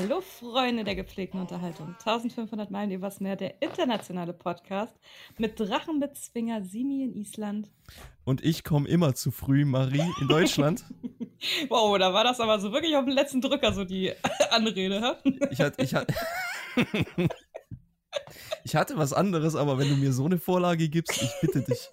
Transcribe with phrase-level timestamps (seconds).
[0.00, 1.88] Hallo Freunde der gepflegten Unterhaltung.
[1.88, 4.94] 1500 Meilen übers Meer, der internationale Podcast
[5.38, 7.68] mit Drachenbezwinger Simi in Island.
[8.22, 10.84] Und ich komme immer zu früh, Marie, in Deutschland.
[11.68, 14.12] wow, da war das aber so wirklich auf den letzten Drücker, so die
[14.50, 15.18] Anrede.
[15.24, 15.32] Hä?
[15.50, 16.14] Ich hatte, ich hatte,
[18.62, 21.88] ich hatte was anderes, aber wenn du mir so eine Vorlage gibst, ich bitte dich.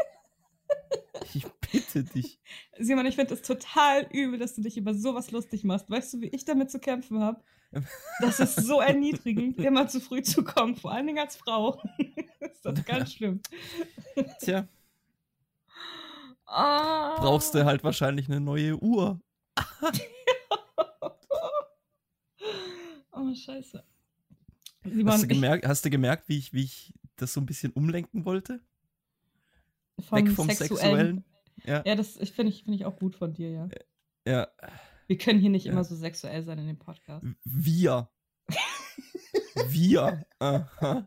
[1.33, 2.39] Ich bitte dich.
[2.77, 5.89] Simon, ich finde es total übel, dass du dich über sowas lustig machst.
[5.89, 7.41] Weißt du, wie ich damit zu kämpfen habe?
[8.21, 11.81] Das ist so erniedrigend, immer zu früh zu kommen, vor allen Dingen als Frau.
[12.39, 13.41] ist das ganz schlimm.
[14.39, 14.67] Tja.
[16.45, 17.15] Ah.
[17.17, 19.19] Brauchst du halt wahrscheinlich eine neue Uhr.
[23.11, 23.83] oh, scheiße.
[24.83, 27.71] Simon, hast, du gemerkt, hast du gemerkt, wie ich, wie ich das so ein bisschen
[27.73, 28.61] umlenken wollte?
[29.99, 30.77] Vom Weg vom Sexuellen.
[30.77, 31.25] Sexuellen.
[31.65, 33.67] Ja, ja das finde ich, find ich auch gut von dir, ja.
[34.27, 34.47] Ja.
[35.07, 35.71] Wir können hier nicht ja.
[35.71, 37.25] immer so sexuell sein in dem Podcast.
[37.43, 38.09] Wir.
[39.67, 40.25] Wir.
[40.39, 41.05] Aha.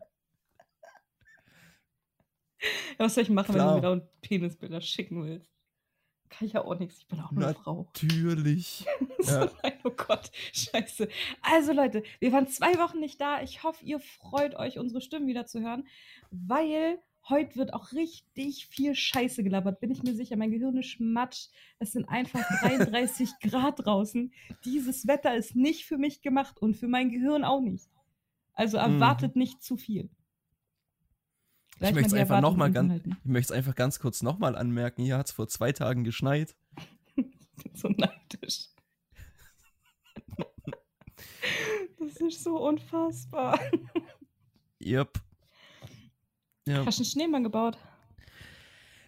[2.61, 3.75] Ja, was soll ich machen, Klar.
[3.75, 5.47] wenn du mir da Penisbilder schicken willst?
[6.29, 6.99] Kann ich ja auch nichts.
[6.99, 7.89] Ich bin auch nur eine Frau.
[7.93, 8.85] Natürlich.
[9.23, 9.49] ja.
[9.83, 11.07] oh Gott, scheiße.
[11.41, 13.41] Also Leute, wir waren zwei Wochen nicht da.
[13.41, 15.87] Ich hoffe, ihr freut euch, unsere Stimmen wieder zu hören,
[16.29, 20.35] weil Heute wird auch richtig viel Scheiße gelabert, bin ich mir sicher.
[20.35, 21.49] Mein Gehirn ist matsch.
[21.77, 24.33] Es sind einfach 33 Grad draußen.
[24.65, 27.87] Dieses Wetter ist nicht für mich gemacht und für mein Gehirn auch nicht.
[28.53, 29.41] Also erwartet mhm.
[29.41, 30.09] nicht zu viel.
[31.79, 35.03] ich möchte es einfach noch mal ganz, ich möchte es einfach ganz kurz nochmal anmerken.
[35.03, 36.55] Hier hat es vor zwei Tagen geschneit.
[37.15, 37.25] ich
[37.63, 38.69] bin so neidisch.
[41.99, 43.59] das ist so unfassbar.
[44.81, 45.28] Yep.
[46.69, 46.85] Ja.
[46.85, 47.79] Hast du einen Schneemann gebaut?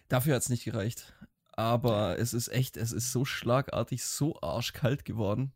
[0.08, 1.14] Dafür hat es nicht gereicht.
[1.52, 5.52] Aber es ist echt, es ist so schlagartig, so arschkalt geworden.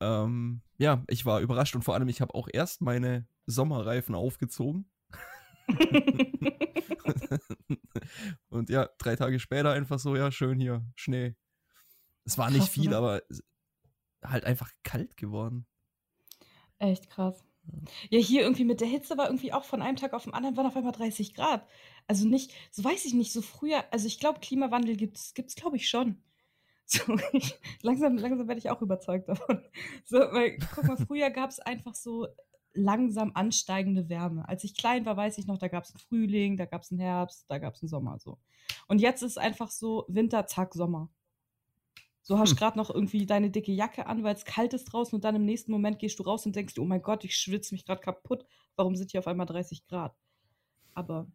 [0.00, 4.90] Ähm, ja, ich war überrascht und vor allem, ich habe auch erst meine Sommerreifen aufgezogen.
[8.48, 11.36] und ja, drei Tage später einfach so, ja, schön hier, Schnee.
[12.24, 12.98] Es war nicht krass, viel, oder?
[12.98, 13.22] aber
[14.24, 15.66] halt einfach kalt geworden.
[16.78, 17.44] Echt krass.
[18.10, 20.56] Ja, hier irgendwie mit der Hitze war irgendwie auch von einem Tag auf den anderen
[20.56, 21.66] waren auf einmal 30 Grad.
[22.06, 25.76] Also nicht, so weiß ich nicht, so früher, also ich glaube, Klimawandel gibt es, glaube
[25.76, 26.18] ich, schon.
[26.86, 27.00] So,
[27.32, 29.62] ich, langsam, langsam werde ich auch überzeugt davon.
[30.04, 32.26] So, weil, guck mal, früher gab es einfach so
[32.74, 34.46] langsam ansteigende Wärme.
[34.48, 36.90] Als ich klein war, weiß ich noch, da gab es einen Frühling, da gab es
[36.90, 38.38] einen Herbst, da gab es einen Sommer so.
[38.86, 41.08] Und jetzt ist einfach so Winter, zack, Sommer.
[42.26, 42.56] So hast hm.
[42.56, 45.44] gerade noch irgendwie deine dicke Jacke an, weil es kalt ist draußen und dann im
[45.44, 48.46] nächsten Moment gehst du raus und denkst, oh mein Gott, ich schwitze mich gerade kaputt.
[48.76, 50.16] Warum sind hier auf einmal 30 Grad?
[50.94, 51.30] Aber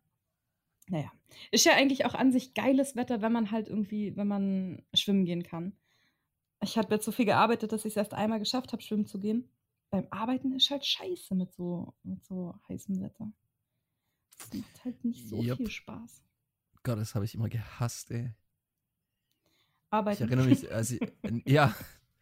[0.88, 1.12] naja,
[1.52, 5.26] ist ja eigentlich auch an sich geiles Wetter, wenn man halt irgendwie, wenn man schwimmen
[5.26, 5.78] gehen kann.
[6.62, 9.20] Ich habe jetzt so viel gearbeitet, dass ich es erst einmal geschafft habe, schwimmen zu
[9.20, 9.48] gehen.
[9.92, 13.32] Beim Arbeiten ist halt scheiße mit so, mit so heißem Wetter.
[14.40, 15.58] Das macht halt nicht so yep.
[15.58, 16.24] viel Spaß.
[16.82, 18.34] Gott, das habe ich immer gehasst, ey
[19.90, 20.24] arbeiten.
[20.24, 20.98] Ich erinnere mich, also,
[21.46, 21.76] ja,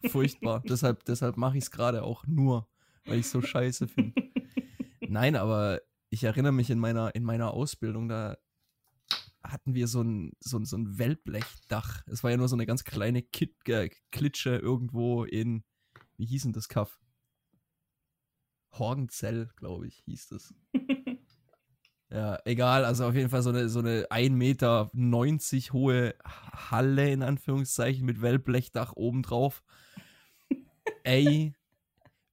[0.10, 0.62] furchtbar.
[0.68, 2.68] deshalb deshalb mache ich es gerade auch nur,
[3.06, 4.30] weil ich es so scheiße finde.
[5.08, 8.38] Nein, aber ich erinnere mich in meiner, in meiner Ausbildung, da
[9.44, 12.04] hatten wir so ein, so ein, so ein Wellblechdach.
[12.08, 15.64] Es war ja nur so eine ganz kleine Kit, äh, Klitsche irgendwo in,
[16.18, 17.00] wie hieß denn das Kaff?
[18.72, 20.54] Horgenzell, glaube ich, hieß das.
[22.18, 24.90] Ja, egal, also auf jeden Fall so eine, so eine 1,90 Meter
[25.72, 29.62] hohe Halle in Anführungszeichen mit Wellblechdach obendrauf.
[31.04, 31.54] Ey,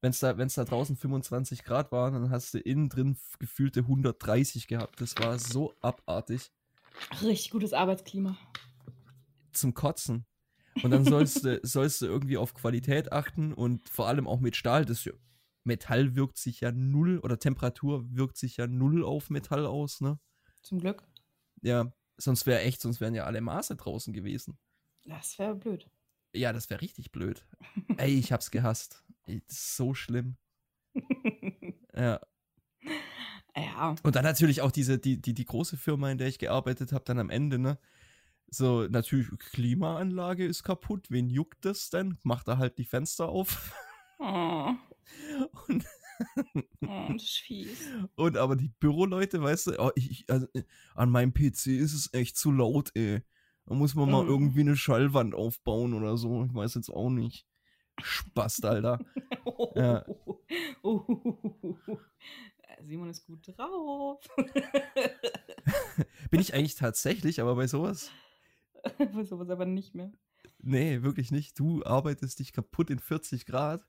[0.01, 3.81] wenn es da, wenn's da draußen 25 Grad waren, dann hast du innen drin gefühlte
[3.81, 5.03] 130 gehabt.
[5.03, 6.51] Das war so abartig.
[7.21, 8.39] Richtig gutes Arbeitsklima.
[9.53, 10.25] Zum Kotzen.
[10.83, 14.57] Und dann sollst du, sollst du irgendwie auf Qualität achten und vor allem auch mit
[14.57, 14.87] Stahl.
[14.87, 15.07] Das
[15.65, 20.19] Metall wirkt sich ja null oder Temperatur wirkt sich ja null auf Metall aus, ne?
[20.63, 21.03] Zum Glück.
[21.63, 24.59] Ja, sonst wäre echt, sonst wären ja alle Maße draußen gewesen.
[25.05, 25.91] Das wäre blöd.
[26.33, 27.47] Ja, das wäre richtig blöd.
[27.97, 29.05] Ey, ich hab's gehasst.
[29.27, 30.37] Ey, das ist so schlimm.
[31.97, 32.21] ja.
[33.57, 33.95] Ja.
[34.03, 37.05] Und dann natürlich auch diese, die, die, die große Firma, in der ich gearbeitet habe,
[37.05, 37.79] dann am Ende, ne?
[38.49, 41.11] So, natürlich, Klimaanlage ist kaputt.
[41.11, 42.19] Wen juckt das denn?
[42.23, 43.73] Macht er halt die Fenster auf.
[44.19, 44.75] Oh.
[45.69, 45.85] Und,
[46.87, 47.89] oh, das ist fies.
[48.15, 50.47] Und aber die Büroleute, weißt du, oh, ich, also,
[50.95, 53.23] an meinem PC ist es echt zu laut, ey.
[53.67, 54.29] Da muss man mal mm.
[54.29, 56.45] irgendwie eine Schallwand aufbauen oder so.
[56.45, 57.47] Ich weiß jetzt auch nicht.
[58.03, 58.99] Spast, Alter.
[59.75, 60.05] ja.
[62.83, 64.21] Simon ist gut drauf.
[66.31, 68.11] Bin ich eigentlich tatsächlich, aber bei sowas?
[68.99, 70.13] bei sowas aber nicht mehr.
[70.59, 71.59] Nee, wirklich nicht.
[71.59, 73.87] Du arbeitest dich kaputt in 40 Grad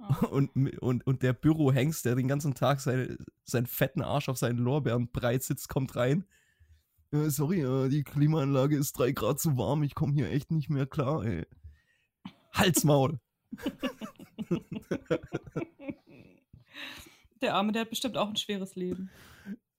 [0.00, 0.26] Oh.
[0.30, 0.50] Und,
[0.80, 5.10] und, und der Bürohengst, der den ganzen Tag seine, seinen fetten Arsch auf seinen Lorbeeren
[5.10, 6.24] breit sitzt, kommt rein.
[7.12, 10.70] Äh, sorry, äh, die Klimaanlage ist drei Grad zu warm, ich komme hier echt nicht
[10.70, 11.46] mehr klar, ey.
[12.52, 13.20] Halsmaul!
[17.40, 19.10] der Arme, der hat bestimmt auch ein schweres Leben.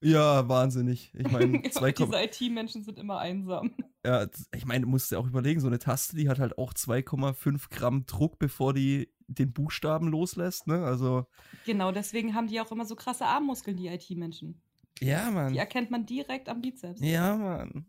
[0.02, 1.12] Ja, wahnsinnig.
[1.14, 3.74] Ich meine, zwei Diese IT-Menschen sind immer einsam.
[4.04, 6.74] Ja, ich meine, du musst dir auch überlegen, so eine Taste, die hat halt auch
[6.74, 10.84] 2,5 Gramm Druck, bevor die den Buchstaben loslässt, ne?
[10.84, 11.26] Also.
[11.64, 14.60] Genau, deswegen haben die auch immer so krasse Armmuskeln, die IT-Menschen.
[15.00, 15.52] Ja, Mann.
[15.52, 17.00] Die erkennt man direkt am Bizeps.
[17.00, 17.86] Ja, Mann.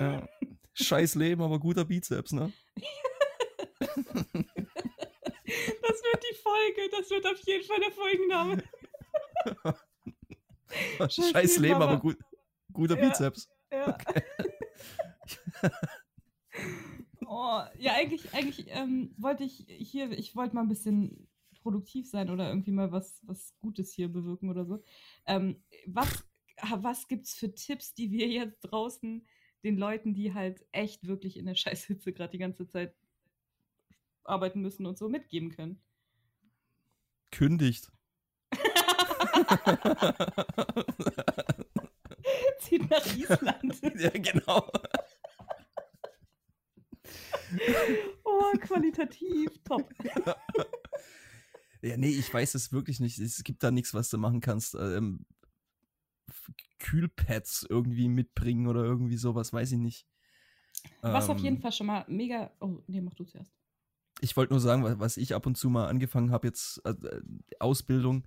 [0.00, 0.26] Ja.
[0.74, 2.52] Scheiß Leben, aber guter Bizeps, ne?
[3.78, 6.90] das wird die Folge.
[6.92, 8.62] Das wird auf jeden Fall der Folgenname.
[10.98, 12.16] Scheiß, Scheiß Leben, aber gut,
[12.72, 13.48] guter ja, Bizeps.
[13.72, 13.96] Ja.
[15.58, 15.70] Okay.
[17.26, 21.28] oh, ja, eigentlich, eigentlich ähm, wollte ich hier, ich wollte mal ein bisschen
[21.62, 24.84] produktiv sein oder irgendwie mal was, was Gutes hier bewirken oder so.
[25.26, 26.24] Ähm, was
[26.62, 29.26] was gibt es für Tipps, die wir jetzt draußen
[29.64, 32.94] den Leuten, die halt echt wirklich in der Scheißhitze gerade die ganze Zeit
[34.24, 35.82] arbeiten müssen und so mitgeben können?
[37.30, 37.90] Kündigt.
[42.60, 43.80] Zieht nach Island.
[44.00, 44.70] ja, genau.
[48.24, 49.88] oh, qualitativ top.
[51.82, 53.18] ja, nee, ich weiß es wirklich nicht.
[53.18, 54.74] Es gibt da nichts, was du machen kannst.
[54.74, 55.26] Ähm,
[56.78, 60.06] Kühlpads irgendwie mitbringen oder irgendwie sowas, weiß ich nicht.
[61.00, 62.50] Was ähm, auf jeden Fall schon mal mega.
[62.60, 63.52] Oh, nee, mach du zuerst.
[64.20, 66.94] Ich wollte nur sagen, was ich ab und zu mal angefangen habe, jetzt äh,
[67.60, 68.26] Ausbildung,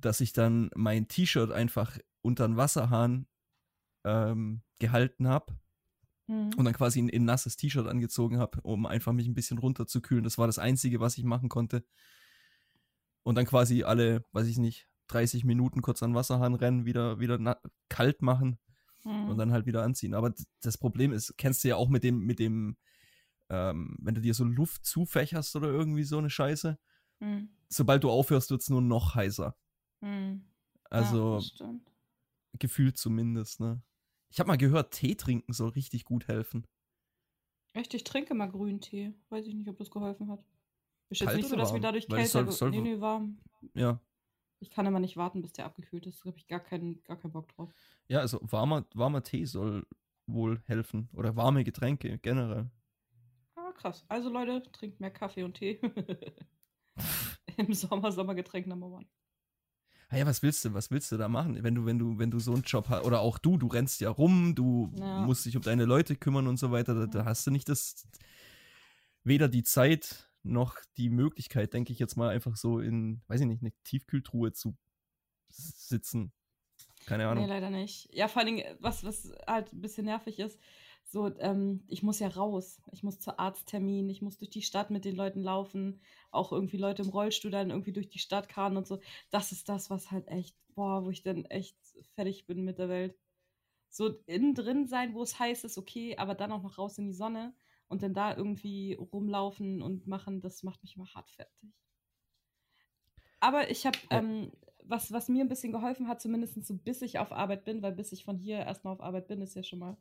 [0.00, 3.26] dass ich dann mein T-Shirt einfach unter den Wasserhahn
[4.04, 5.56] ähm, gehalten habe
[6.26, 6.50] mhm.
[6.56, 10.24] und dann quasi ein, ein nasses T-Shirt angezogen habe, um einfach mich ein bisschen runterzukühlen.
[10.24, 11.84] Das war das Einzige, was ich machen konnte.
[13.22, 17.60] Und dann quasi alle, weiß ich nicht, 30 Minuten kurz an Wasserhahn rennen, wieder, wieder
[17.88, 18.58] kalt machen
[19.04, 19.28] mhm.
[19.28, 20.14] und dann halt wieder anziehen.
[20.14, 20.32] Aber
[20.62, 22.76] das Problem ist, kennst du ja auch mit dem, mit dem,
[23.48, 26.78] ähm, wenn du dir so Luft zufächerst oder irgendwie so eine Scheiße,
[27.20, 27.50] mhm.
[27.68, 29.56] sobald du aufhörst, wird es nur noch heißer.
[30.00, 30.44] Mhm.
[30.90, 31.74] Also ja,
[32.58, 33.82] gefühlt zumindest, ne?
[34.28, 36.66] Ich habe mal gehört, Tee trinken soll richtig gut helfen.
[37.72, 39.14] Echt, ich trinke mal grünen Tee.
[39.28, 40.44] Weiß ich nicht, ob das geholfen hat.
[41.08, 42.26] Ist jetzt nicht so, dass wir dadurch kälter...
[42.26, 43.38] Soll, soll, nee, nee, warm.
[43.74, 44.00] Ja,
[44.60, 46.24] ich kann immer nicht warten, bis der abgekühlt ist.
[46.24, 47.72] Da habe ich gar keinen, gar keinen Bock drauf.
[48.08, 49.86] Ja, also warmer, warmer Tee soll
[50.26, 51.08] wohl helfen.
[51.12, 52.70] Oder warme Getränke generell.
[53.54, 54.04] Ah, krass.
[54.08, 55.80] Also Leute, trinkt mehr Kaffee und Tee.
[57.56, 59.06] Im Sommer, Sommergetränk Number One.
[60.08, 62.30] Ah ja, was willst du, was willst du da machen, wenn du, wenn du, wenn
[62.30, 65.22] du so einen Job hast, oder auch du, du rennst ja rum, du ja.
[65.22, 68.06] musst dich um deine Leute kümmern und so weiter, da, da hast du nicht das,
[69.24, 73.46] weder die Zeit noch die Möglichkeit, denke ich jetzt mal, einfach so in, weiß ich
[73.48, 74.76] nicht, eine Tiefkühltruhe zu
[75.48, 76.32] sitzen.
[77.06, 77.44] Keine Ahnung.
[77.44, 78.08] Nee, leider nicht.
[78.12, 80.58] Ja, vor allem, was, was halt ein bisschen nervig ist,
[81.08, 82.80] so, ähm, ich muss ja raus.
[82.90, 86.00] Ich muss zur Arzttermin, ich muss durch die Stadt mit den Leuten laufen,
[86.30, 88.98] auch irgendwie Leute im Rollstuhl dann irgendwie durch die Stadt karren und so.
[89.30, 91.76] Das ist das, was halt echt, boah, wo ich dann echt
[92.14, 93.16] fertig bin mit der Welt.
[93.88, 97.06] So innen drin sein, wo es heiß ist, okay, aber dann auch noch raus in
[97.06, 97.54] die Sonne
[97.88, 101.72] und dann da irgendwie rumlaufen und machen, das macht mich immer hart fertig.
[103.38, 104.50] Aber ich habe, ähm,
[104.82, 107.92] was, was mir ein bisschen geholfen hat, zumindest so bis ich auf Arbeit bin, weil
[107.92, 109.96] bis ich von hier erstmal auf Arbeit bin, ist ja schon mal,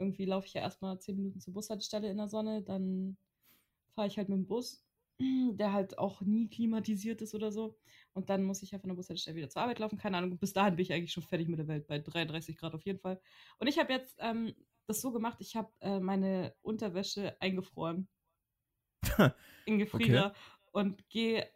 [0.00, 3.16] irgendwie laufe ich ja erstmal zehn Minuten zur Bushaltestelle in der Sonne, dann
[3.94, 4.84] fahre ich halt mit dem Bus,
[5.52, 7.78] der halt auch nie klimatisiert ist oder so.
[8.14, 9.98] Und dann muss ich ja von der Bushaltestelle wieder zur Arbeit laufen.
[9.98, 12.74] Keine Ahnung, bis dahin bin ich eigentlich schon fertig mit der Welt, bei 33 Grad
[12.74, 13.20] auf jeden Fall.
[13.58, 14.54] Und ich habe jetzt ähm,
[14.86, 18.08] das so gemacht, ich habe äh, meine Unterwäsche eingefroren.
[19.66, 20.30] in Gefrierer.
[20.30, 20.38] Okay.
[20.72, 21.48] Und gehe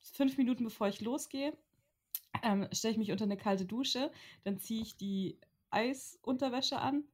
[0.00, 1.56] fünf Minuten bevor ich losgehe,
[2.42, 4.10] ähm, stelle ich mich unter eine kalte Dusche,
[4.42, 5.38] dann ziehe ich die
[5.70, 7.04] Eisunterwäsche an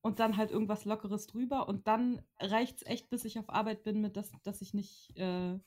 [0.00, 3.82] und dann halt irgendwas Lockeres drüber und dann reicht es echt, bis ich auf Arbeit
[3.82, 5.58] bin, mit dass, dass ich nicht, äh,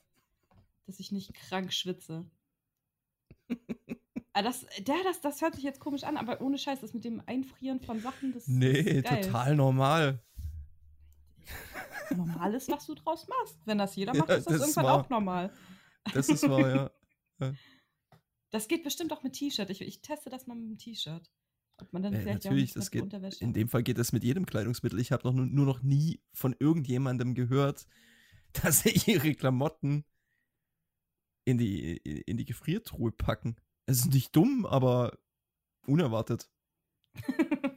[0.86, 2.26] dass ich nicht krank schwitze.
[4.34, 7.04] Ah, das, ja, das, das hört sich jetzt komisch an, aber ohne Scheiß, das mit
[7.04, 9.22] dem Einfrieren von Sachen, das Nee, ist geil.
[9.26, 10.24] total normal.
[12.16, 13.60] Normal ist, was du draus machst.
[13.66, 15.54] Wenn das jeder macht, ja, ist das, das irgendwann war, auch normal.
[16.14, 16.92] Das ist wahr, ja.
[17.40, 17.54] ja.
[18.52, 19.70] Das geht bestimmt auch mit T-Shirt.
[19.70, 21.30] Ich, ich, teste das mal mit dem T-Shirt.
[21.82, 23.12] Ob man dann vielleicht natürlich, das geht,
[23.42, 25.00] In dem Fall geht das mit jedem Kleidungsmittel.
[25.00, 27.88] Ich habe noch, nur noch nie von irgendjemandem gehört,
[28.54, 30.06] dass sie ihre Klamotten
[31.46, 33.56] in die, in die Gefriertruhe packen.
[33.88, 35.18] Es ist nicht dumm, aber
[35.88, 36.50] unerwartet.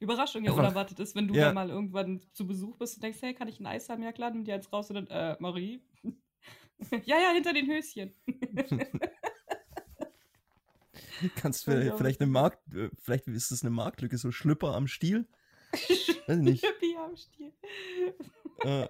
[0.00, 1.52] Überraschung ja Einfach, unerwartet ist, wenn du ja.
[1.52, 4.02] mal irgendwann zu Besuch bist und denkst, hey, kann ich ein Eis haben?
[4.02, 5.82] Ja klar, nimm dir eins raus und dann, äh, Marie.
[7.04, 8.14] ja, ja, hinter den Höschen.
[11.36, 15.26] Kannst du vielleicht eine Markt, äh, vielleicht ist das eine Marktlücke, so Schlüpper am Stiel?
[16.26, 16.60] Weiß nicht.
[16.64, 17.52] Schlüppi am Stiel.
[18.64, 18.88] Äh.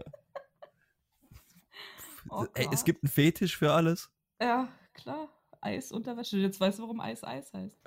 [2.31, 4.11] Oh Ey, es gibt einen Fetisch für alles.
[4.41, 5.29] Ja, klar.
[5.61, 6.39] Eis Unterwäsche.
[6.39, 7.79] Jetzt weißt du, warum Eis Eis heißt.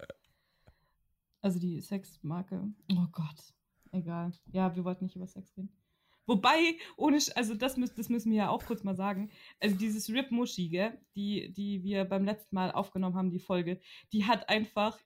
[1.41, 2.71] Also die Sexmarke.
[2.91, 3.55] Oh Gott.
[3.91, 4.31] Egal.
[4.51, 5.75] Ja, wir wollten nicht über Sex reden.
[6.31, 9.29] Wobei, ohne, also das, müß, das müssen wir ja auch kurz mal sagen.
[9.59, 13.81] Also dieses Rip Muschi, gell, die, die wir beim letzten Mal aufgenommen haben, die Folge,
[14.13, 14.97] die hat einfach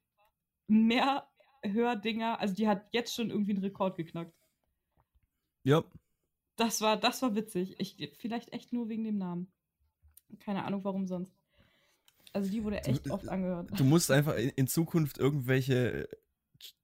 [0.68, 1.28] mehr
[1.64, 4.36] Hördinger, also die hat jetzt schon irgendwie einen Rekord geknackt.
[5.64, 5.84] Ja.
[6.58, 7.76] Das war, das war witzig.
[7.80, 9.52] Ich, vielleicht echt nur wegen dem Namen.
[10.42, 11.36] Keine Ahnung, warum sonst.
[12.34, 13.72] Also die wurde echt du, oft angehört.
[13.80, 16.08] Du musst einfach in, in Zukunft irgendwelche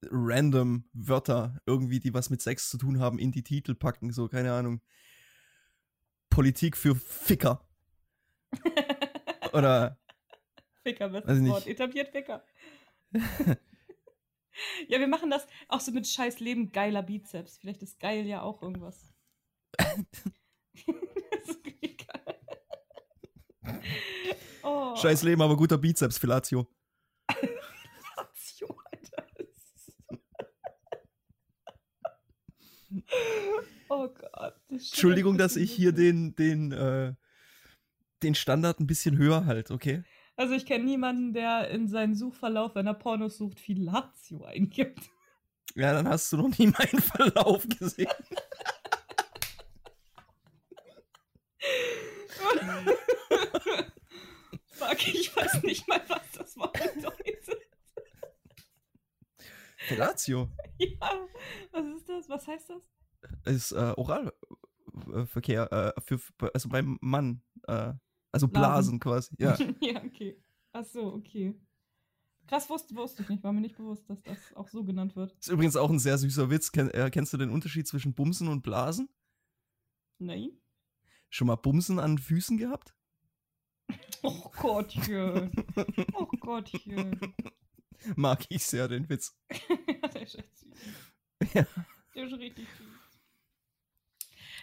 [0.04, 4.12] random Wörter irgendwie, die was mit Sex zu tun haben, in die Titel packen.
[4.12, 4.82] So, keine Ahnung.
[6.30, 7.68] Politik für Ficker.
[9.54, 10.00] Oder.
[10.84, 11.68] Ficker, bestes Wort.
[11.68, 12.44] Etabliert Ficker.
[14.88, 17.58] ja, wir machen das auch so mit scheiß Leben geiler Bizeps.
[17.58, 19.14] Vielleicht ist geil ja auch irgendwas.
[24.64, 24.96] oh.
[24.96, 26.68] Scheiß Leben, aber guter Bizeps, Filatio.
[33.90, 34.56] Oh Gott.
[34.70, 37.14] Das Entschuldigung, dass ich hier den, den, äh,
[38.24, 40.04] den Standard ein bisschen höher halt, okay?
[40.38, 45.10] Also ich kenne niemanden, der in seinen Suchverlauf, wenn er Pornos sucht, viel Lazio eingibt.
[45.76, 48.08] Ja, dann hast du noch nie meinen Verlauf gesehen.
[54.72, 57.21] Fuck, ich weiß nicht mal, was das Wort bedeutet.
[59.96, 60.50] Fellatio.
[60.80, 61.28] Ja,
[61.72, 62.30] was ist das?
[62.30, 62.92] Was heißt das?
[63.46, 66.20] Ist äh, Oralverkehr, äh, für,
[66.54, 67.44] also beim Mann.
[67.68, 67.94] Äh,
[68.32, 69.36] also Blasen, Blasen quasi.
[69.38, 69.58] Ja.
[69.80, 70.42] ja, okay.
[70.72, 71.54] Ach so, okay.
[72.48, 73.44] Krass, wusste, wusste ich nicht.
[73.44, 75.34] War mir nicht bewusst, dass das auch so genannt wird.
[75.40, 76.72] Ist übrigens auch ein sehr süßer Witz.
[76.72, 79.10] Ken, äh, kennst du den Unterschied zwischen Bumsen und Blasen?
[80.18, 80.52] Nein.
[81.30, 82.96] Schon mal Bumsen an Füßen gehabt?
[84.24, 85.52] Oh Gottchen.
[86.14, 87.20] Oh Gottchen.
[88.16, 89.38] Mag ich sehr, den Witz.
[89.70, 90.74] ja, der ist echt süß.
[91.54, 91.66] Ja.
[92.16, 92.88] Der ist richtig süß.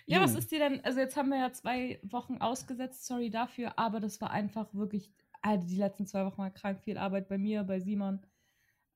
[0.07, 3.79] Ja, was ist dir denn, also jetzt haben wir ja zwei Wochen ausgesetzt, sorry dafür,
[3.79, 7.37] aber das war einfach wirklich, also die letzten zwei Wochen war krank viel Arbeit bei
[7.37, 8.25] mir, bei Simon.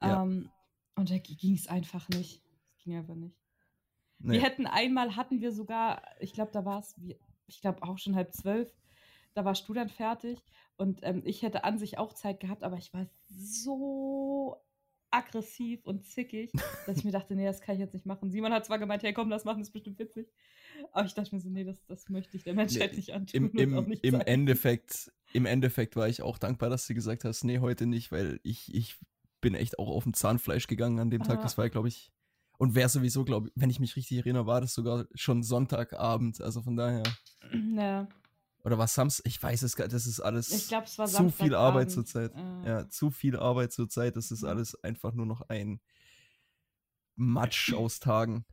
[0.01, 0.23] Ja.
[0.23, 0.51] Ähm,
[0.95, 2.43] und da ging es einfach nicht.
[2.77, 3.37] Es ging einfach nicht.
[4.21, 4.35] Nee.
[4.35, 6.95] Wir hätten einmal, hatten wir sogar, ich glaube, da war es,
[7.47, 8.73] ich glaube auch schon halb zwölf,
[9.35, 10.39] da warst du dann fertig
[10.77, 14.57] und ähm, ich hätte an sich auch Zeit gehabt, aber ich war so
[15.11, 16.51] aggressiv und zickig,
[16.87, 18.31] dass ich mir dachte, nee, das kann ich jetzt nicht machen.
[18.31, 20.33] Simon hat zwar gemeint, hey komm, das machen, das ist bestimmt witzig.
[20.93, 23.51] Aber ich dachte mir so, nee, das, das möchte ich der Menschheit nee, nicht antun.
[23.51, 27.59] Im, im, im Endeffekt, Im Endeffekt war ich auch dankbar, dass du gesagt hast, nee,
[27.59, 28.97] heute nicht, weil ich, ich
[29.41, 31.41] bin echt auch auf dem Zahnfleisch gegangen an dem Tag.
[31.41, 31.43] Ah.
[31.43, 32.11] Das war, glaube ich,
[32.59, 36.41] und wäre sowieso, glaube ich, wenn ich mich richtig erinnere, war das sogar schon Sonntagabend.
[36.41, 37.03] Also von daher.
[37.75, 38.09] Ja.
[38.65, 39.27] Oder was Samstag?
[39.27, 39.95] Ich weiß es gar nicht.
[39.95, 42.33] Das ist alles ich glaub, war zu viel Arbeit zurzeit.
[42.35, 42.69] Äh.
[42.69, 44.17] Ja, zu viel Arbeit zurzeit.
[44.17, 45.81] Das ist alles einfach nur noch ein
[47.17, 48.45] Matsch aus Tagen.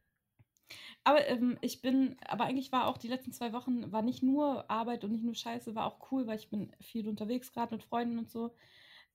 [1.03, 4.69] Aber ähm, ich bin, aber eigentlich war auch die letzten zwei Wochen, war nicht nur
[4.69, 7.83] Arbeit und nicht nur Scheiße, war auch cool, weil ich bin viel unterwegs gerade mit
[7.83, 8.53] Freunden und so.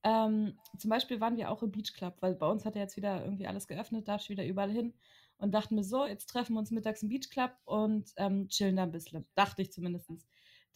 [0.03, 2.97] Ähm, zum Beispiel waren wir auch im Beach Club, weil bei uns hat ja jetzt
[2.97, 4.93] wieder irgendwie alles geöffnet, darfst wieder überall hin
[5.37, 8.75] und dachten mir so, jetzt treffen wir uns mittags im Beach Club und ähm, chillen
[8.75, 9.25] da ein bisschen.
[9.35, 10.09] Dachte ich zumindest.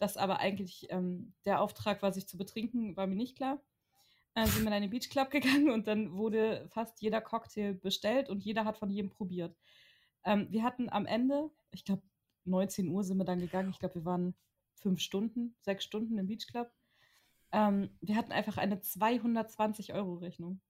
[0.00, 3.62] Dass aber eigentlich ähm, der Auftrag war, sich zu betrinken, war mir nicht klar.
[4.34, 8.28] Dann sind wir in einen Beach Club gegangen und dann wurde fast jeder Cocktail bestellt
[8.28, 9.56] und jeder hat von jedem probiert.
[10.24, 12.02] Ähm, wir hatten am Ende, ich glaube,
[12.46, 13.70] 19 Uhr sind wir dann gegangen.
[13.70, 14.34] Ich glaube, wir waren
[14.74, 16.72] fünf Stunden, sechs Stunden im Beach Club.
[17.52, 20.60] Ähm, wir hatten einfach eine 220 Euro Rechnung.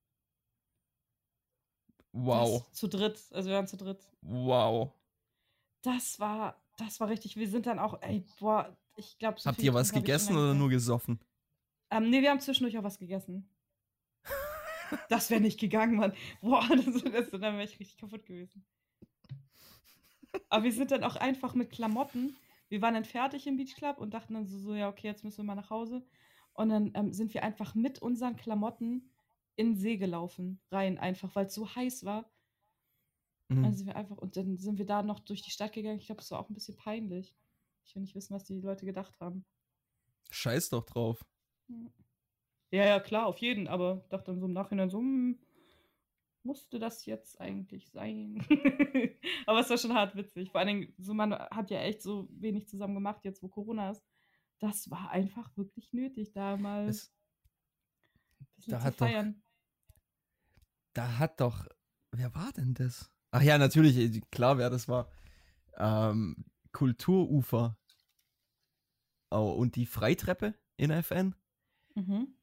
[2.13, 2.67] Wow.
[2.69, 4.11] Das zu dritt, also wir waren zu dritt.
[4.23, 4.93] Wow.
[5.83, 7.37] Das war, das war richtig.
[7.37, 10.69] Wir sind dann auch, ey, boah, ich glaube, so Habt ihr was gegessen oder nur
[10.69, 11.19] gesoffen?
[11.91, 13.49] Ähm, nee, wir haben zwischendurch auch was gegessen.
[15.09, 16.13] das wäre nicht gegangen, Mann.
[16.41, 18.65] Boah, das, das, dann wäre ich richtig kaputt gewesen.
[20.49, 22.37] Aber wir sind dann auch einfach mit Klamotten.
[22.69, 25.25] Wir waren dann fertig im Beach Club und dachten dann so, so ja, okay, jetzt
[25.25, 26.07] müssen wir mal nach Hause.
[26.53, 29.11] Und dann ähm, sind wir einfach mit unseren Klamotten
[29.57, 32.31] in den See gelaufen, rein einfach, weil es so heiß war.
[33.49, 33.65] Mhm.
[33.65, 35.99] Also wir einfach, und dann sind wir da noch durch die Stadt gegangen.
[35.99, 37.35] Ich glaube, es war auch ein bisschen peinlich.
[37.91, 39.45] Ich will nicht wissen, was die Leute gedacht haben.
[40.31, 41.25] Scheiß doch drauf.
[42.71, 45.41] Ja, ja, klar, auf jeden, aber dachte dann so im Nachhinein so, hm,
[46.45, 48.39] musste das jetzt eigentlich sein?
[49.47, 50.53] aber es war schon hart witzig.
[50.53, 53.91] Vor allen Dingen, so man hat ja echt so wenig zusammen gemacht, jetzt wo Corona
[53.91, 54.05] ist.
[54.61, 57.13] das war einfach wirklich nötig, da mal Es,
[58.39, 59.43] ein bisschen da zu hat doch, feiern.
[60.93, 61.67] da hat doch,
[62.13, 63.11] wer war denn das?
[63.33, 65.11] Ach ja, natürlich, äh, klar, wer das war.
[65.77, 67.77] Ähm, Kulturufer.
[69.31, 71.35] Oh, und die Freitreppe in FN.
[71.95, 72.35] Mhm.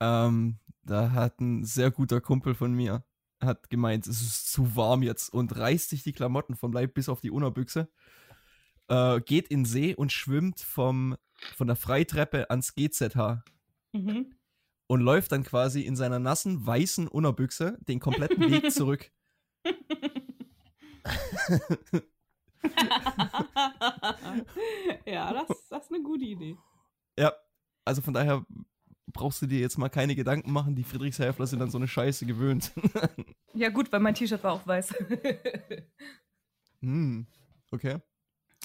[0.00, 3.04] Ähm, da hat ein sehr guter Kumpel von mir
[3.42, 7.08] hat gemeint, es ist zu warm jetzt und reißt sich die Klamotten vom Leib bis
[7.08, 7.90] auf die Unterbüchse,
[8.88, 11.16] äh, geht in den See und schwimmt vom,
[11.54, 13.42] von der Freitreppe ans GZH
[13.92, 14.34] Mhm.
[14.88, 19.12] und läuft dann quasi in seiner nassen, weißen Unterbüchse den kompletten Weg zurück.
[25.06, 26.56] ja, das, das ist eine gute Idee.
[27.18, 27.32] Ja,
[27.84, 28.44] also von daher
[29.06, 32.26] brauchst du dir jetzt mal keine Gedanken machen, die Friedrichshäfler sind an so eine Scheiße
[32.26, 32.72] gewöhnt.
[33.56, 34.90] Ja, gut, weil mein T-Shirt war auch weiß.
[36.80, 37.24] hm,
[37.70, 38.00] okay.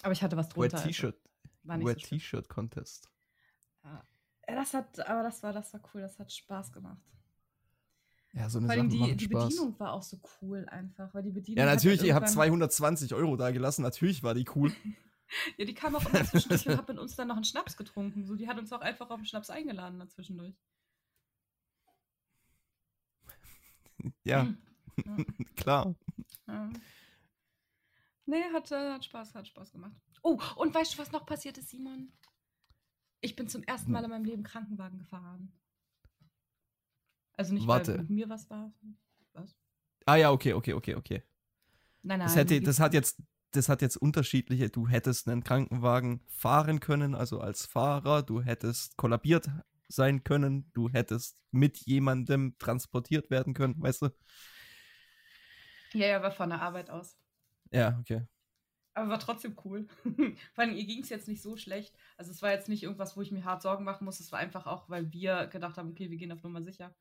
[0.02, 0.78] Aber ich hatte was Wet drunter.
[0.78, 1.22] also T-Shirt.
[1.62, 2.08] Wet so.
[2.08, 3.08] T-Shirt Contest.
[3.84, 4.04] Ja.
[4.48, 7.04] Ja, Das hat, aber das war, das war cool, das hat Spaß gemacht.
[8.34, 9.44] Ja, so eine Vor allem Sache die, die Spaß.
[9.46, 11.58] Bedienung war auch so cool einfach, weil die Bedienung.
[11.58, 14.72] Ja, natürlich, halt ihr habt irgendwann- 220 Euro da gelassen, natürlich war die cool.
[15.58, 18.26] Ja, die kam auch immer zwischendurch und hat mit uns dann noch einen Schnaps getrunken.
[18.26, 20.56] So, die hat uns auch einfach auf den Schnaps eingeladen dazwischendurch.
[24.24, 24.56] Ja, Ja.
[25.56, 25.96] klar.
[26.48, 26.70] Ja.
[28.26, 29.96] Nee, hat, äh, hat Spaß, hat Spaß gemacht.
[30.24, 32.12] Oh, und weißt du, was noch passiert ist, Simon?
[33.22, 35.52] Ich bin zum ersten Mal in meinem Leben Krankenwagen gefahren.
[37.40, 37.94] Also nicht, Warte.
[37.94, 38.70] weil mit mir was war.
[39.32, 39.56] Was?
[40.06, 41.24] Ah ja, okay, okay, okay, okay.
[42.02, 42.28] Nein, nein.
[42.28, 44.70] Das, hätte, das hat jetzt, das hat jetzt unterschiedliche.
[44.70, 48.24] Du hättest einen Krankenwagen fahren können, also als Fahrer.
[48.24, 49.50] Du hättest kollabiert
[49.88, 50.70] sein können.
[50.74, 54.10] Du hättest mit jemandem transportiert werden können, weißt du?
[55.94, 57.16] Ja, ja, war von der Arbeit aus.
[57.72, 58.28] Ja, okay.
[58.96, 59.88] Aber war trotzdem cool.
[60.54, 61.96] Vor allem, ihr ging es jetzt nicht so schlecht.
[62.18, 64.20] Also es war jetzt nicht irgendwas, wo ich mir hart Sorgen machen muss.
[64.20, 66.94] Es war einfach auch, weil wir gedacht haben, okay, wir gehen auf Nummer sicher.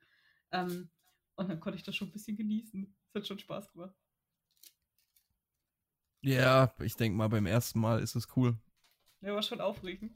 [0.52, 0.90] Ähm,
[1.36, 2.96] und dann konnte ich das schon ein bisschen genießen.
[3.08, 3.94] Es hat schon Spaß gemacht.
[6.20, 8.58] Ja, ich denke mal, beim ersten Mal ist es cool.
[9.20, 10.12] Ja, war schon aufregend.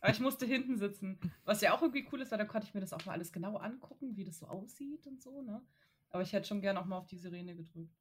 [0.00, 1.18] Aber ich musste hinten sitzen.
[1.44, 3.32] Was ja auch irgendwie cool ist, weil dann konnte ich mir das auch mal alles
[3.32, 5.64] genau angucken, wie das so aussieht und so, ne?
[6.10, 7.96] Aber ich hätte schon gern auch mal auf die Sirene gedrückt.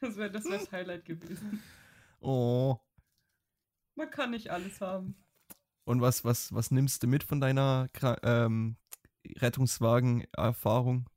[0.00, 1.62] das wäre das, wär das Highlight gewesen.
[2.20, 2.78] Oh.
[3.94, 5.23] Man kann nicht alles haben.
[5.84, 7.88] Und was, was, was nimmst du mit von deiner
[8.22, 8.76] ähm,
[9.40, 11.08] Rettungswagen-Erfahrung?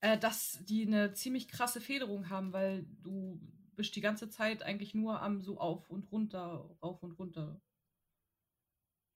[0.00, 3.40] Äh, dass die eine ziemlich krasse Federung haben, weil du
[3.76, 7.60] bist die ganze Zeit eigentlich nur am so auf und runter, rauf und runter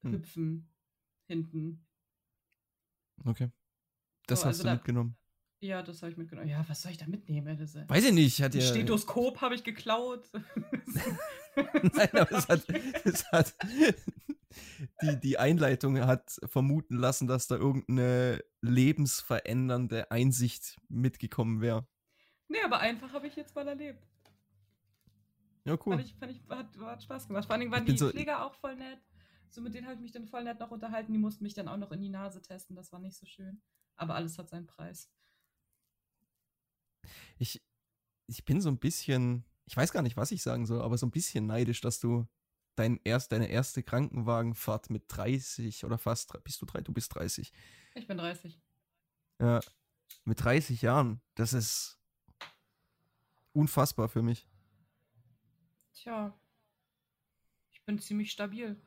[0.04, 0.12] Hm.
[0.12, 0.68] hüpfen
[1.26, 1.84] hinten.
[3.26, 3.50] Okay.
[4.28, 5.16] Das So, hast also du da- mitgenommen.
[5.62, 6.48] Ja, das habe ich mitgenommen.
[6.48, 7.56] Ja, was soll ich da mitnehmen?
[7.56, 8.66] Das ist, Weiß ich nicht, hat ein ja.
[8.66, 10.28] Stethoskop habe ich geklaut.
[11.56, 12.64] Nein, aber es hat,
[13.04, 13.54] es hat
[15.02, 21.86] die, die Einleitung hat vermuten lassen, dass da irgendeine lebensverändernde Einsicht mitgekommen wäre.
[22.48, 24.04] nee, aber einfach habe ich jetzt mal erlebt.
[25.64, 25.94] Ja, cool.
[25.94, 27.44] Fand ich, fand ich, hat, hat Spaß gemacht.
[27.46, 28.98] Vor allem waren die so- Pfleger auch voll nett.
[29.48, 31.12] So mit denen habe ich mich dann voll nett noch unterhalten.
[31.12, 32.74] Die mussten mich dann auch noch in die Nase testen.
[32.74, 33.60] Das war nicht so schön.
[33.94, 35.08] Aber alles hat seinen Preis.
[37.38, 37.62] Ich,
[38.26, 41.06] ich bin so ein bisschen, ich weiß gar nicht, was ich sagen soll, aber so
[41.06, 42.26] ein bisschen neidisch, dass du
[42.76, 47.52] dein erst, deine erste Krankenwagenfahrt mit 30 oder fast, bist du drei, du bist 30.
[47.94, 48.60] Ich bin 30.
[49.40, 49.60] Ja,
[50.24, 51.98] mit 30 Jahren, das ist
[53.52, 54.48] unfassbar für mich.
[55.92, 56.38] Tja.
[57.70, 58.80] Ich bin ziemlich stabil.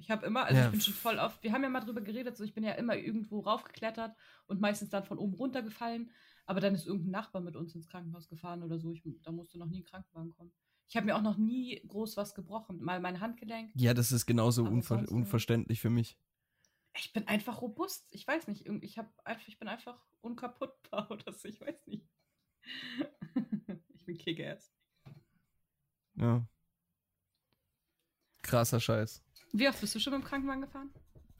[0.00, 0.64] Ich habe immer, also Ja.
[0.66, 2.72] ich bin schon voll oft, wir haben ja mal drüber geredet, so ich bin ja
[2.72, 6.10] immer irgendwo raufgeklettert und meistens dann von oben runtergefallen,
[6.46, 9.58] aber dann ist irgendein Nachbar mit uns ins Krankenhaus gefahren oder so, ich, da musste
[9.58, 10.52] noch nie ein Krankenwagen kommen.
[10.88, 13.70] Ich habe mir auch noch nie groß was gebrochen, mal mein Handgelenk.
[13.74, 16.18] Ja, das ist genauso unver unverständlich für mich.
[16.96, 21.32] Ich bin einfach robust, ich weiß nicht, ich habe einfach, ich bin einfach unkaputtbar oder
[21.32, 22.08] so, ich weiß nicht.
[23.94, 24.72] ich bin Kick-Ass.
[26.14, 26.46] Ja.
[28.42, 29.22] Krasser Scheiß.
[29.52, 30.90] Wie oft bist du schon mit dem Krankenwagen gefahren?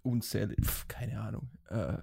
[0.03, 0.59] Unzählig.
[0.65, 1.51] Pff, keine Ahnung.
[1.69, 1.99] Äh.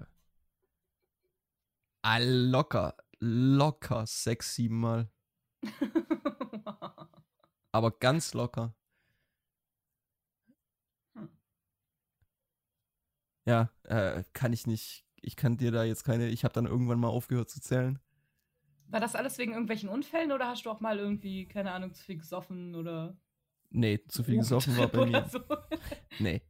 [2.20, 2.96] Locker.
[3.20, 5.10] Locker sechs, sieben Mal.
[7.72, 8.74] Aber ganz locker.
[11.14, 11.28] Hm.
[13.44, 15.04] Ja, äh, kann ich nicht.
[15.20, 16.28] Ich kann dir da jetzt keine.
[16.28, 17.98] Ich habe dann irgendwann mal aufgehört zu zählen.
[18.86, 22.02] War das alles wegen irgendwelchen Unfällen oder hast du auch mal irgendwie, keine Ahnung, zu
[22.04, 23.18] viel gesoffen oder.
[23.70, 25.28] Nee, zu viel gesoffen war bei mir.
[25.28, 25.40] so?
[26.20, 26.42] Nee.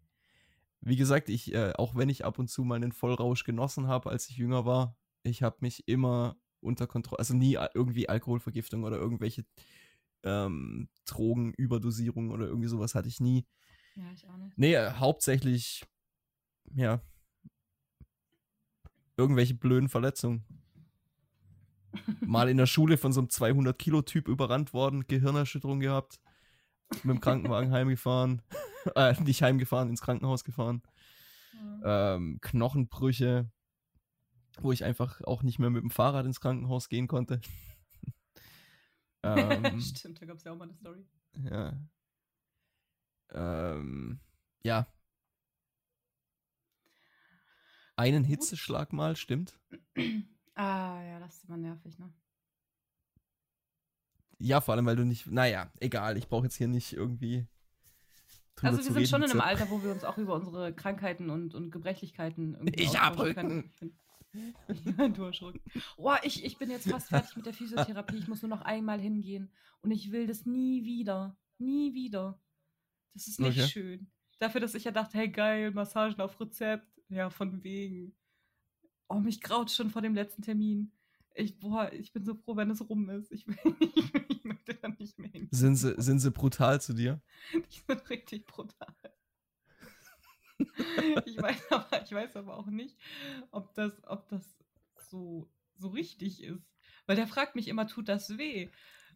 [0.80, 4.10] Wie gesagt, ich, äh, auch wenn ich ab und zu mal einen Vollrausch genossen habe,
[4.10, 7.18] als ich jünger war, ich habe mich immer unter Kontrolle.
[7.18, 9.44] Also nie irgendwie Alkoholvergiftung oder irgendwelche
[10.22, 13.46] ähm, Drogenüberdosierung oder irgendwie sowas hatte ich nie.
[13.96, 14.56] Ja, ich auch nicht.
[14.56, 15.84] Nee, äh, hauptsächlich,
[16.74, 17.02] ja,
[19.16, 20.44] irgendwelche blöden Verletzungen.
[22.20, 26.20] Mal in der Schule von so einem 200-Kilo-Typ überrannt worden, Gehirnerschütterung gehabt,
[27.02, 28.42] mit dem Krankenwagen heimgefahren,
[28.96, 30.82] äh, nicht heimgefahren, ins Krankenhaus gefahren,
[31.82, 32.14] Ja.
[32.16, 33.50] ähm, Knochenbrüche,
[34.60, 37.40] wo ich einfach auch nicht mehr mit dem Fahrrad ins Krankenhaus gehen konnte.
[39.22, 41.04] ähm, Stimmt, da gab es ja auch mal eine Story.
[41.50, 41.78] ja.
[43.30, 44.20] Ähm,
[44.62, 44.86] ja.
[47.96, 48.24] Einen.
[48.24, 49.58] Hitzeschlag mal, stimmt.
[50.54, 52.12] ah, ja, das ist immer nervig, ne?
[54.38, 55.26] Ja, vor allem, weil du nicht.
[55.26, 57.46] Naja, egal, ich brauche jetzt hier nicht irgendwie.
[58.66, 59.06] Also wir zu sind reden.
[59.08, 62.82] schon in einem Alter, wo wir uns auch über unsere Krankheiten und, und Gebrechlichkeiten irgendwie
[62.82, 63.50] Ich hab austauschen können.
[63.82, 63.94] Rücken.
[64.68, 65.60] Ich find- Ja, du Rücken.
[65.96, 68.16] Oh, ich, ich bin jetzt fast fertig mit der Physiotherapie.
[68.18, 69.50] Ich muss nur noch einmal hingehen.
[69.80, 71.36] Und ich will das nie wieder.
[71.58, 72.40] Nie wieder.
[73.14, 73.68] Das ist nicht Okay.
[73.68, 74.10] schön.
[74.38, 76.86] Dafür, dass ich ja dachte, hey geil, Massagen auf Rezept.
[77.08, 78.14] Ja, von wegen.
[79.08, 80.92] Oh, mich graut schon vor dem letzten Termin.
[81.34, 83.30] Ich, boah, ich bin so froh, wenn es rum ist.
[83.30, 85.48] Ich, will, ich, ich möchte da nicht mehr hin.
[85.50, 87.20] Sind sie, sind sie brutal zu dir?
[87.52, 88.94] Die sind richtig brutal.
[91.24, 92.96] ich weiß aber, ich weiß aber auch nicht,
[93.50, 94.58] ob das, ob das
[95.08, 96.68] so, so richtig ist.
[97.06, 98.70] Weil der fragt mich immer, tut das weh?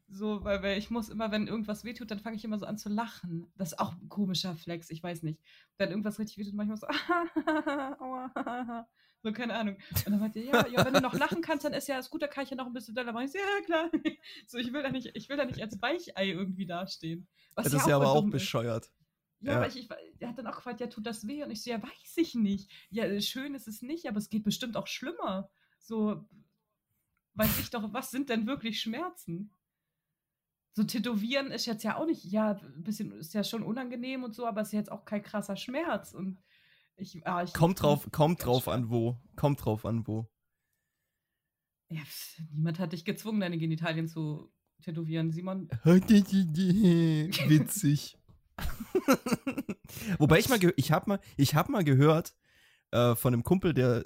[0.08, 2.78] So, weil, weil ich muss immer, wenn irgendwas wehtut, dann fange ich immer so an
[2.78, 3.50] zu lachen.
[3.56, 5.40] Das ist auch ein komischer Flex, ich weiß nicht.
[5.78, 6.86] Wenn irgendwas richtig wehtut, manchmal so,
[7.98, 8.84] aua, so,
[9.30, 9.76] keine Ahnung.
[9.94, 12.10] Und dann meint ihr, ja, ja, wenn du noch lachen kannst, dann ist ja das
[12.10, 13.26] gut, da kann ich ja noch ein bisschen doller machen.
[13.26, 13.90] Ich so, ja, klar.
[14.48, 17.28] So, ich will da nicht, ich will da nicht als Weichei irgendwie dastehen.
[17.54, 18.32] Was das ist ja aber auch dumm ist.
[18.32, 18.90] bescheuert.
[19.40, 19.56] Ja, Ja.
[19.58, 21.44] aber ich, ich, er hat dann auch gefragt, ja, tut das weh?
[21.44, 22.68] Und ich so, ja, weiß ich nicht.
[22.90, 25.50] Ja, schön ist es nicht, aber es geht bestimmt auch schlimmer.
[25.78, 26.24] So,
[27.34, 29.52] weiß ich doch, was sind denn wirklich Schmerzen?
[30.74, 34.34] So Tätowieren ist jetzt ja auch nicht, ja, ein bisschen, ist ja schon unangenehm und
[34.34, 36.12] so, aber ist jetzt auch kein krasser Schmerz.
[36.14, 36.38] Und
[36.96, 39.20] ich, ah, ich Kommt drauf, kommt drauf an wo.
[39.36, 40.30] Kommt drauf an wo.
[41.88, 44.50] Ja, pf, niemand hat dich gezwungen, deine Genitalien zu
[44.82, 45.68] tätowieren, Simon.
[47.48, 48.18] Witzig.
[50.18, 52.34] Wobei ich mal, ich habe mal, ich habe mal gehört
[52.90, 54.04] äh, von einem Kumpel, der,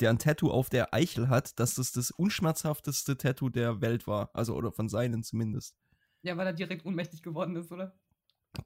[0.00, 4.30] der ein Tattoo auf der Eichel hat, dass das das unschmerzhafteste Tattoo der Welt war,
[4.34, 5.76] also oder von seinen zumindest.
[6.22, 7.98] Ja, weil er direkt ohnmächtig geworden ist, oder?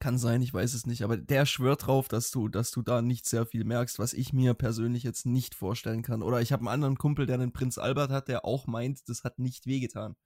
[0.01, 3.03] Kann sein, ich weiß es nicht, aber der schwört drauf, dass du, dass du da
[3.03, 6.23] nicht sehr viel merkst, was ich mir persönlich jetzt nicht vorstellen kann.
[6.23, 9.25] Oder ich habe einen anderen Kumpel, der einen Prinz Albert hat, der auch meint, das
[9.25, 10.16] hat nicht wehgetan.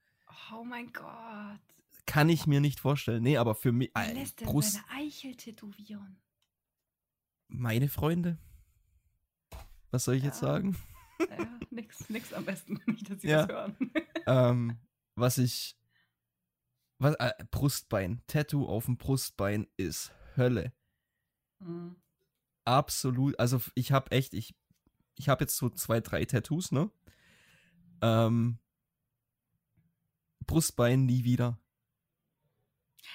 [0.52, 1.58] Oh mein Gott.
[2.06, 3.22] Kann ich mir nicht vorstellen.
[3.22, 3.90] Nee, aber für mich.
[3.94, 6.20] Wer lässt denn Brust, seine Eichel tätowieren?
[7.48, 8.38] meine Freunde.
[9.90, 10.48] Was soll ich jetzt Ja.
[10.48, 10.76] sagen?
[11.18, 13.46] Ja, nix, nix am besten, nicht, dass sie Ja.
[13.46, 13.76] das hören.
[14.26, 14.78] ähm,
[15.16, 15.77] was ich.
[16.98, 18.22] Was, äh, Brustbein.
[18.26, 20.72] Tattoo auf dem Brustbein ist Hölle.
[21.60, 21.96] Mhm.
[22.64, 23.38] Absolut.
[23.38, 24.54] Also ich habe echt, ich,
[25.14, 26.90] ich habe jetzt so zwei, drei Tattoos, ne?
[28.02, 28.58] Ähm,
[30.46, 31.58] Brustbein nie wieder.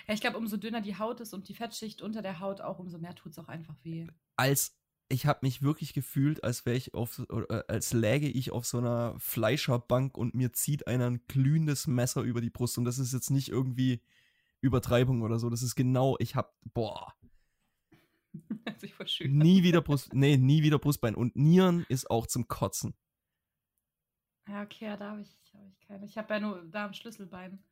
[0.08, 2.80] Ja, ich glaube, umso dünner die Haut ist und die Fettschicht unter der Haut auch,
[2.80, 4.08] umso mehr tut es auch einfach weh.
[4.36, 4.76] Als
[5.14, 8.66] ich habe mich wirklich gefühlt, als wäre ich auf, so- äh, als läge ich auf
[8.66, 13.00] so einer Fleischerbank und mir zieht einer ein glühendes Messer über die Brust und das
[13.00, 14.02] ist jetzt nicht irgendwie
[14.62, 15.50] Übertreibung oder so.
[15.50, 17.14] Das ist genau, ich habe, boah,
[19.22, 22.94] nie wieder Brust, nee, nie wieder Brustbein und Nieren ist auch zum Kotzen.
[24.48, 26.06] Ja, okay, ja, da habe ich, hab ich keine.
[26.06, 27.64] Ich habe ja nur da am Schlüsselbein.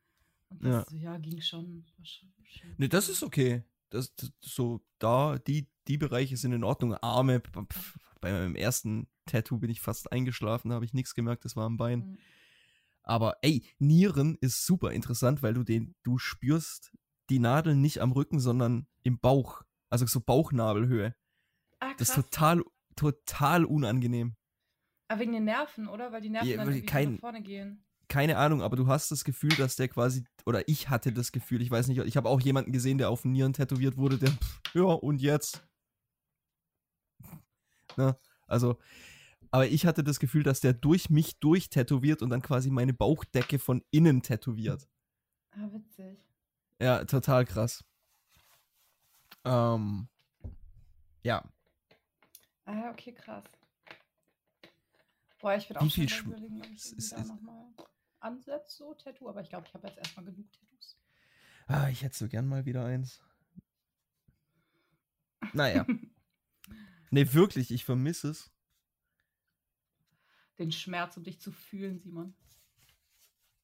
[0.48, 0.84] Und Ja.
[0.84, 1.84] das, ja, ging schon.
[1.98, 3.62] War schon, schon Nee, das ist okay.
[3.92, 6.94] Das, das so da die die Bereiche sind in Ordnung.
[6.94, 11.44] Arme pf, bei meinem ersten Tattoo bin ich fast eingeschlafen, da habe ich nichts gemerkt,
[11.44, 11.98] das war am Bein.
[12.00, 12.18] Mhm.
[13.04, 16.92] Aber ey, Nieren ist super interessant, weil du den du spürst
[17.30, 21.14] die Nadel nicht am Rücken, sondern im Bauch, also so Bauchnabelhöhe.
[21.80, 22.62] Ah, Das ist total
[22.94, 24.36] total unangenehm.
[25.08, 26.12] Aber wegen den Nerven, oder?
[26.12, 27.84] Weil die Nerven Ja, dann kein- nach vorne gehen.
[28.12, 31.62] Keine Ahnung, aber du hast das Gefühl, dass der quasi, oder ich hatte das Gefühl,
[31.62, 34.28] ich weiß nicht, ich habe auch jemanden gesehen, der auf den Nieren tätowiert wurde, der,
[34.32, 35.66] pff, ja, und jetzt?
[37.96, 38.14] Ne?
[38.46, 38.78] Also,
[39.50, 42.92] aber ich hatte das Gefühl, dass der durch mich durch tätowiert und dann quasi meine
[42.92, 44.86] Bauchdecke von innen tätowiert.
[45.52, 46.18] Ah, witzig.
[46.80, 47.82] Ja, total krass.
[49.44, 50.08] Ähm,
[51.22, 51.42] ja,
[52.66, 53.44] Ah, okay, krass.
[55.40, 57.12] Boah, ich Wie auch viel schon Schm- mal überlegen, ob ich irgendwie ist-
[58.22, 59.28] ansetze, so Tattoo.
[59.28, 60.96] Aber ich glaube, ich habe jetzt erstmal genug Tattoos.
[61.66, 63.22] ah, ich hätte so gern mal wieder eins.
[65.52, 65.86] Naja,
[67.10, 68.50] nee, wirklich, ich vermisse es.
[70.58, 72.34] Den Schmerz, um dich zu fühlen, Simon.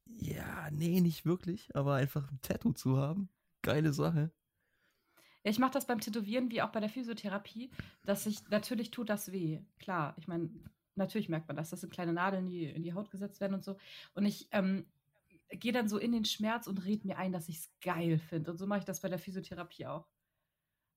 [0.06, 3.28] Ja, nee, nicht wirklich, aber einfach ein Tattoo zu haben,
[3.62, 4.32] geile Sache.
[5.44, 7.70] Ja, ich mache das beim Tätowieren wie auch bei der Physiotherapie,
[8.04, 9.62] dass ich natürlich tut das weh.
[9.78, 10.50] Klar, ich meine,
[10.98, 11.70] natürlich merkt man das.
[11.70, 13.76] Das sind kleine Nadeln, die in die Haut gesetzt werden und so.
[14.14, 14.86] Und ich ähm,
[15.50, 18.50] gehe dann so in den Schmerz und rede mir ein, dass ich es geil finde.
[18.50, 20.06] Und so mache ich das bei der Physiotherapie auch.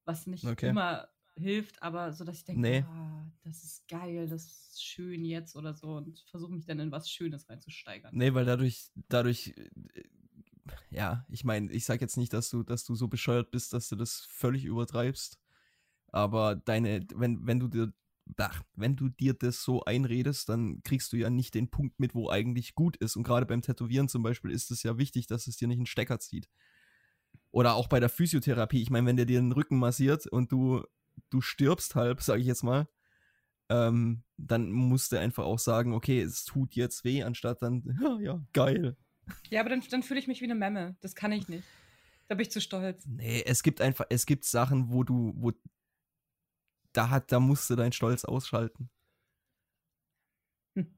[0.06, 0.70] Was nicht Okay.
[0.70, 2.82] immer hilft, aber so, dass ich denke, Nee.
[2.82, 6.92] ah, das ist geil, das ist schön jetzt oder so und versuche mich dann in
[6.92, 8.12] was Schönes reinzusteigern.
[8.14, 9.70] Nee, weil dadurch, dadurch, äh,
[10.90, 13.88] ja, ich meine, ich sag jetzt nicht, dass du, dass du so bescheuert bist, dass
[13.90, 15.40] du das völlig übertreibst.
[16.12, 17.94] Aber deine, wenn, wenn du dir,
[18.38, 22.16] ach, wenn du dir das so einredest, dann kriegst du ja nicht den Punkt mit,
[22.16, 23.16] wo eigentlich gut ist.
[23.16, 25.86] Und gerade beim Tätowieren zum Beispiel ist es ja wichtig, dass es dir nicht einen
[25.86, 26.50] Stecker zieht.
[27.52, 28.82] Oder auch bei der Physiotherapie.
[28.82, 30.84] Ich meine, wenn der dir den Rücken massiert und du,
[31.30, 32.88] du stirbst halb, sage ich jetzt mal,
[33.70, 38.20] ähm, dann musst du einfach auch sagen, okay, es tut jetzt weh, anstatt dann, ja,
[38.20, 38.98] ja, geil.
[39.50, 40.96] Ja, aber dann, dann fühle ich mich wie eine Memme.
[41.02, 41.64] Das kann ich nicht.
[42.28, 43.06] Da bin ich zu stolz.
[43.06, 45.52] Nee, es gibt einfach, es gibt Sachen, wo du, wo
[46.94, 48.90] da hat, da musst du deinen Stolz ausschalten.
[50.76, 50.94] Hm.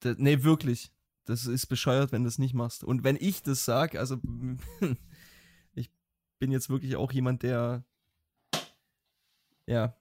[0.00, 0.92] Da, nee, wirklich.
[1.24, 2.84] Das ist bescheuert, wenn du es nicht machst.
[2.84, 4.20] Und wenn ich das sag, also
[5.74, 5.90] ich
[6.38, 7.84] bin jetzt wirklich auch jemand, der
[9.66, 9.96] ja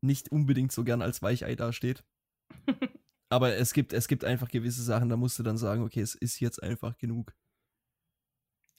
[0.00, 2.04] nicht unbedingt so gern als Weichei dasteht.
[3.28, 6.14] Aber es gibt, es gibt einfach gewisse Sachen, da musst du dann sagen, okay, es
[6.14, 7.34] ist jetzt einfach genug.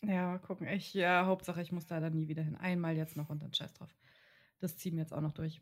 [0.04, 0.68] Ja, mal gucken.
[0.68, 2.56] Ich, ja, Hauptsache, ich muss da dann nie wieder hin.
[2.56, 3.94] Einmal jetzt noch und dann scheiß drauf.
[4.60, 5.62] Das ziehen wir jetzt auch noch durch.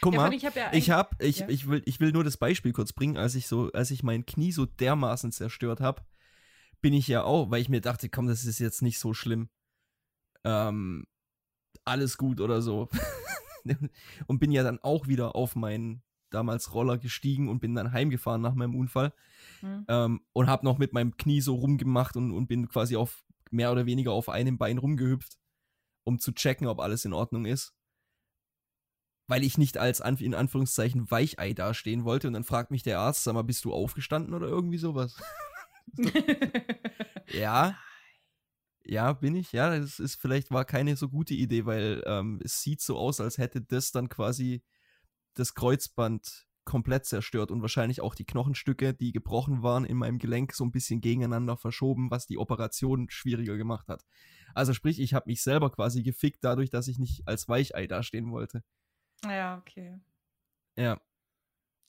[0.00, 1.48] Guck ja, mal, ich habe ja Ich hab, ich, Ja.
[1.48, 4.26] ich, will, ich will nur das Beispiel kurz bringen, als ich so, als ich mein
[4.26, 6.02] Knie so dermaßen zerstört habe,
[6.80, 9.48] bin ich ja auch, weil ich mir dachte, komm, das ist jetzt nicht so schlimm.
[10.44, 11.06] Ähm,
[11.84, 12.88] alles gut oder so.
[14.26, 18.42] und bin ja dann auch wieder auf meinen damals Roller gestiegen und bin dann heimgefahren
[18.42, 19.12] nach meinem Unfall
[19.60, 19.84] Hm.
[19.88, 23.72] ähm, und habe noch mit meinem Knie so rumgemacht und, und bin quasi auf mehr
[23.72, 25.38] oder weniger auf einem Bein rumgehüpft,
[26.04, 27.74] um zu checken, ob alles in Ordnung ist.
[29.28, 33.24] Weil ich nicht als in Anführungszeichen Weichei dastehen wollte und dann fragt mich der Arzt,
[33.24, 35.16] sag mal, bist du aufgestanden oder irgendwie sowas?
[37.32, 37.76] ja.
[38.84, 39.52] Ja, bin ich.
[39.52, 43.20] Ja, das ist vielleicht war keine so gute Idee, weil ähm, es sieht so aus,
[43.20, 44.62] als hätte das dann quasi
[45.34, 50.52] das Kreuzband komplett zerstört und wahrscheinlich auch die Knochenstücke, die gebrochen waren in meinem Gelenk,
[50.52, 54.04] so ein bisschen gegeneinander verschoben, was die Operation schwieriger gemacht hat.
[54.54, 58.30] Also sprich, ich habe mich selber quasi gefickt dadurch, dass ich nicht als Weichei dastehen
[58.30, 58.62] wollte.
[59.24, 59.98] Ja, okay.
[60.76, 61.00] Ja,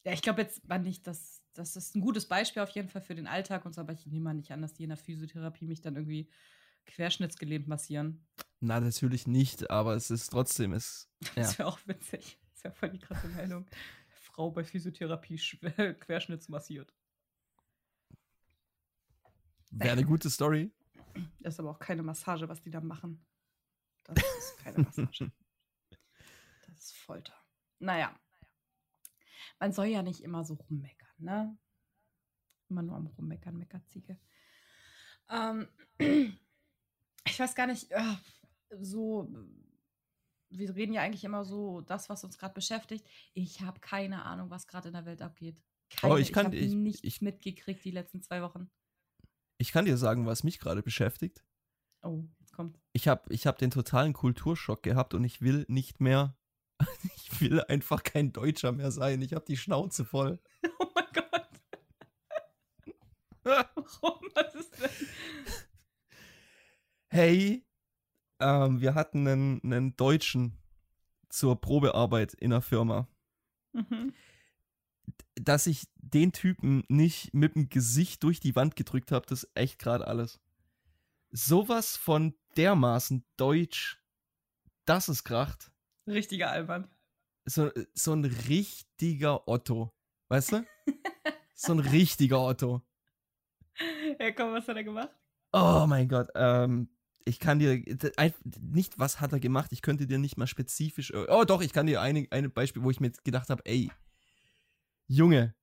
[0.06, 3.02] Ja, ich glaube jetzt mal nicht, dass das ist ein gutes Beispiel auf jeden Fall
[3.02, 4.98] für den Alltag und so, aber ich nehme mal nicht an, dass die in der
[4.98, 6.30] Physiotherapie mich dann irgendwie
[6.86, 8.26] querschnittsgelähmt massieren.
[8.62, 11.44] na natürlich nicht, aber es ist trotzdem, es, ja.
[11.44, 12.40] Das wäre auch witzig.
[12.54, 13.66] Das wäre voll die krasse Meldung.
[14.10, 16.94] Frau bei Physiotherapie schwer- querschnittsmassiert.
[19.72, 20.72] wäre eine gute Story.
[21.40, 23.26] Das ist aber auch keine Massage, was die da machen.
[24.04, 25.32] Das ist keine Massage.
[26.80, 27.34] Das ist Folter.
[27.80, 28.18] Naja.
[29.60, 31.58] Man soll ja nicht immer so rummeckern, ne?
[32.70, 34.18] Immer nur am Rummeckern, Meckerziege.
[35.30, 35.68] Ähm,
[36.00, 38.16] ich weiß gar nicht, äh,
[38.80, 39.30] so,
[40.52, 43.06] wir reden ja eigentlich immer so, das, was uns gerade beschäftigt.
[43.34, 45.62] Ich habe keine Ahnung, was gerade in der Welt abgeht.
[45.90, 48.72] Keine, Oh, ich kann- habe ich- nichts ich- mitgekriegt die letzten zwei Wochen.
[49.58, 51.44] Ich kann dir sagen, was mich gerade beschäftigt.
[52.04, 52.80] Oh, jetzt kommt.
[52.94, 56.38] Ich habe ich hab den totalen Kulturschock gehabt und ich will nicht mehr,
[57.16, 59.22] ich will einfach kein Deutscher mehr sein.
[59.22, 60.40] Ich habe die Schnauze voll.
[60.80, 61.50] Oh mein Gott.
[63.44, 64.20] Warum?
[64.34, 64.90] Was ist denn?
[67.08, 67.66] Hey,
[68.40, 70.58] ähm, wir hatten einen, einen Deutschen
[71.30, 73.08] zur Probearbeit in der Firma.
[73.74, 74.14] Mhm.
[75.36, 79.52] Dass ich den Typen nicht mit dem Gesicht durch die Wand gedrückt habe, das ist
[79.56, 80.40] echt gerade alles.
[81.32, 84.02] Sowas von dermaßen deutsch,
[84.86, 85.72] das ist kracht.
[86.12, 86.88] Richtiger Albern.
[87.46, 89.94] So, so ein richtiger Otto.
[90.28, 90.66] Weißt du?
[91.56, 92.82] so ein richtiger Otto.
[94.20, 95.10] Ja, komm, was hat er gemacht?
[95.52, 96.90] Oh mein Gott, ähm,
[97.26, 97.82] ich kann dir
[98.18, 101.12] ein- nicht, was hat er gemacht, ich könnte dir nicht mal spezifisch.
[101.14, 103.90] Oh doch, ich kann dir eine, eine Beispiel, wo ich mir gedacht habe, ey,
[105.08, 105.56] Junge.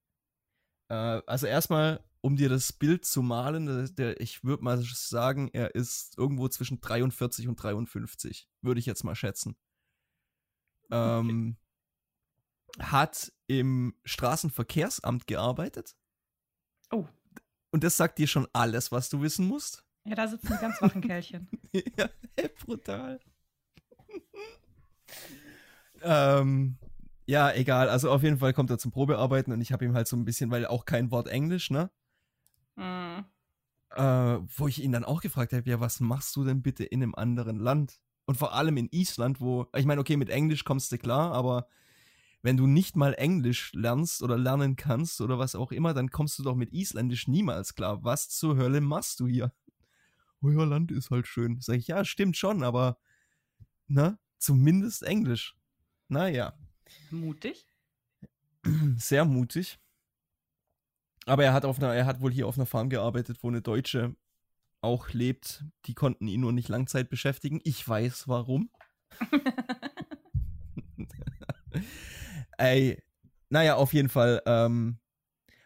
[0.88, 0.94] Äh,
[1.26, 5.74] also erstmal, um dir das Bild zu malen, der, der, ich würde mal sagen, er
[5.74, 9.56] ist irgendwo zwischen 43 und 53, würde ich jetzt mal schätzen.
[10.90, 11.56] Ähm,
[12.78, 15.96] hat im Straßenverkehrsamt gearbeitet.
[16.90, 17.06] Oh.
[17.70, 19.84] Und das sagt dir schon alles, was du wissen musst.
[20.04, 21.48] Ja, da sitzen die ganz wachen Kerlchen.
[21.72, 22.08] ja,
[22.64, 23.20] brutal.
[26.02, 26.78] ähm,
[27.26, 27.88] ja, egal.
[27.88, 30.24] Also auf jeden Fall kommt er zum Probearbeiten und ich habe ihm halt so ein
[30.24, 31.90] bisschen, weil auch kein Wort Englisch, ne?
[32.76, 33.24] Mhm.
[33.90, 34.02] äh,
[34.58, 37.14] wo ich ihn dann auch gefragt habe, ja, was machst du denn bitte in einem
[37.14, 38.00] anderen Land?
[38.26, 41.68] Und vor allem in Island, wo, ich meine, okay, mit Englisch kommst du klar, aber
[42.42, 46.38] wenn du nicht mal Englisch lernst oder lernen kannst oder was auch immer, dann kommst
[46.38, 48.04] du doch mit Isländisch niemals klar.
[48.04, 49.52] Was zur Hölle machst du hier?
[50.42, 51.60] Euer Land ist halt schön.
[51.60, 52.98] Sag ich, ja, stimmt schon, aber,
[53.86, 55.56] ne, zumindest Englisch.
[56.08, 56.52] Naja.
[57.10, 57.68] Mutig.
[58.96, 59.78] Sehr mutig.
[61.26, 63.62] Aber er hat, auf einer, er hat wohl hier auf einer Farm gearbeitet, wo eine
[63.62, 64.14] Deutsche
[64.80, 65.64] auch lebt.
[65.86, 67.60] Die konnten ihn nur nicht Langzeit beschäftigen.
[67.64, 68.70] Ich weiß warum.
[72.58, 73.02] Ey,
[73.48, 74.98] naja, auf jeden Fall ähm,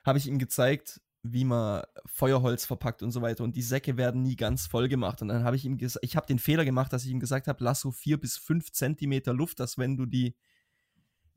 [0.04, 3.44] habe ich ihm gezeigt, wie man Feuerholz verpackt und so weiter.
[3.44, 5.22] Und die Säcke werden nie ganz voll gemacht.
[5.22, 7.46] Und dann habe ich ihm gesagt, ich habe den Fehler gemacht, dass ich ihm gesagt
[7.46, 10.34] habe, lass so vier bis fünf Zentimeter Luft, dass wenn du die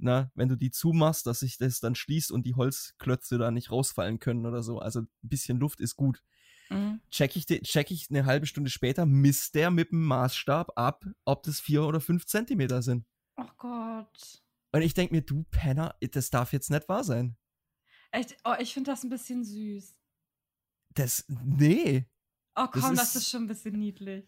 [0.03, 3.71] na, wenn du die zumachst, dass sich das dann schließt und die Holzklötze da nicht
[3.71, 4.79] rausfallen können oder so.
[4.79, 6.21] Also ein bisschen Luft ist gut.
[6.69, 7.02] Mhm.
[7.10, 11.43] Check, ich check ich eine halbe Stunde später, misst der mit dem Maßstab ab, ob
[11.43, 13.06] das vier oder fünf Zentimeter sind.
[13.38, 14.43] Oh Gott.
[14.71, 17.38] Und ich denke mir, du Penner, das darf jetzt nicht wahr sein.
[18.12, 18.38] Echt?
[18.43, 19.99] Oh, ich finde das ein bisschen süß.
[20.95, 22.06] Das, nee.
[22.56, 24.26] Oh komm, das ist, das ist schon ein bisschen niedlich.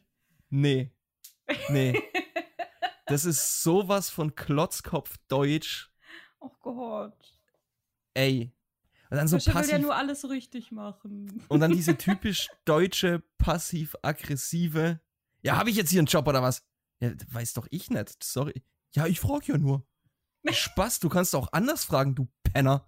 [0.49, 0.91] Nee.
[1.69, 2.01] Nee.
[3.07, 5.91] Das ist sowas von Klotzkopf Deutsch.
[6.39, 7.39] Oh Gott.
[8.15, 8.51] Ey.
[9.15, 11.41] Und dann so passiv, will ja nur alles richtig machen.
[11.47, 14.99] Und dann diese typisch deutsche passiv-aggressive.
[15.41, 16.65] Ja, habe ich jetzt hier einen Job oder was?
[16.99, 18.23] Ja, weiß doch ich nicht.
[18.23, 18.63] Sorry.
[18.93, 19.87] Ja, ich frage ja nur.
[20.51, 22.87] Spaß, du kannst auch anders fragen, du Penner.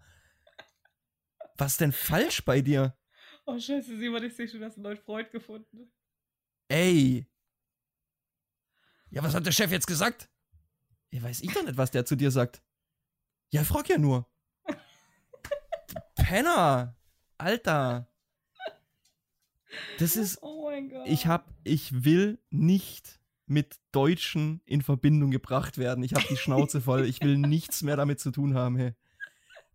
[1.58, 2.98] Was denn falsch bei dir?
[3.46, 5.92] Oh, scheiße, Simon, ich sehe schon, du hast einen neuen Freund gefunden.
[6.68, 7.26] Ey,
[9.10, 10.30] ja, was hat der Chef jetzt gesagt?
[11.12, 12.62] Ja, weiß ich doch nicht, was der zu dir sagt.
[13.52, 14.30] Ja, frag ja nur.
[16.16, 16.96] Penner!
[17.38, 18.10] Alter!
[20.00, 20.40] Das ist.
[20.42, 21.08] Oh mein Gott.
[21.08, 21.54] Ich hab.
[21.64, 26.04] Ich will nicht mit Deutschen in Verbindung gebracht werden.
[26.04, 27.06] Ich hab die Schnauze voll.
[27.06, 28.94] Ich will nichts mehr damit zu tun haben, hey.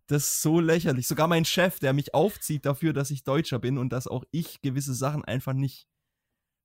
[0.07, 1.07] Das ist so lächerlich.
[1.07, 4.61] Sogar mein Chef, der mich aufzieht dafür, dass ich Deutscher bin und dass auch ich
[4.61, 5.87] gewisse Sachen einfach nicht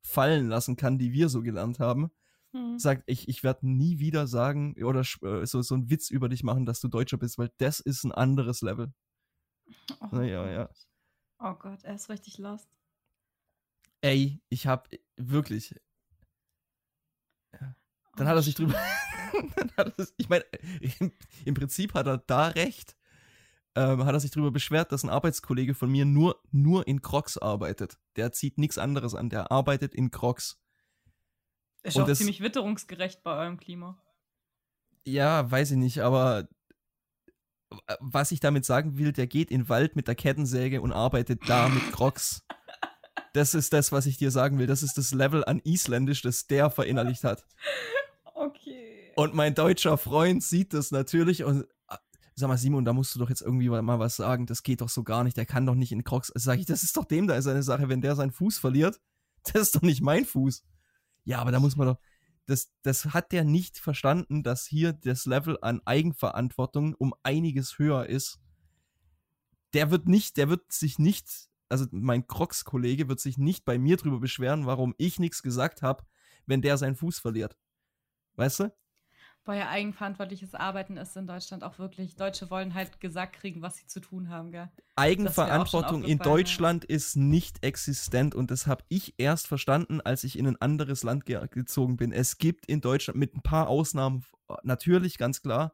[0.03, 2.11] fallen lassen kann, die wir so gelernt haben,
[2.53, 2.79] hm.
[2.79, 6.43] sagt, ich, ich werde nie wieder sagen oder äh, so, so einen Witz über dich
[6.43, 8.93] machen, dass du Deutscher bist, weil das ist ein anderes Level.
[10.01, 10.71] Oh naja, ja.
[11.39, 12.69] Oh Gott, er ist richtig lost.
[14.01, 15.75] Ey, ich hab wirklich.
[17.53, 17.75] Ja.
[18.17, 18.75] Dann oh, hat er sich drüber.
[19.57, 20.45] dann hat er, ich meine,
[21.01, 21.13] im,
[21.45, 22.97] im, Prinzip hat er da recht.
[23.75, 27.39] Ähm, hat er sich drüber beschwert, dass ein Arbeitskollege von mir nur, nur in Crocs
[27.39, 27.99] arbeitet.
[28.17, 30.61] Der zieht nichts anderes an, der arbeitet in Crocs.
[31.83, 34.03] Ist und auch das, ziemlich witterungsgerecht bei eurem Klima.
[35.05, 36.49] Ja, weiß ich nicht, aber
[38.01, 41.49] was ich damit sagen will, der geht in den Wald mit der Kettensäge und arbeitet
[41.49, 42.45] da mit Crocs.
[43.33, 44.67] Das ist das, was ich dir sagen will.
[44.67, 47.45] Das ist das Level an Isländisch, das der verinnerlicht hat.
[48.35, 49.13] Okay.
[49.17, 51.97] Und mein deutscher Freund sieht das natürlich und äh,
[52.37, 54.47] sag mal, Simon, da musst du doch jetzt irgendwie mal was sagen.
[54.47, 55.37] Das geht doch so gar nicht.
[55.37, 56.31] Der kann doch nicht in Crocs.
[56.31, 57.89] Also sag ich, das ist doch dem da seine Sache.
[57.89, 59.01] Wenn der seinen Fuß verliert,
[59.53, 60.63] das ist doch nicht mein Fuß.
[61.25, 61.99] Ja, aber da muss man doch.
[62.49, 68.07] Das, das hat der nicht verstanden, dass hier das Level an Eigenverantwortung um einiges höher
[68.07, 68.41] ist.
[69.75, 71.29] Der wird nicht, der wird sich nicht,
[71.69, 76.07] also mein Crocs-Kollege wird sich nicht bei mir drüber beschweren, warum ich nichts gesagt habe,
[76.47, 77.59] wenn der seinen Fuß verliert.
[78.37, 78.75] Weißt du?
[79.49, 82.17] Boah, ja, eigenverantwortliches Arbeiten ist in Deutschland auch wirklich.
[82.17, 84.69] Deutsche wollen halt gesagt kriegen, was sie zu tun haben, gell?
[84.95, 86.95] Eigenverantwortung in Deutschland ja.
[86.95, 91.25] ist nicht existent und das habe ich erst verstanden, als ich in ein anderes Land
[91.25, 92.13] ge gezogen bin.
[92.13, 94.23] Es gibt in Deutschland mit ein paar Ausnahmen
[94.65, 95.73] natürlich ganz klar,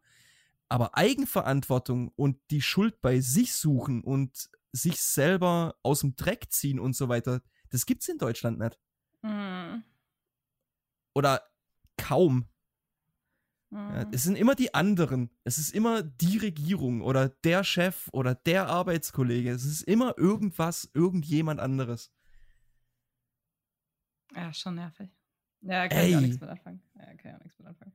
[0.69, 6.79] aber Eigenverantwortung und die Schuld bei sich suchen und sich selber aus dem Dreck ziehen
[6.79, 8.79] und so weiter, das gibt's in Deutschland nicht.
[9.23, 9.83] Mhm.
[11.13, 11.43] Oder
[11.97, 12.47] kaum.
[13.75, 14.13] Ja, mhm.
[14.13, 15.31] es sind immer die anderen.
[15.43, 19.51] Es ist immer die Regierung oder der Chef oder der Arbeitskollege.
[19.51, 22.13] Es ist immer irgendwas, irgendjemand anderes.
[24.33, 25.11] Ja, schon nervig.
[25.63, 26.11] Ja, kann Ey.
[26.11, 26.83] ich auch nichts mit anfangen.
[26.95, 27.93] Ja, kann ich auch nichts mit anfangen.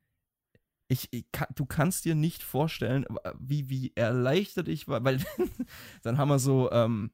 [0.89, 1.25] Ich, ich
[1.55, 3.05] du kannst dir nicht vorstellen,
[3.39, 5.23] wie, wie erleichtert ich war, weil
[6.01, 7.11] dann haben wir so, ähm,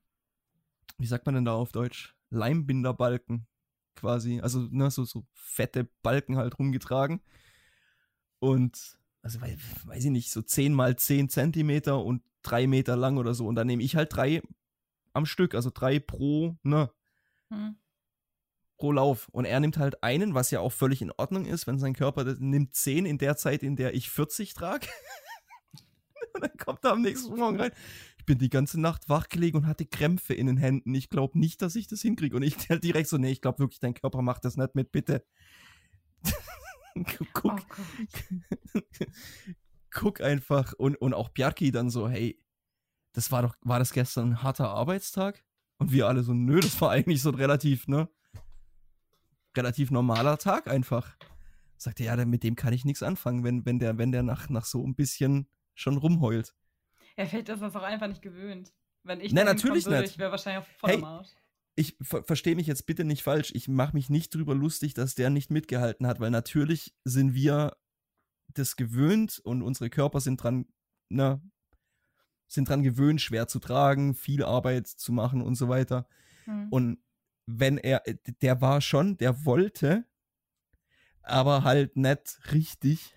[0.97, 2.16] wie sagt man denn da auf Deutsch?
[2.32, 3.45] Leimbinderbalken
[3.95, 4.41] quasi.
[4.41, 7.22] Also, ne, so, so fette Balken halt rumgetragen.
[8.40, 13.34] Und, also weiß ich nicht, so 10 mal 10 Zentimeter und 3 Meter lang oder
[13.34, 13.48] so.
[13.48, 14.42] Und dann nehme ich halt drei
[15.16, 16.92] am Stück, also drei pro, ne?
[17.50, 17.78] Hm.
[18.78, 19.30] Pro Lauf.
[19.32, 22.26] Und er nimmt halt einen, was ja auch völlig in Ordnung ist, wenn sein Körper
[22.40, 24.88] nimmt 10 in der Zeit, in der ich 40 trage.
[26.34, 27.72] und dann kommt er am nächsten Morgen rein.
[28.18, 30.94] Ich bin die ganze Nacht wach gelegen und hatte Krämpfe in den Händen.
[30.94, 32.36] Ich glaube nicht, dass ich das hinkriege.
[32.36, 35.26] Und ich direkt so, nee, ich glaube wirklich, dein Körper macht das nicht mit, bitte.
[37.34, 38.80] Guck, oh
[39.91, 40.74] guck einfach.
[40.74, 42.39] Und, und auch Bjarki dann so, hey,
[43.14, 45.43] das war doch, war das gestern ein harter Arbeitstag?
[45.78, 48.10] Und wir alle so, nö, das war eigentlich so ein relativ, ne?
[49.56, 51.18] Relativ normaler Tag einfach.
[51.78, 54.50] Sagt er, ja, mit dem kann ich nichts anfangen, wenn, wenn der, wenn der nach,
[54.50, 56.56] nach so ein bisschen schon rumheult.
[57.18, 58.74] Er fällt das auch einfach nicht gewöhnt.
[59.04, 60.12] Wenn ich Nein, natürlich würde, nicht.
[60.12, 61.30] Ich wäre wahrscheinlich auch voll hey, am Arsch.
[61.76, 63.51] Ich ver verstehe mich jetzt bitte nicht falsch.
[63.53, 67.76] Ich mache mich nicht drüber lustig, dass der nicht mitgehalten hat, weil natürlich sind wir
[68.53, 70.65] das gewöhnt und unsere Körper sind dran,
[71.09, 71.41] ne,
[72.47, 76.07] sind dran gewöhnt, schwer zu tragen, viel Arbeit zu machen und so weiter.
[76.45, 76.67] Hm.
[76.69, 76.97] Und
[77.47, 78.03] wenn er,
[78.41, 80.05] der war schon, der wollte,
[81.21, 83.13] aber halt nicht richtig.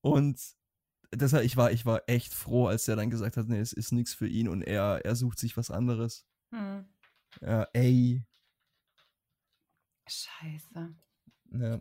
[0.00, 0.40] und
[1.12, 3.92] deshalb, ich war, ich war echt froh, als er dann gesagt hat, nee, es ist
[3.92, 6.26] nichts für ihn und er, er sucht sich was anderes.
[6.54, 6.84] Hm.
[7.40, 8.24] Ja, ey.
[10.06, 10.94] Scheiße.
[11.50, 11.80] Ja.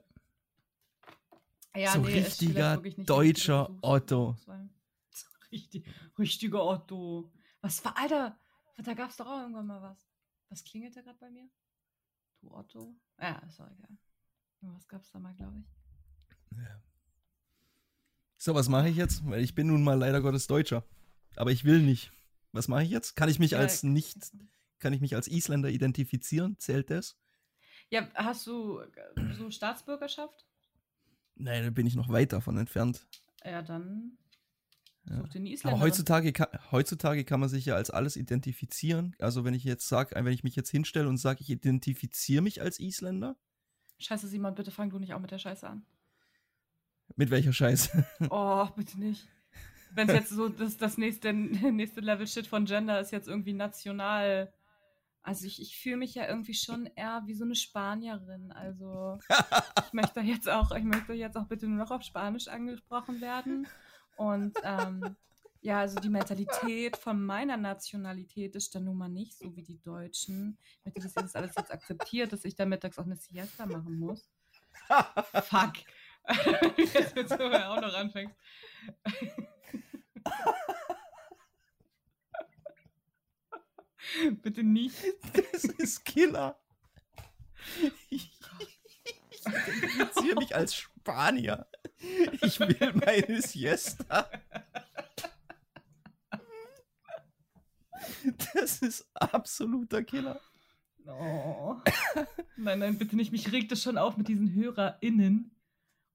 [1.75, 4.35] ja so nee, richtiger deutscher Otto.
[5.51, 5.85] Richtig,
[6.17, 7.31] richtiger Otto.
[7.61, 8.39] Was war, Alter,
[8.77, 10.09] da gab es doch auch irgendwann mal was.
[10.49, 11.47] Was klingelt da gerade bei mir?
[12.41, 12.95] Du Otto?
[13.21, 13.95] Ja, ist auch egal.
[14.61, 16.57] Was gab es da mal, glaube ich.
[16.57, 16.81] Ja.
[18.37, 19.23] So, was mache ich jetzt?
[19.27, 20.83] Weil ich bin nun mal leider Gottes Deutscher.
[21.35, 22.11] Aber ich will nicht.
[22.51, 23.15] Was mache ich jetzt?
[23.15, 24.17] Kann ich mich ja, als nicht,
[24.83, 26.59] kann ich mich als Isländer identifizieren?
[26.59, 27.17] Zählt das?
[27.89, 30.45] Ja, hast du äh, so Staatsbürgerschaft?
[31.35, 33.07] Nein, da bin ich noch weit davon entfernt.
[33.43, 34.17] Ja, dann
[35.05, 35.23] ja.
[35.63, 39.15] Aber heutzutage kann, heutzutage kann man sich ja als alles identifizieren.
[39.19, 42.61] Also wenn ich jetzt sage, wenn ich mich jetzt hinstelle und sage, ich identifiziere mich
[42.61, 43.35] als Isländer.
[43.99, 45.85] Scheiße, Simon, bitte fang du nicht auch mit der Scheiße an.
[47.15, 48.05] Mit welcher Scheiße?
[48.29, 49.27] Oh, bitte nicht.
[49.91, 53.53] Wenn es jetzt so das, das nächste, nächste Level Shit von Gender ist jetzt irgendwie
[53.53, 54.53] national.
[55.23, 58.51] Also ich, ich fühle mich ja irgendwie schon eher wie so eine Spanierin.
[58.51, 59.17] Also
[59.87, 63.65] ich möchte jetzt auch, ich möchte jetzt auch bitte nur noch auf Spanisch angesprochen werden.
[64.17, 65.15] Und ähm,
[65.61, 69.81] ja, also die Mentalität von meiner Nationalität ist dann nun mal nicht so wie die
[69.81, 70.57] Deutschen.
[70.79, 73.65] Ich möchte, dass ihr das alles jetzt akzeptiert, dass ich da mittags auch eine Siesta
[73.65, 74.29] machen muss.
[75.43, 75.73] Fuck.
[76.77, 78.35] Jetzt willst du auch noch anfängst.
[84.43, 84.95] Bitte nicht.
[85.51, 86.59] Das ist Killer.
[88.09, 88.31] Ich,
[89.45, 91.67] identifiziere mich als Spanier.
[92.41, 94.29] Ich will meine Siesta.
[98.53, 100.39] Das ist absoluter Killer.
[101.07, 101.77] Oh.
[102.57, 103.31] Nein, nein, bitte nicht.
[103.31, 105.51] Mich regt es schon auf mit diesen HörerInnen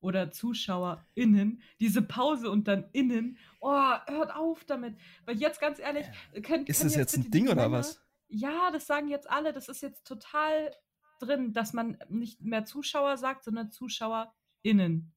[0.01, 1.63] oder ZuschauerInnen.
[1.81, 3.39] Diese Pause und dann innen.
[3.61, 4.97] Oh, hört auf damit.
[5.25, 6.07] Weil jetzt ganz ehrlich.
[6.43, 8.03] Können, ist das jetzt, jetzt ein Ding oder was?
[8.29, 9.53] Ja, das sagen jetzt alle.
[9.53, 10.73] Das ist jetzt total
[11.19, 15.13] drin, dass man nicht mehr Zuschauer sagt, sondern ZuschauerInnen.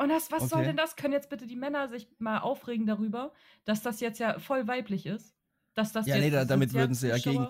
[0.00, 0.50] Und das, was okay.
[0.50, 0.96] soll denn das?
[0.96, 3.32] Können jetzt bitte die Männer sich mal aufregen darüber,
[3.64, 5.34] dass das jetzt ja voll weiblich ist?
[5.74, 7.48] Dass das ja, jetzt nee, da, damit würden sie ja gegen.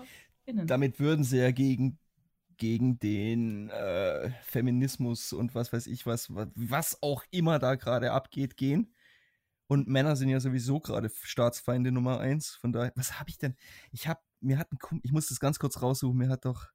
[0.65, 1.99] Damit würden sie ja gegen,
[2.57, 8.57] gegen den äh, Feminismus und was weiß ich was, was auch immer da gerade abgeht,
[8.57, 8.91] gehen.
[9.69, 12.55] Und Männer sind ja sowieso gerade Staatsfeinde Nummer eins.
[12.55, 13.55] Von daher, was habe ich denn?
[13.91, 16.67] Ich habe, mir hat ein ich muss das ganz kurz raussuchen, mir hat doch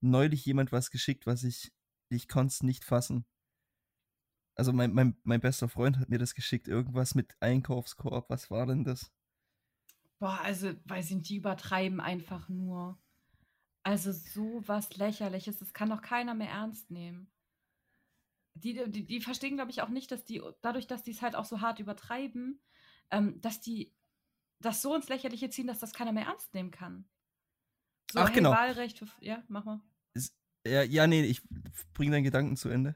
[0.00, 1.72] neulich jemand was geschickt, was ich,
[2.10, 3.26] ich konnte es nicht fassen
[4.56, 8.30] also mein, mein, mein bester Freund hat mir das geschickt, irgendwas mit Einkaufskorb.
[8.30, 9.12] Was war denn das?
[10.18, 12.98] Boah, also, weil sie die übertreiben einfach nur.
[13.82, 17.30] Also so was lächerliches, das kann doch keiner mehr ernst nehmen.
[18.54, 21.34] Die, die, die verstehen, glaube ich, auch nicht, dass die, dadurch, dass die es halt
[21.34, 22.60] auch so hart übertreiben,
[23.10, 23.92] ähm, dass die
[24.60, 27.04] das so ins Lächerliche ziehen, dass das keiner mehr ernst nehmen kann.
[28.10, 28.50] So, Ach, hey, genau.
[28.52, 29.80] Wahlrecht für, ja, mach mal.
[30.66, 31.42] ja, ja, nee, ich
[31.92, 32.94] bringe deinen Gedanken zu Ende.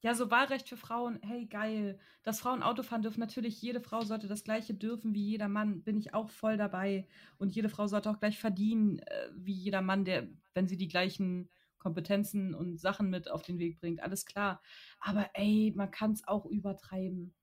[0.00, 1.98] Ja, so Wahlrecht für Frauen, hey, geil.
[2.22, 5.82] Dass Frauen Auto fahren dürfen, natürlich, jede Frau sollte das gleiche dürfen wie jeder Mann,
[5.82, 7.06] bin ich auch voll dabei.
[7.38, 10.88] Und jede Frau sollte auch gleich verdienen, äh, wie jeder Mann, der, wenn sie die
[10.88, 11.48] gleichen
[11.84, 14.62] Kompetenzen und Sachen mit auf den Weg bringt, alles klar.
[15.00, 17.34] Aber ey, man kann es auch übertreiben.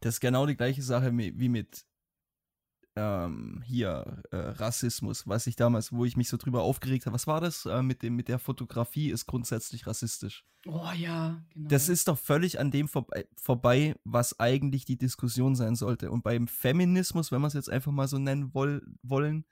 [0.00, 1.84] Das ist genau die gleiche Sache wie mit
[2.94, 7.14] ähm, hier äh, Rassismus, was ich damals, wo ich mich so drüber aufgeregt habe.
[7.14, 10.44] Was war das äh, mit dem mit der Fotografie ist grundsätzlich rassistisch?
[10.66, 11.68] Oh ja, genau.
[11.68, 16.12] Das ist doch völlig an dem vorbei, vorbei was eigentlich die Diskussion sein sollte.
[16.12, 19.46] Und beim Feminismus, wenn wir es jetzt einfach mal so nennen woll, wollen,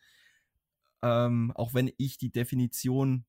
[1.02, 3.24] ähm, auch wenn ich die Definition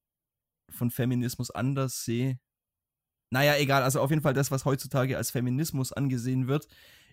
[0.71, 2.39] von Feminismus anders sehe,
[3.31, 6.67] naja, egal, also auf jeden Fall das, was heutzutage als Feminismus angesehen wird,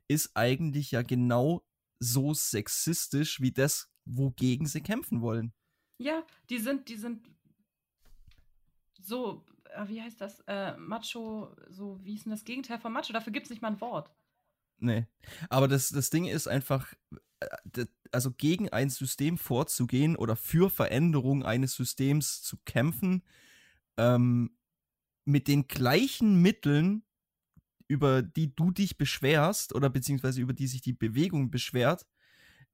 [0.09, 1.65] ist eigentlich ja genau
[2.01, 5.53] so sexistisch wie das, wogegen sie kämpfen wollen.
[5.99, 7.29] Ja, die sind, die sind
[9.01, 9.45] so,
[9.75, 10.41] äh, wie heißt das?
[10.47, 13.13] Äh, Macho, so, wie ist denn das Gegenteil von Macho?
[13.13, 14.13] Dafür gibt es nicht mal ein Wort.
[14.79, 15.07] Nee.
[15.51, 16.93] Aber das, das Ding ist einfach,
[17.41, 23.23] äh, also gegen ein System vorzugehen oder für Veränderung eines Systems zu kämpfen,
[23.99, 24.57] ähm,
[25.25, 27.03] mit den gleichen Mitteln,
[27.87, 32.07] über die du dich beschwerst oder beziehungsweise über die sich die Bewegung beschwert,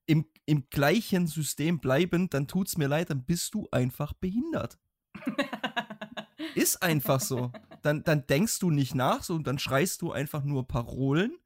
[0.07, 4.79] im, im gleichen System bleibend, dann tut's mir leid, dann bist du einfach behindert.
[6.55, 7.53] Ist einfach so.
[7.83, 11.37] Dann, dann denkst du nicht nach, so und dann schreist du einfach nur Parolen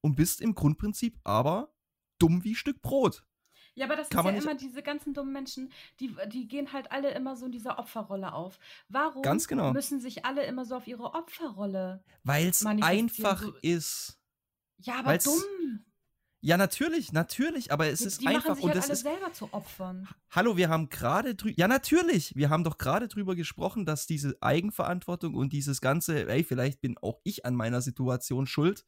[0.00, 1.74] und bist im Grundprinzip aber
[2.18, 3.24] dumm wie Stück Brot.
[3.74, 6.92] Ja, aber das Kann ist ja immer diese ganzen dummen Menschen, die, die gehen halt
[6.92, 8.58] alle immer so in dieser Opferrolle auf.
[8.88, 9.72] Warum Ganz genau.
[9.72, 14.18] müssen sich alle immer so auf ihre Opferrolle Weil es einfach so, ist.
[14.78, 15.84] Ja, aber dumm.
[16.44, 19.02] Ja, natürlich, natürlich, aber es die, ist die einfach machen sich und halt alle ist
[19.02, 20.08] selber zu Opfern.
[20.30, 24.36] Hallo, wir haben gerade drüber Ja, natürlich, wir haben doch gerade drüber gesprochen, dass diese
[24.40, 28.84] Eigenverantwortung und dieses ganze, ey, vielleicht bin auch ich an meiner Situation schuld.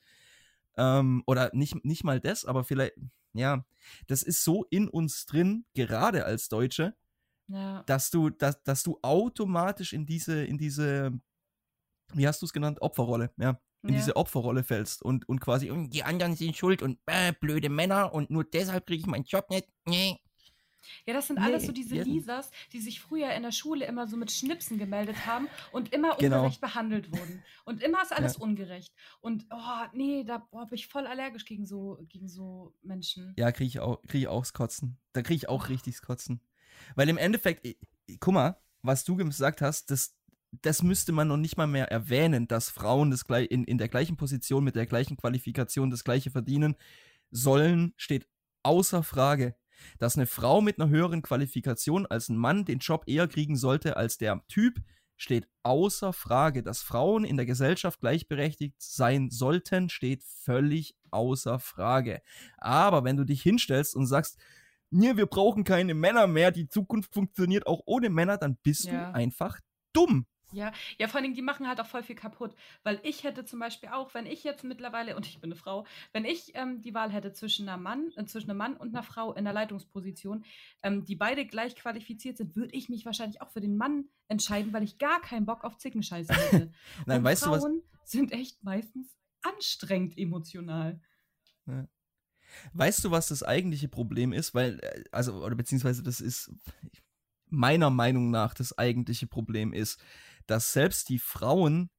[0.77, 2.95] Ähm, oder nicht, nicht mal das, aber vielleicht,
[3.35, 3.65] ja,
[4.07, 6.97] das ist so in uns drin, gerade als Deutsche,
[7.49, 7.83] ja.
[7.83, 11.13] dass du, dass, dass du automatisch in diese, in diese,
[12.13, 13.97] wie hast du es genannt, Opferrolle, ja, in ja.
[13.97, 18.15] diese Opferrolle fällst und, und quasi, hm, die anderen sind schuld und äh, blöde Männer
[18.15, 19.69] und nur deshalb kriege ich meinen Job nicht.
[19.85, 20.19] Nee.
[21.07, 22.05] Ja, das sind nee, alles so diese ja.
[22.05, 26.17] Lisas, die sich früher in der Schule immer so mit Schnipsen gemeldet haben und immer
[26.17, 26.39] genau.
[26.39, 27.43] ungerecht behandelt wurden.
[27.65, 28.43] Und immer ist alles ja.
[28.43, 28.95] ungerecht.
[29.21, 33.35] Und oh, nee, da bin ich voll allergisch gegen so, gegen so Menschen.
[33.37, 34.99] Ja, kriege ich auch, krieg ich auch Kotzen.
[35.13, 35.69] Da kriege ich auch oh.
[35.69, 36.41] richtig Kotzen.
[36.95, 37.67] Weil im Endeffekt,
[38.21, 40.17] guck mal, was du gesagt hast, das,
[40.63, 44.17] das müsste man noch nicht mal mehr erwähnen, dass Frauen das in, in der gleichen
[44.17, 46.77] Position mit der gleichen Qualifikation das gleiche verdienen
[47.31, 48.29] sollen, steht
[48.63, 49.57] außer Frage.
[49.99, 53.97] Dass eine Frau mit einer höheren Qualifikation als ein Mann den Job eher kriegen sollte
[53.97, 54.81] als der Typ,
[55.17, 56.63] steht außer Frage.
[56.63, 62.23] Dass Frauen in der Gesellschaft gleichberechtigt sein sollten, steht völlig außer Frage.
[62.59, 64.39] Aber wenn du dich hinstellst und sagst,
[64.91, 69.11] nee, wir brauchen keine Männer mehr, die Zukunft funktioniert auch ohne Männer, dann bist ja.
[69.11, 69.61] du einfach
[69.93, 70.27] dumm.
[70.55, 72.55] Ja, ja, vor allen Dingen, die machen halt auch voll viel kaputt.
[72.83, 75.87] Weil ich hätte zum Beispiel auch, wenn ich jetzt mittlerweile, und ich bin eine Frau,
[76.13, 79.03] wenn ich ähm, die Wahl hätte zwischen, einer Mann, äh, zwischen einem Mann und einer
[79.03, 80.45] Frau in der Leitungsposition,
[80.83, 84.73] ähm, die beide gleich qualifiziert sind, würde ich mich wahrscheinlich auch für den Mann entscheiden,
[84.73, 86.73] weil ich gar keinen Bock auf Zickenscheiße hätte.
[87.07, 88.11] Nein, und weißt Frauen du was?
[88.11, 91.01] sind echt meistens anstrengend emotional.
[91.67, 91.89] Ja.
[92.73, 94.55] Weißt du, was das eigentliche Problem ist?
[94.55, 96.53] Weil, äh, also, oder beziehungsweise das ist
[97.49, 100.01] meiner Meinung nach das eigentliche Problem ist
[100.47, 101.91] dass selbst die Frauen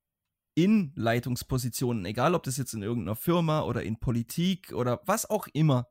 [0.55, 5.47] in Leitungspositionen, egal ob das jetzt in irgendeiner Firma oder in Politik oder was auch
[5.53, 5.87] immer,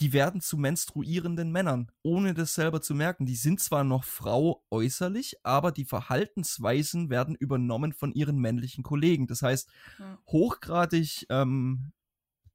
[0.00, 3.26] die werden zu menstruierenden Männern, ohne das selber zu merken.
[3.26, 9.28] Die sind zwar noch Frau äußerlich, aber die Verhaltensweisen werden übernommen von ihren männlichen Kollegen.
[9.28, 9.70] Das heißt,
[10.26, 11.92] hochgradig, ähm,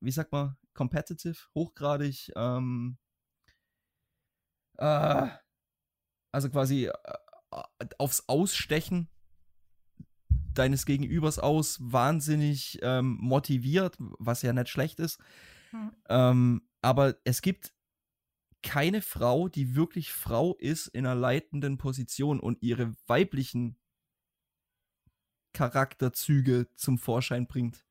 [0.02, 2.98] wie sagt man, competitive, hochgradig, ähm,
[4.78, 5.28] äh,
[6.32, 6.94] also quasi äh,
[7.98, 9.08] aufs Ausstechen
[10.54, 15.20] deines Gegenübers aus wahnsinnig ähm, motiviert, was ja nicht schlecht ist.
[15.72, 15.92] Hm.
[16.10, 17.74] Ähm, aber es gibt
[18.62, 23.78] keine Frau, die wirklich Frau ist in einer leitenden Position und ihre weiblichen
[25.54, 27.86] Charakterzüge zum Vorschein bringt.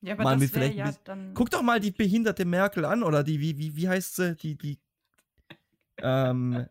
[0.00, 3.22] Ja, aber mal das vielleicht ja dann Guck doch mal die behinderte Merkel an oder
[3.22, 4.36] die, wie, wie, wie heißt sie?
[4.36, 4.78] Die, die,
[5.98, 6.66] ähm,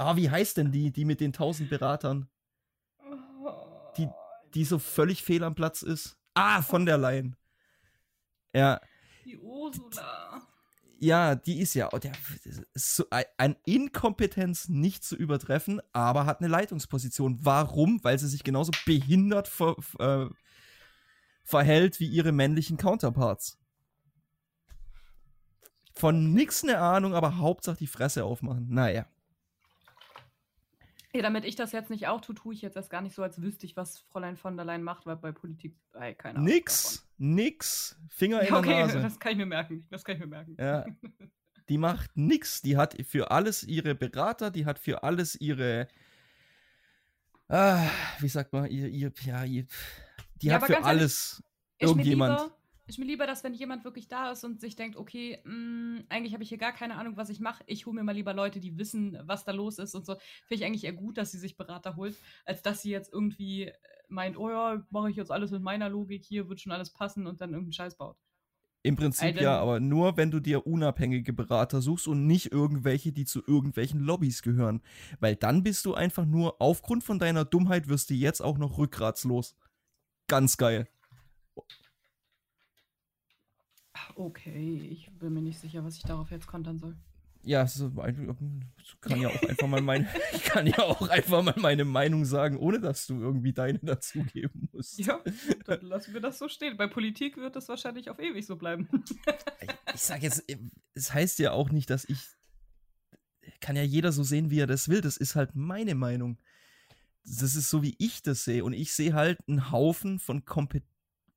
[0.00, 2.26] Ah, wie heißt denn die, die mit den tausend Beratern?
[3.98, 4.08] Die,
[4.54, 6.16] die so völlig fehl am Platz ist.
[6.32, 7.36] Ah, von der Leyen.
[8.54, 8.80] Ja.
[9.26, 10.40] Die Ursula.
[10.98, 12.12] Ja, die ist ja oh, der,
[12.72, 13.04] ist so
[13.36, 17.38] an Inkompetenz nicht zu übertreffen, aber hat eine Leitungsposition.
[17.42, 18.02] Warum?
[18.02, 20.30] Weil sie sich genauso behindert ver, äh,
[21.44, 23.58] verhält wie ihre männlichen Counterparts.
[25.94, 28.66] Von nix eine Ahnung, aber Hauptsache die Fresse aufmachen.
[28.70, 29.04] Naja.
[31.12, 33.22] Ja, damit ich das jetzt nicht auch tue, tue ich jetzt erst gar nicht so,
[33.22, 36.48] als wüsste ich, was Fräulein von der Leyen macht, weil bei Politik, ey, keine Ahnung.
[36.48, 37.34] Nix, davon.
[37.34, 38.00] nix.
[38.08, 39.00] Finger in okay, der Nase.
[39.00, 39.86] das kann ich mir merken.
[39.90, 40.56] Das kann ich mir merken.
[40.58, 40.86] Ja.
[41.68, 42.62] Die macht nix.
[42.62, 45.86] Die hat für alles ihre Berater, die hat für alles ihre,
[47.48, 47.86] ah,
[48.18, 49.66] wie sagt man, ihr, ihr ja, ihr,
[50.42, 51.44] die ja, hat für alles
[51.78, 52.50] ehrlich, irgendjemand
[52.90, 56.04] ist mir lieber, dass wenn jemand wirklich da ist und sich denkt, okay, mh, mm,
[56.08, 57.62] eigentlich habe ich hier gar keine Ahnung, was ich mache.
[57.66, 60.14] Ich hole mir mal lieber Leute, die wissen, was da los ist und so.
[60.46, 63.70] Finde ich eigentlich eher gut, dass sie sich Berater holt, als dass sie jetzt irgendwie
[64.08, 67.26] meint, oh ja, mache ich jetzt alles mit meiner Logik hier, wird schon alles passen
[67.28, 68.16] und dann irgendeinen Scheiß baut.
[68.82, 69.42] Im Prinzip Alter.
[69.42, 74.00] ja, aber nur, wenn du dir unabhängige Berater suchst und nicht irgendwelche, die zu irgendwelchen
[74.00, 74.82] Lobbys gehören.
[75.20, 78.78] Weil dann bist du einfach nur, aufgrund von deiner Dummheit wirst du jetzt auch noch
[78.78, 79.54] rückgratslos.
[80.28, 80.88] Ganz geil.
[84.14, 86.96] Okay, ich bin mir nicht sicher, was ich darauf jetzt kontern soll.
[87.42, 87.82] Ja, es
[89.00, 92.58] kann ja auch einfach mal meine, ich kann ja auch einfach mal meine Meinung sagen,
[92.58, 94.98] ohne dass du irgendwie deine dazugeben musst.
[94.98, 95.20] Ja,
[95.64, 96.76] dann lassen wir das so stehen.
[96.76, 98.88] Bei Politik wird das wahrscheinlich auf ewig so bleiben.
[99.62, 100.44] Ich, ich sag jetzt,
[100.94, 102.18] es heißt ja auch nicht, dass ich,
[103.60, 105.00] kann ja jeder so sehen, wie er das will.
[105.00, 106.38] Das ist halt meine Meinung.
[107.24, 108.64] Das ist so, wie ich das sehe.
[108.64, 110.84] Und ich sehe halt einen Haufen von kompet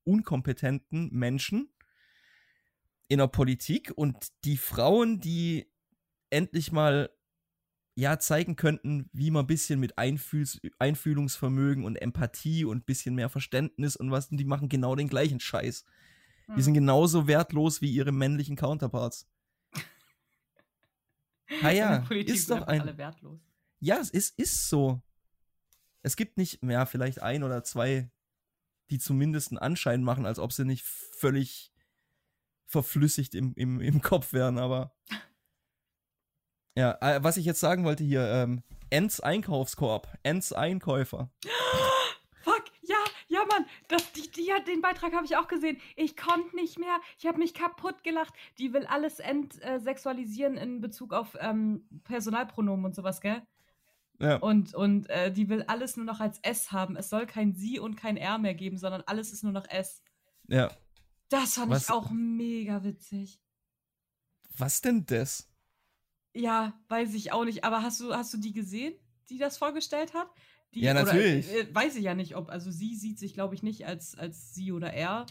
[0.05, 1.72] unkompetenten Menschen
[3.13, 5.71] in der Politik und die Frauen, die
[6.31, 7.11] endlich mal
[7.95, 13.13] ja zeigen könnten, wie man ein bisschen mit Einfühls Einfühlungsvermögen und Empathie und ein bisschen
[13.13, 15.85] mehr Verständnis und was, die machen genau den gleichen Scheiß.
[16.57, 19.29] Die sind genauso wertlos wie ihre männlichen Counterparts.
[21.61, 22.81] Ah In ja, der Politik ist doch ein.
[22.81, 23.39] alle wertlos.
[23.79, 25.03] Ja, es ist, ist so.
[26.01, 28.09] Es gibt nicht mehr, vielleicht ein oder zwei,
[28.89, 31.72] die zumindest einen Anschein machen, als ob sie nicht völlig
[32.73, 34.93] verflüssigt im, im, im Kopf wären, aber.
[36.75, 41.31] Ja, äh, was ich jetzt sagen wollte hier, ähm, Ents Einkaufskorb, Ents Einkäufer.
[42.43, 42.97] Fuck, ja,
[43.27, 45.77] ja, Mann, das, die, die hat, den Beitrag habe ich auch gesehen.
[45.95, 46.99] Ich konnte nicht mehr.
[47.17, 48.33] Ich habe mich kaputt gelacht.
[48.57, 53.43] Die will alles entsexualisieren in Bezug auf ähm, Personalpronomen und sowas, gell?
[54.19, 56.95] Ja, Und, und äh, die will alles nur noch als S haben.
[56.95, 60.01] Es soll kein Sie und kein R mehr geben, sondern alles ist nur noch S.
[60.47, 60.69] ja.
[61.33, 63.41] Das fand Was- ich auch mega witzig.
[64.55, 65.49] Was denn das?
[66.35, 67.63] Ja, weiß ich auch nicht.
[67.63, 68.93] Aber hast du, hast du die gesehen,
[69.29, 70.29] die das vorgestellt hat?
[70.75, 71.49] Die, Ja, natürlich.
[71.49, 72.49] Oder, äh, weiß ich ja nicht, ob.
[72.49, 75.25] Also sie sieht sich, glaube ich, nicht als, als sie oder er.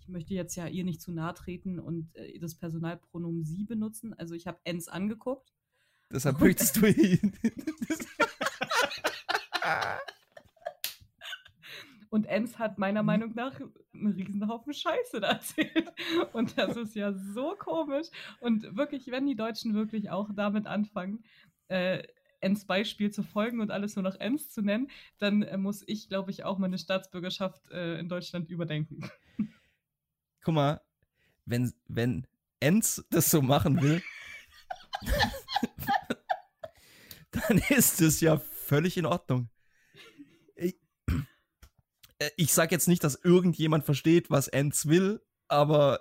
[0.00, 4.14] Ich möchte jetzt ja ihr nicht zu nahe treten und äh, das Personalpronomen sie benutzen.
[4.14, 5.52] Also ich habe Ens angeguckt.
[6.10, 7.36] Deshalb möchtest du ihn.
[12.14, 13.06] Und Ens hat meiner Mhm.
[13.06, 13.60] Meinung nach
[13.92, 15.92] einen Riesenhaufen Scheiße da erzählt.
[16.32, 18.06] Und das ist ja so komisch.
[18.38, 21.24] Und wirklich, wenn die Deutschen wirklich auch damit anfangen,
[21.66, 22.04] äh,
[22.38, 26.08] Ens Beispiel zu folgen und alles nur noch Ens zu nennen, dann äh, muss ich,
[26.08, 29.10] glaube ich, auch meine Staatsbürgerschaft äh, in Deutschland überdenken.
[30.44, 30.80] Guck mal,
[31.46, 32.28] wenn, wenn
[32.60, 34.00] Enz das so machen will,
[37.32, 39.50] dann ist es ja völlig in Ordnung.
[42.24, 46.00] Ich, äh, ich sag jetzt nicht, dass irgendjemand versteht, was Enz will, aber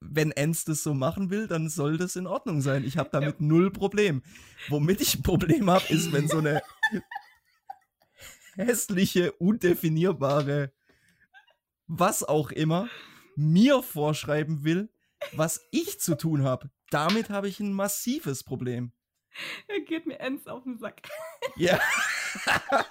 [0.00, 2.84] wenn Enz das so machen will, dann soll das in Ordnung sein.
[2.84, 4.22] Ich habe damit null Problem.
[4.68, 6.62] Womit ich ein Problem habe, ist, wenn so eine
[8.54, 10.72] hässliche, undefinierbare,
[11.86, 12.88] was auch immer,
[13.34, 14.90] mir vorschreiben will,
[15.32, 16.70] was ich zu tun habe.
[16.90, 18.92] Damit habe ich ein massives Problem.
[19.66, 21.02] Er geht mir Ens auf den Sack.
[21.56, 21.78] Ja.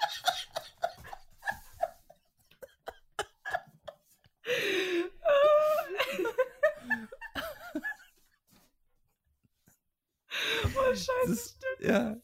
[10.74, 11.90] oh, Scheiße, Das- stimmt.
[11.90, 12.14] ja.
[12.14, 12.20] So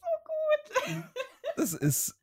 [0.94, 1.04] gut.
[1.56, 2.18] Das ist.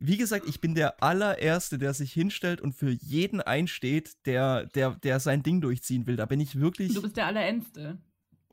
[0.00, 4.92] Wie gesagt, ich bin der allererste, der sich hinstellt und für jeden einsteht, der, der,
[4.92, 6.14] der sein Ding durchziehen will.
[6.14, 6.94] Da bin ich wirklich.
[6.94, 7.98] Du bist der Allerenste.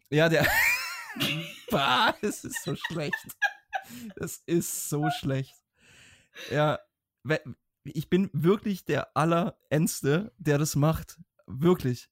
[0.09, 0.47] Ja, der.
[1.69, 3.37] bah, das ist so schlecht.
[4.15, 5.53] Das ist so schlecht.
[6.49, 6.79] Ja,
[7.93, 11.19] ich bin wirklich der Allerendste, der das macht.
[11.45, 12.09] Wirklich.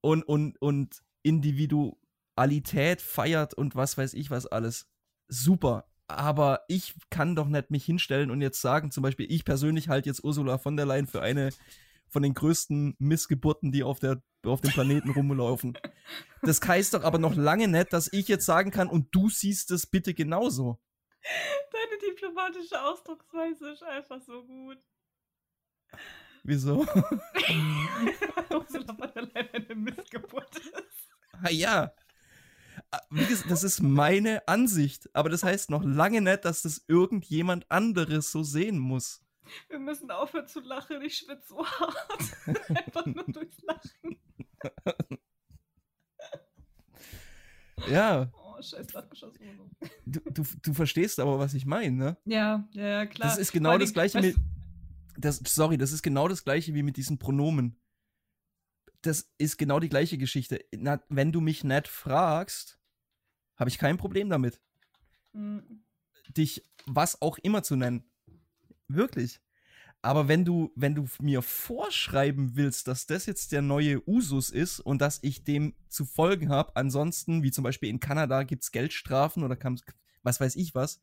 [0.00, 4.88] Und, und, und Individualität feiert und was weiß ich was alles.
[5.28, 5.86] Super.
[6.08, 10.08] Aber ich kann doch nicht mich hinstellen und jetzt sagen, zum Beispiel, ich persönlich halte
[10.08, 11.50] jetzt Ursula von der Leyen für eine
[12.12, 15.78] von den größten Missgeburten, die auf, der, auf dem Planeten rumlaufen.
[16.42, 19.70] Das heißt doch aber noch lange nicht, dass ich jetzt sagen kann, und du siehst
[19.70, 20.78] es bitte genauso.
[21.82, 24.78] Deine diplomatische Ausdrucksweise ist einfach so gut.
[26.44, 26.80] Wieso?
[28.50, 31.10] Ursula von der Leyen eine Missgeburt ist.
[31.42, 31.92] Ah ja.
[32.90, 36.84] Ah, Wie gesagt, das ist meine Ansicht, aber das heißt noch lange nicht, dass das
[36.88, 39.22] irgendjemand anderes so sehen muss.
[39.68, 41.96] Wir müssen aufhören zu lachen, ich schwitze so hart.
[42.68, 44.20] Einfach nur durchs Lachen.
[47.88, 48.30] Ja,
[48.62, 48.86] scheiß
[50.06, 52.16] du, du, du verstehst aber, was ich meine, ne?
[52.24, 53.28] Ja, ja, klar.
[53.28, 54.36] Das ist genau das gleiche mit.
[55.16, 57.78] Das, sorry, das ist genau das gleiche wie mit diesen Pronomen.
[59.02, 60.64] Das ist genau die gleiche Geschichte.
[60.74, 62.80] Na, wenn du mich nicht fragst,
[63.56, 64.60] habe ich kein Problem damit,
[65.32, 65.60] Mm,
[66.36, 68.04] dich was auch immer zu nennen.
[68.88, 69.40] Wirklich.
[70.04, 74.80] Aber wenn du, wenn du mir vorschreiben willst, dass das jetzt der neue Usus ist
[74.80, 78.72] und dass ich dem zu folgen habe, ansonsten, wie zum Beispiel in Kanada gibt es
[78.72, 79.80] Geldstrafen oder kann,
[80.24, 81.00] was weiß ich was,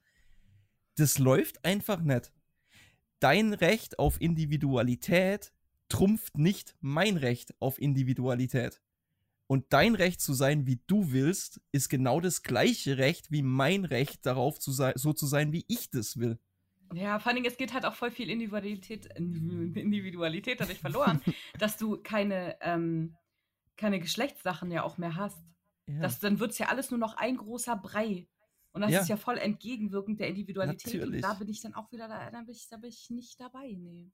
[0.96, 2.34] das läuft einfach nicht.
[3.22, 5.54] Dein Recht auf Individualität
[5.88, 8.82] trumpft nicht mein Recht auf Individualität.
[9.48, 13.86] Und dein Recht zu sein, wie du willst, ist genau das gleiche Recht wie mein
[13.86, 16.38] Recht darauf zu sein, so zu sein, wie ich das will.
[16.94, 21.22] Ja, vor allem, es geht halt auch voll viel Individualität, Individualität dadurch verloren,
[21.60, 23.16] dass du keine, ähm,
[23.78, 25.42] keine Geschlechtssachen ja auch mehr hast.
[25.88, 26.02] Ja.
[26.02, 28.28] Das, dann wird es ja alles nur noch ein großer Brei.
[28.72, 29.02] Und das ja.
[29.02, 30.94] ist ja voll entgegenwirkend der Individualität.
[30.94, 31.24] Natürlich.
[31.24, 33.40] Und da bin ich dann auch wieder da, da bin ich, da bin ich nicht
[33.40, 34.12] dabei, nee.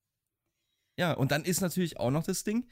[0.98, 2.70] Ja, und dann ist natürlich auch noch das Ding,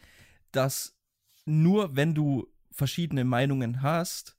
[0.51, 0.97] dass
[1.45, 4.38] nur wenn du verschiedene Meinungen hast,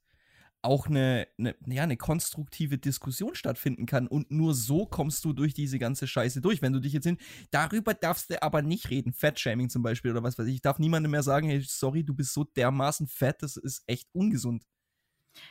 [0.65, 4.07] auch eine, eine, ja, eine konstruktive Diskussion stattfinden kann.
[4.07, 6.61] Und nur so kommst du durch diese ganze Scheiße durch.
[6.61, 7.17] Wenn du dich jetzt hin,
[7.51, 9.13] darüber darfst du aber nicht reden.
[9.13, 10.55] Fettshaming zum Beispiel oder was weiß ich.
[10.55, 14.09] Ich darf niemandem mehr sagen, hey, sorry, du bist so dermaßen fett, das ist echt
[14.13, 14.65] ungesund.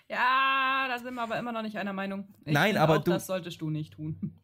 [0.09, 2.35] Ja, da sind wir aber immer noch nicht einer Meinung.
[2.45, 3.11] Ich Nein, aber auch, du.
[3.13, 4.41] Das solltest du nicht tun.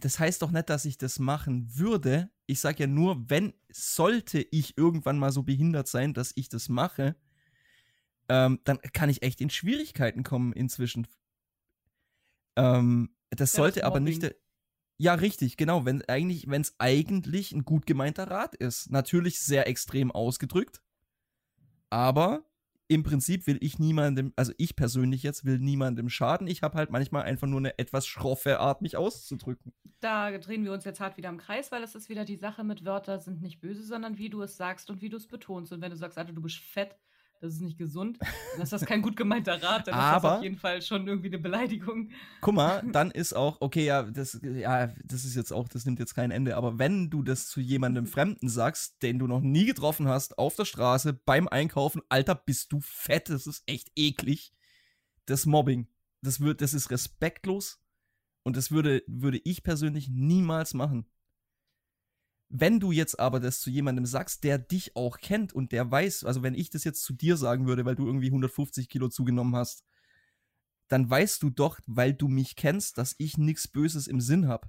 [0.00, 2.30] Das heißt doch nicht, dass ich das machen würde.
[2.46, 6.68] Ich sage ja nur, wenn sollte ich irgendwann mal so behindert sein, dass ich das
[6.70, 7.14] mache,
[8.30, 11.06] ähm, dann kann ich echt in Schwierigkeiten kommen inzwischen.
[12.56, 14.34] Ähm, das ja, sollte das aber nicht.
[14.98, 15.84] Ja, richtig, genau.
[15.84, 18.90] Wenn eigentlich, wenn es eigentlich ein gut gemeinter Rat ist.
[18.90, 20.80] Natürlich sehr extrem ausgedrückt.
[21.88, 22.44] Aber
[22.86, 26.46] im Prinzip will ich niemandem, also ich persönlich jetzt will niemandem schaden.
[26.46, 29.72] Ich habe halt manchmal einfach nur eine etwas schroffe Art, mich auszudrücken.
[30.00, 32.62] Da drehen wir uns jetzt hart wieder im Kreis, weil es ist wieder die Sache
[32.62, 35.72] mit Wörter sind nicht böse, sondern wie du es sagst und wie du es betonst.
[35.72, 36.96] Und wenn du sagst, Alter, du bist fett,
[37.40, 40.32] das ist nicht gesund, dann ist das kein gut gemeinter Rat, dann Aber, ist das
[40.36, 42.10] auf jeden Fall schon irgendwie eine Beleidigung.
[42.42, 45.98] Guck mal, dann ist auch, okay, ja, das, ja, das ist jetzt auch, das nimmt
[45.98, 49.64] jetzt kein Ende, aber wenn du das zu jemandem Fremden sagst, den du noch nie
[49.64, 54.52] getroffen hast, auf der Straße, beim Einkaufen, Alter, bist du fett, das ist echt eklig.
[55.24, 55.88] Das Mobbing,
[56.22, 57.80] das wird, das ist respektlos
[58.42, 61.06] und das würde, würde ich persönlich niemals machen.
[62.52, 66.24] Wenn du jetzt aber das zu jemandem sagst, der dich auch kennt und der weiß,
[66.24, 69.54] also wenn ich das jetzt zu dir sagen würde, weil du irgendwie 150 Kilo zugenommen
[69.54, 69.84] hast,
[70.88, 74.68] dann weißt du doch, weil du mich kennst, dass ich nichts Böses im Sinn habe.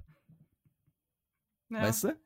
[1.70, 1.82] Ja.
[1.82, 2.16] Weißt du?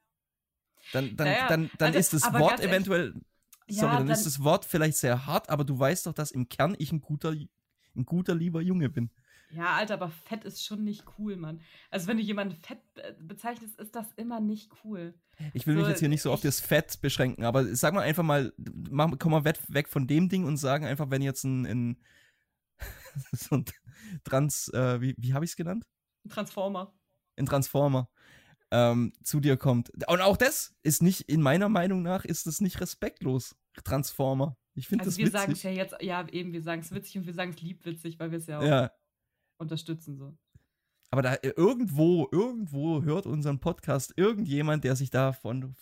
[0.93, 3.25] Dann, dann, naja, dann, dann also, ist das Wort eventuell, sorry,
[3.69, 6.51] ja, dann, dann, ist das Wort vielleicht sehr hart, aber du weißt doch, dass im
[6.51, 9.11] Kern ich ein guter, ein guter, lieber Junge bin.
[9.51, 11.61] Ja, Alter, aber fett ist schon nicht cool, Mann.
[11.91, 12.81] Also, wenn du jemanden fett
[13.19, 15.15] bezeichnest, ist das immer nicht cool.
[15.55, 18.01] Ich will so, mich jetzt hier nicht so auf das Fett beschränken, aber sag mal
[18.01, 18.53] einfach mal,
[18.91, 21.97] mach, komm mal weg von dem Ding und sagen einfach, wenn jetzt ein, ein
[23.33, 23.65] so ein
[24.25, 25.87] Trans, äh, wie, wie habe ich es genannt?
[26.29, 26.93] Transformer.
[27.37, 28.09] Ein Transformer
[28.71, 29.91] ähm, zu dir kommt.
[30.09, 33.57] Und auch das ist nicht, in meiner Meinung nach, ist das nicht respektlos.
[33.85, 34.57] Transformer.
[34.75, 37.19] Ich finde also das wir sagen es ja jetzt, ja eben, wir sagen es witzig
[37.19, 38.91] und wir sagen es liebwitzig, weil wir es ja auch ja
[39.59, 40.19] unterstützen.
[40.19, 40.37] So.
[41.11, 45.75] Aber da äh, irgendwo, irgendwo hört unseren Podcast irgendjemand, der sich davon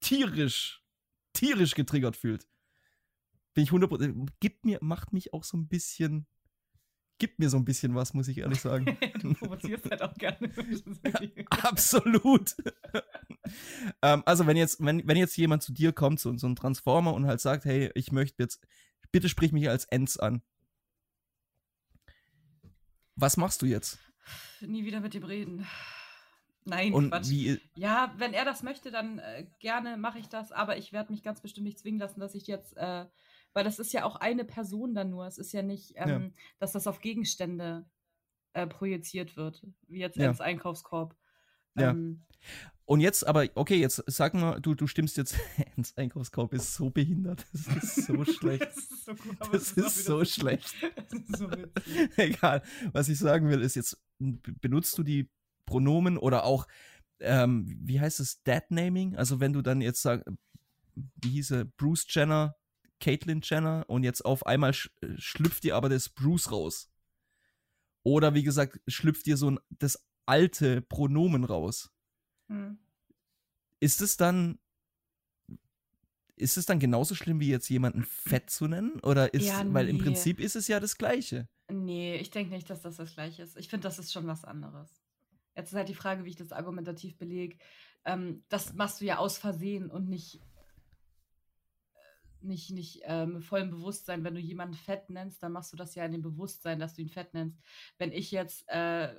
[0.00, 0.82] tierisch,
[1.32, 2.46] tierisch getriggert fühlt.
[3.54, 6.26] Bin ich 100%, gibt mir, macht mich auch so ein bisschen,
[7.18, 8.98] gibt mir so ein bisschen was, muss ich ehrlich sagen.
[9.22, 10.50] du provozierst halt auch gerne.
[11.50, 12.54] Absolut.
[14.02, 17.14] ähm, also wenn jetzt, wenn, wenn jetzt jemand zu dir kommt, so, so ein Transformer
[17.14, 18.66] und halt sagt, hey, ich möchte jetzt,
[19.10, 20.42] bitte sprich mich als Ends an.
[23.16, 23.98] Was machst du jetzt?
[24.60, 25.66] Nie wieder mit ihm reden.
[26.64, 27.30] Nein, Und Quatsch.
[27.30, 31.12] Wie, ja, wenn er das möchte, dann äh, gerne mache ich das, aber ich werde
[31.12, 33.06] mich ganz bestimmt nicht zwingen lassen, dass ich jetzt, äh,
[33.52, 35.26] weil das ist ja auch eine Person dann nur.
[35.26, 36.42] Es ist ja nicht, ähm, ja.
[36.58, 37.88] dass das auf Gegenstände
[38.52, 40.28] äh, projiziert wird, wie jetzt ja.
[40.28, 41.16] ins Einkaufskorb.
[41.76, 41.90] Ja.
[41.90, 42.22] Ähm,
[42.86, 45.36] und jetzt aber, okay, jetzt sag mal, du, du stimmst jetzt
[45.76, 47.44] ins Einkaufskorb, ist so behindert.
[47.52, 48.62] Das ist so schlecht.
[48.66, 50.74] das ist so, gut, das ist so schlecht.
[51.10, 51.50] Das ist so
[52.16, 52.62] Egal.
[52.92, 55.28] Was ich sagen will, ist jetzt, benutzt du die
[55.66, 56.68] Pronomen oder auch,
[57.18, 59.16] ähm, wie heißt es, Dad-Naming?
[59.16, 60.24] Also wenn du dann jetzt sagst,
[60.94, 62.54] wie hieße Bruce Jenner,
[63.00, 66.88] Caitlyn Jenner und jetzt auf einmal sch schlüpft dir aber das Bruce raus.
[68.04, 71.90] Oder wie gesagt, schlüpft dir so ein, das alte Pronomen raus.
[72.48, 72.78] Hm.
[73.80, 74.58] Ist es dann
[76.36, 79.72] ist es dann genauso schlimm wie jetzt jemanden fett zu nennen oder ist ja, nee.
[79.72, 81.48] weil im Prinzip ist es ja das gleiche.
[81.70, 83.56] Nee, ich denke nicht, dass das das gleiche ist.
[83.56, 85.02] Ich finde, das ist schon was anderes.
[85.56, 87.56] Jetzt ist halt die Frage, wie ich das argumentativ belege.
[88.04, 90.40] Ähm, das machst du ja aus Versehen und nicht
[92.42, 94.22] nicht, nicht ähm, vollem Bewusstsein.
[94.22, 97.02] Wenn du jemanden fett nennst, dann machst du das ja in dem Bewusstsein, dass du
[97.02, 97.58] ihn fett nennst.
[97.98, 99.14] Wenn ich jetzt äh,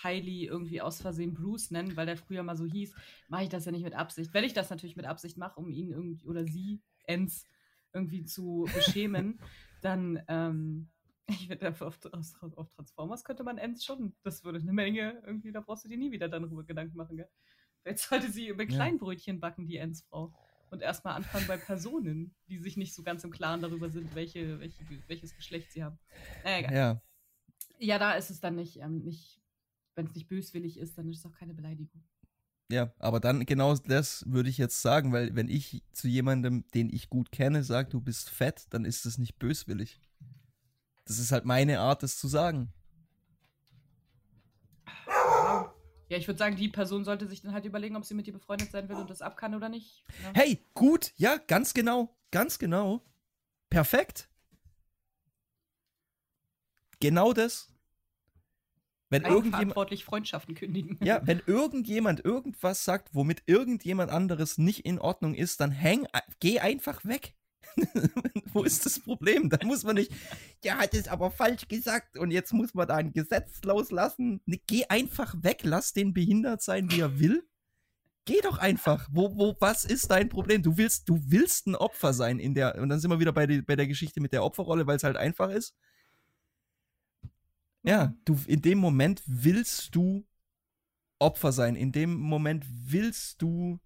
[0.00, 2.94] Kylie irgendwie aus Versehen Bruce nennen, weil der früher mal so hieß,
[3.28, 4.32] mache ich das ja nicht mit Absicht.
[4.32, 7.46] Wenn ich das natürlich mit Absicht mache, um ihn irgendwie oder sie, Ens,
[7.92, 9.38] irgendwie zu beschämen,
[9.82, 10.88] dann, ähm,
[11.28, 11.98] ich finde, auf, auf,
[12.56, 15.98] auf, Transformers könnte man Ens schon, das würde eine Menge, irgendwie, da brauchst du dir
[15.98, 17.28] nie wieder darüber Gedanken machen, gell?
[17.84, 20.32] Jetzt sollte sie über Kleinbrötchen backen, die Ens-Frau.
[20.70, 24.58] Und erstmal anfangen bei Personen, die sich nicht so ganz im Klaren darüber sind, welche,
[24.60, 25.98] welche, welches Geschlecht sie haben.
[26.44, 26.74] Naja, egal.
[26.74, 27.02] Ja.
[27.78, 29.41] Ja, da ist es dann nicht, ähm, nicht
[29.94, 32.02] wenn es nicht böswillig ist, dann ist es auch keine Beleidigung.
[32.70, 36.88] Ja, aber dann genau das würde ich jetzt sagen, weil wenn ich zu jemandem, den
[36.88, 40.00] ich gut kenne, sage, du bist fett, dann ist das nicht böswillig.
[41.04, 42.72] Das ist halt meine Art, das zu sagen.
[46.08, 48.34] Ja, ich würde sagen, die Person sollte sich dann halt überlegen, ob sie mit dir
[48.34, 50.04] befreundet sein will und das ab kann oder nicht.
[50.22, 50.28] Ja.
[50.28, 50.34] Ne?
[50.34, 53.02] Hey, gut, ja, ganz genau, ganz genau.
[53.70, 54.28] Perfekt.
[57.00, 57.71] Genau das.
[59.12, 60.98] Wenn irgendjemand Freundschaften kündigen.
[61.02, 66.06] Ja, wenn irgendjemand irgendwas sagt, womit irgendjemand anderes nicht in Ordnung ist, dann häng,
[66.40, 67.34] geh einfach weg.
[68.52, 69.50] Wo ist das Problem?
[69.50, 70.12] Da muss man nicht,
[70.64, 74.40] ja, hat es aber falsch gesagt und jetzt muss man da ein Gesetz loslassen.
[74.46, 77.46] Nee, geh einfach weg, lass den behindert sein, wie er will.
[78.24, 79.08] Geh doch einfach.
[79.12, 80.62] Wo, wo, was ist dein Problem?
[80.62, 83.46] Du willst, du willst ein Opfer sein in der, und dann sind wir wieder bei,
[83.46, 85.74] die, bei der Geschichte mit der Opferrolle, weil es halt einfach ist.
[87.82, 90.24] Ja, du, in dem Moment willst du
[91.22, 91.76] Opfer sein.
[91.76, 93.78] In dem Moment willst du,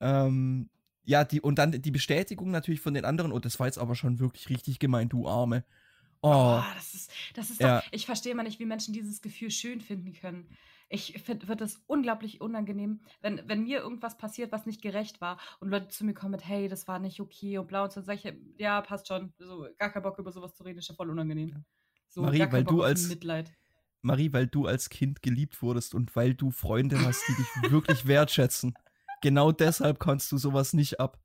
[0.00, 0.68] ähm,
[1.04, 3.94] ja, die, und dann die Bestätigung natürlich von den anderen, oh, das war jetzt aber
[3.94, 5.64] schon wirklich richtig gemeint, du Arme.
[6.20, 7.80] Oh, oh das ist, das ist ja.
[7.80, 10.48] doch, ich verstehe mal nicht, wie Menschen dieses Gefühl schön finden können.
[10.90, 15.38] Ich finde, wird das unglaublich unangenehm, wenn, wenn mir irgendwas passiert, was nicht gerecht war
[15.60, 18.02] und Leute zu mir kommen mit, hey, das war nicht okay und blau und so,
[18.02, 20.94] sage ich, ja, passt schon, so, gar kein Bock über sowas zu reden, ist ja
[20.94, 21.48] voll unangenehm.
[21.48, 21.56] Ja.
[22.14, 23.52] So, Marie, weil du als Mitleid.
[24.00, 28.06] Marie, weil du als Kind geliebt wurdest und weil du Freunde hast, die dich wirklich
[28.06, 28.78] wertschätzen.
[29.20, 31.20] Genau deshalb kannst du sowas nicht ab.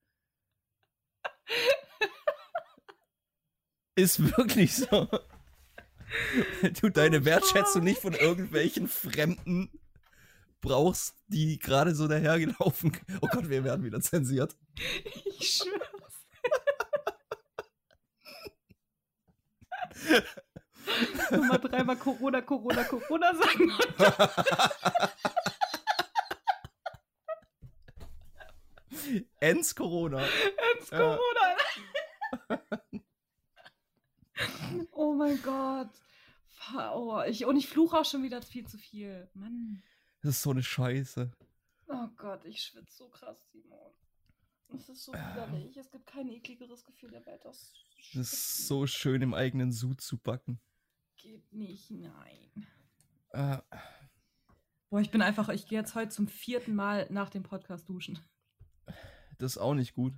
[3.96, 5.08] Ist wirklich so.
[6.82, 9.70] du deine Wertschätzung nicht von irgendwelchen Fremden
[10.60, 12.98] brauchst, die gerade so dahergelaufen.
[13.22, 14.58] Oh Gott, wir werden wieder zensiert.
[15.38, 16.26] Ich schwör's.
[21.32, 23.72] Nochmal dreimal Corona, Corona, Corona sagen.
[29.40, 30.22] Ens Corona.
[30.22, 31.58] Ens Corona.
[34.92, 35.90] oh mein Gott.
[36.94, 39.28] Oh, ich, und ich fluche auch schon wieder viel zu viel.
[39.34, 39.82] Mann.
[40.22, 41.32] Das ist so eine Scheiße.
[41.88, 43.80] Oh Gott, ich schwitze so krass, Simon.
[44.76, 45.76] Es ist so widerlich.
[45.78, 47.44] Es gibt kein ekligeres Gefühl der Welt.
[47.44, 47.74] Das,
[48.14, 50.62] das ist so schön im eigenen Sud zu backen
[51.20, 52.68] geht nicht, nein.
[53.32, 53.58] Äh.
[54.90, 58.18] Boah, ich bin einfach, ich gehe jetzt heute zum vierten Mal nach dem Podcast duschen.
[59.38, 60.14] Das ist auch nicht gut.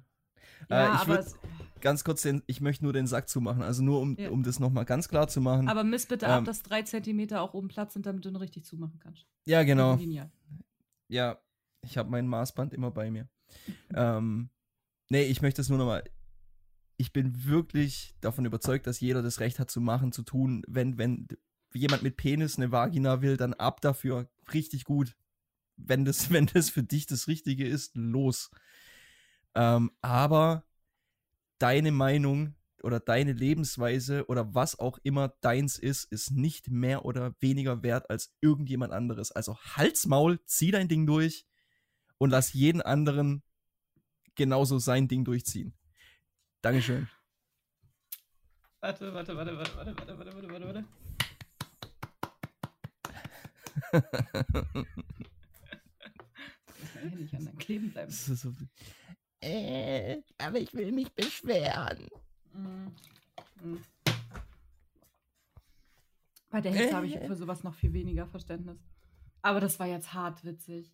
[0.70, 1.26] Ja, äh, ich würde
[1.82, 4.30] ganz kurz den, ich möchte nur den Sack zumachen, also nur um, ja.
[4.30, 5.68] um das nochmal ganz klar zu machen.
[5.68, 8.36] Aber misst bitte ähm, ab, dass drei Zentimeter auch oben Platz sind, damit du ihn
[8.36, 9.28] richtig zumachen kannst.
[9.46, 10.00] Ja, genau.
[11.10, 11.42] Ja,
[11.82, 13.28] ich habe mein Maßband immer bei mir.
[13.96, 14.50] ähm,
[15.10, 16.04] nee, ich möchte es nur nochmal,
[17.02, 20.62] ich bin wirklich davon überzeugt, dass jeder das Recht hat zu machen, zu tun.
[20.68, 21.28] Wenn, wenn
[21.74, 24.30] jemand mit Penis eine Vagina will, dann ab dafür.
[24.54, 25.18] Richtig gut.
[25.78, 28.52] Wenn das, wenn das für dich das Richtige ist, los.
[29.56, 30.64] Ähm, aber
[31.58, 37.34] deine Meinung oder deine Lebensweise oder was auch immer deins ist, ist nicht mehr oder
[37.40, 39.32] weniger wert als irgendjemand anderes.
[39.32, 41.48] Also halt's Maul, zieh dein Ding durch
[42.20, 43.42] und lass jeden anderen
[44.36, 45.74] genauso sein Ding durchziehen.
[46.62, 47.08] Dankeschön.
[48.80, 50.86] Warte, warte, warte, warte, warte, warte, warte, warte, warte.
[56.84, 58.12] Ich kann nicht an deinem Kleben bleiben.
[58.12, 58.54] So
[59.42, 62.08] äh, aber ich will mich beschweren.
[62.54, 62.88] Mm.
[63.64, 63.84] Mm.
[66.50, 68.78] Bei der Hitze äh, habe ich für sowas noch viel weniger Verständnis.
[69.42, 70.94] Aber das war jetzt hart witzig.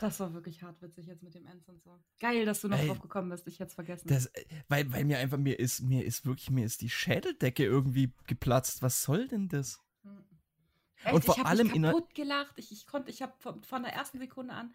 [0.00, 1.98] Das war wirklich hart witzig jetzt mit dem Ends und so.
[2.18, 3.46] Geil, dass du noch Ey, drauf gekommen bist.
[3.46, 4.08] Ich hätte es vergessen.
[4.08, 7.64] Das, äh, weil, weil mir einfach, mir ist, mir ist wirklich, mir ist die Schädeldecke
[7.64, 8.82] irgendwie geplatzt.
[8.82, 9.78] Was soll denn das?
[10.02, 10.24] Hm.
[11.04, 11.14] Echt?
[11.14, 12.54] Und vor ich allem mich kaputt gelacht.
[12.56, 14.72] Ich, ich konnte, ich habe von, von, der ersten Sekunde an,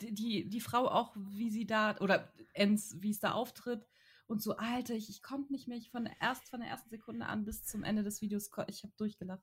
[0.00, 3.86] die, die, die Frau auch, wie sie da, oder Enz, wie es da auftritt
[4.26, 7.26] und so, Alter, ich, ich konnte nicht mehr, ich von erst von der ersten Sekunde
[7.26, 9.42] an bis zum Ende des Videos, ich habe durchgelacht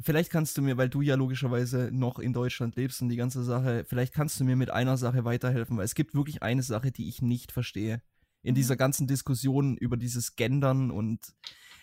[0.00, 3.42] vielleicht kannst du mir, weil du ja logischerweise noch in Deutschland lebst und die ganze
[3.42, 6.92] Sache, vielleicht kannst du mir mit einer Sache weiterhelfen, weil es gibt wirklich eine Sache,
[6.92, 8.02] die ich nicht verstehe.
[8.42, 8.56] In mhm.
[8.56, 11.34] dieser ganzen Diskussion über dieses Gendern und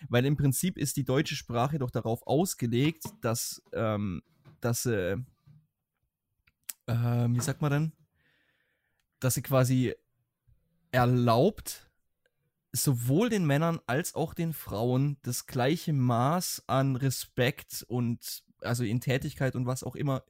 [0.08, 4.22] Weil im Prinzip ist die deutsche Sprache doch darauf ausgelegt, dass, ähm,
[4.60, 5.16] dass äh,
[6.86, 7.92] äh, wie sagt man denn?
[9.20, 9.94] Dass sie quasi
[10.90, 11.83] erlaubt,
[12.74, 19.00] sowohl den Männern als auch den Frauen das gleiche Maß an Respekt und also in
[19.00, 20.24] Tätigkeit und was auch immer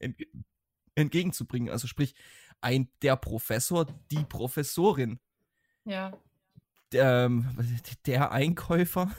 [0.95, 1.71] entgegenzubringen.
[1.71, 2.15] Also sprich,
[2.61, 5.19] ein der Professor, die Professorin.
[5.85, 6.13] Ja.
[6.93, 7.49] Der, ähm,
[8.07, 9.11] der Einkäufer,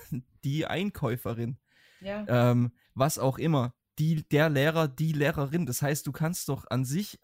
[0.43, 1.57] die Einkäuferin.
[2.01, 2.26] Ja.
[2.28, 3.73] Ähm, was auch immer.
[3.97, 5.65] Die, der Lehrer, die Lehrerin.
[5.65, 7.19] Das heißt, du kannst doch an sich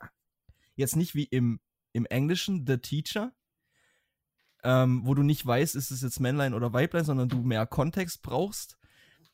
[0.76, 1.60] jetzt nicht wie im,
[1.93, 3.34] im Englischen the teacher,
[4.64, 8.22] ähm, wo du nicht weißt, ist es jetzt Männlein oder Weiblein, sondern du mehr Kontext
[8.22, 8.78] brauchst,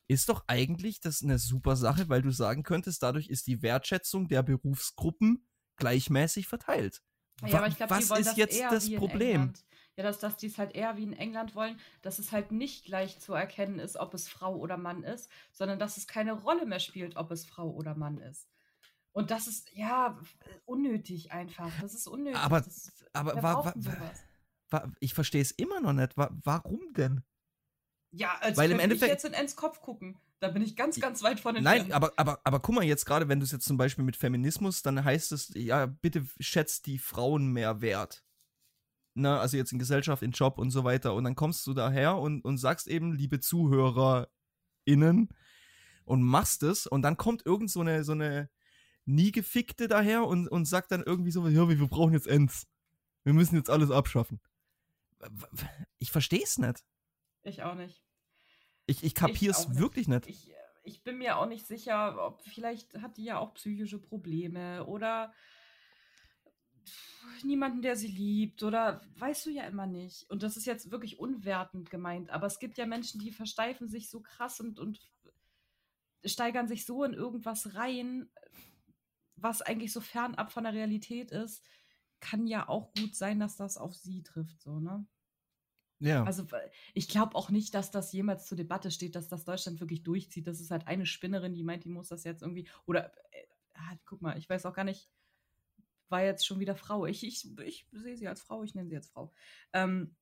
[0.08, 4.28] ist doch eigentlich das eine super Sache, weil du sagen könntest, dadurch ist die Wertschätzung
[4.28, 7.02] der Berufsgruppen gleichmäßig verteilt.
[7.46, 9.52] Ja, aber ich glaube, was ist jetzt das Problem?
[9.96, 12.84] Ja, dass, dass die es halt eher wie in England wollen, dass es halt nicht
[12.84, 16.66] gleich zu erkennen ist, ob es Frau oder Mann ist, sondern dass es keine Rolle
[16.66, 18.48] mehr spielt, ob es Frau oder Mann ist.
[19.12, 20.16] Und das ist, ja,
[20.64, 21.70] unnötig einfach.
[21.80, 22.38] Das ist unnötig.
[22.38, 24.12] Aber, das, aber wa, wa,
[25.00, 26.16] ich verstehe es immer noch nicht.
[26.16, 27.22] Wa, warum denn?
[28.10, 30.18] Ja, als Weil im ich Endeffekt- jetzt in Ens Kopf gucken.
[30.40, 31.92] Da bin ich ganz, ganz weit von Nein, entfernt.
[31.94, 34.82] aber, aber, aber guck mal jetzt gerade, wenn du es jetzt zum Beispiel mit Feminismus,
[34.82, 38.24] dann heißt es, ja, bitte schätzt die Frauen mehr wert.
[39.14, 41.14] Na, also jetzt in Gesellschaft, in Job und so weiter.
[41.14, 45.28] Und dann kommst du daher und, und sagst eben, liebe ZuhörerInnen,
[46.04, 48.48] und machst es und dann kommt irgend so eine, so eine
[49.04, 52.66] nie gefickte daher und, und sagt dann irgendwie so, ja, wir brauchen jetzt Ends.
[53.24, 54.40] Wir müssen jetzt alles abschaffen.
[55.98, 56.84] Ich verstehe es nicht.
[57.42, 58.02] ich auch nicht.
[58.86, 59.78] Ich, ich auch nicht.
[59.80, 60.26] wirklich nicht.
[60.26, 60.50] Ich,
[60.82, 65.32] ich bin mir auch nicht sicher, ob vielleicht hat die ja auch psychische Probleme oder
[67.42, 70.28] niemanden, der sie liebt oder weißt du ja immer nicht.
[70.30, 74.08] Und das ist jetzt wirklich unwertend gemeint, aber es gibt ja Menschen, die versteifen sich
[74.08, 74.98] so krass und, und
[76.24, 78.30] steigern sich so in irgendwas rein,
[79.36, 81.64] was eigentlich so fernab von der Realität ist.
[82.20, 85.06] Kann ja auch gut sein, dass das auf sie trifft, so, ne?
[86.00, 86.24] Ja.
[86.24, 86.46] Also
[86.94, 90.46] ich glaube auch nicht, dass das jemals zur Debatte steht, dass das Deutschland wirklich durchzieht.
[90.46, 92.68] Das ist halt eine Spinnerin, die meint, die muss das jetzt irgendwie.
[92.86, 95.10] Oder äh, ah, guck mal, ich weiß auch gar nicht,
[96.08, 97.06] war jetzt schon wieder Frau.
[97.06, 99.32] Ich, ich, ich sehe sie als Frau, ich nenne sie jetzt Frau.
[99.72, 100.14] Ähm,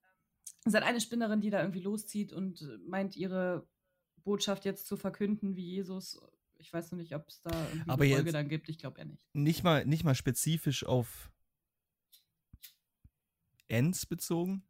[0.60, 3.68] es ist halt eine Spinnerin, die da irgendwie loszieht und meint, ihre
[4.24, 6.20] Botschaft jetzt zu verkünden wie Jesus.
[6.58, 8.68] Ich weiß noch nicht, ob es da irgendwie Aber eine Folge dann gibt.
[8.68, 9.22] Ich glaube eher nicht.
[9.34, 11.30] nicht mal, nicht mal spezifisch auf
[13.68, 14.64] Ends bezogen,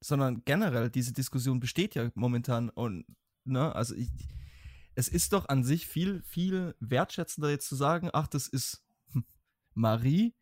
[0.00, 3.06] sondern generell, diese Diskussion besteht ja momentan und,
[3.44, 4.10] ne, also ich,
[4.94, 8.84] es ist doch an sich viel, viel wertschätzender jetzt zu sagen, ach, das ist
[9.74, 10.34] Marie,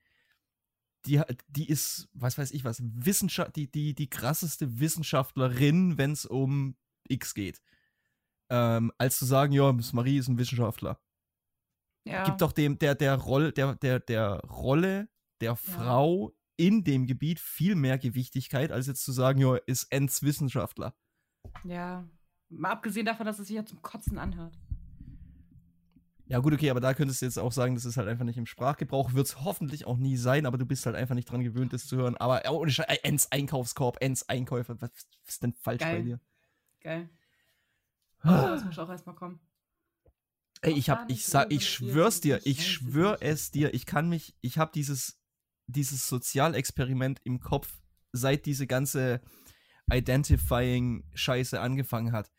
[1.06, 6.26] die, die ist, was weiß ich was, Wissenschaft, die, die, die krasseste Wissenschaftlerin, wenn es
[6.26, 6.76] um
[7.08, 7.60] X geht.
[8.50, 11.00] Ähm, als zu sagen, ja, Marie ist ein Wissenschaftler
[12.04, 12.24] Ja.
[12.24, 15.08] gibt doch dem der der Rolle der der der Rolle
[15.40, 16.32] der Frau
[16.62, 20.94] in dem Gebiet viel mehr Gewichtigkeit als jetzt zu sagen, ja, ist Enz Wissenschaftler.
[21.64, 22.08] Ja.
[22.50, 24.56] Mal abgesehen davon, dass es sich ja zum Kotzen anhört.
[26.26, 28.38] Ja gut, okay, aber da könntest du jetzt auch sagen, das ist halt einfach nicht
[28.38, 31.42] im Sprachgebrauch, wird es hoffentlich auch nie sein, aber du bist halt einfach nicht dran
[31.42, 32.16] gewöhnt, das zu hören.
[32.16, 34.92] Aber oh, Enz Einkaufskorb, Enz Einkäufer, was,
[35.26, 35.96] ist denn falsch Geil.
[35.96, 36.20] bei dir?
[36.80, 37.10] Geil.
[38.22, 39.40] Oh, das muss auch erstmal kommen.
[40.60, 44.36] Ey, ich hab, ich sag, ich schwör's dir, ich schwör es dir, ich kann mich,
[44.42, 45.21] ich hab dieses,
[45.66, 47.80] dieses Sozialexperiment im Kopf,
[48.12, 49.20] seit diese ganze
[49.90, 52.30] Identifying-Scheiße angefangen hat.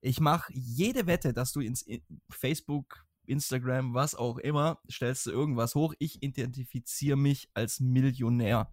[0.00, 1.84] Ich mach jede Wette, dass du ins
[2.30, 5.94] Facebook, Instagram, was auch immer, stellst du irgendwas hoch.
[5.98, 8.72] Ich identifiziere mich als Millionär.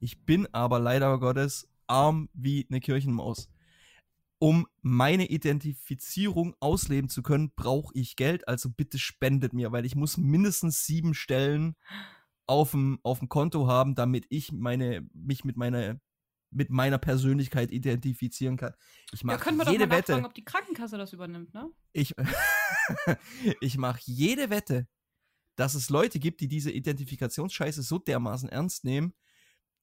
[0.00, 3.48] Ich bin aber leider Gottes arm wie eine Kirchenmaus
[4.38, 8.46] um meine Identifizierung ausleben zu können, brauche ich Geld.
[8.48, 11.76] Also bitte spendet mir, weil ich muss mindestens sieben Stellen
[12.46, 16.00] auf dem, auf dem Konto haben, damit ich meine, mich mit meiner,
[16.50, 18.74] mit meiner Persönlichkeit identifizieren kann.
[19.12, 20.24] Ich Ja, mache können wir doch mal jede Wette.
[20.24, 21.70] ob die Krankenkasse das übernimmt, ne?
[21.92, 22.14] Ich,
[23.60, 24.86] ich mache jede Wette,
[25.56, 29.14] dass es Leute gibt, die diese Identifikationsscheiße so dermaßen ernst nehmen,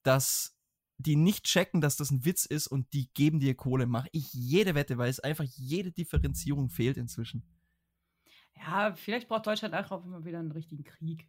[0.04, 0.56] dass
[0.98, 3.88] die nicht checken, dass das ein Witz ist und die geben dir Kohle.
[3.88, 7.44] Mache ich jede Wette, weil es einfach jede Differenzierung fehlt inzwischen.
[8.56, 11.28] Ja, vielleicht braucht Deutschland einfach auch immer wieder einen richtigen Krieg.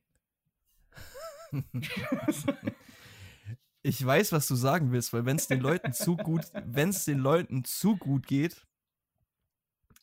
[3.86, 7.05] Ich weiß, was du sagen willst, weil wenn es den Leuten zu gut, wenn es
[7.05, 8.66] den Leuten zu gut geht,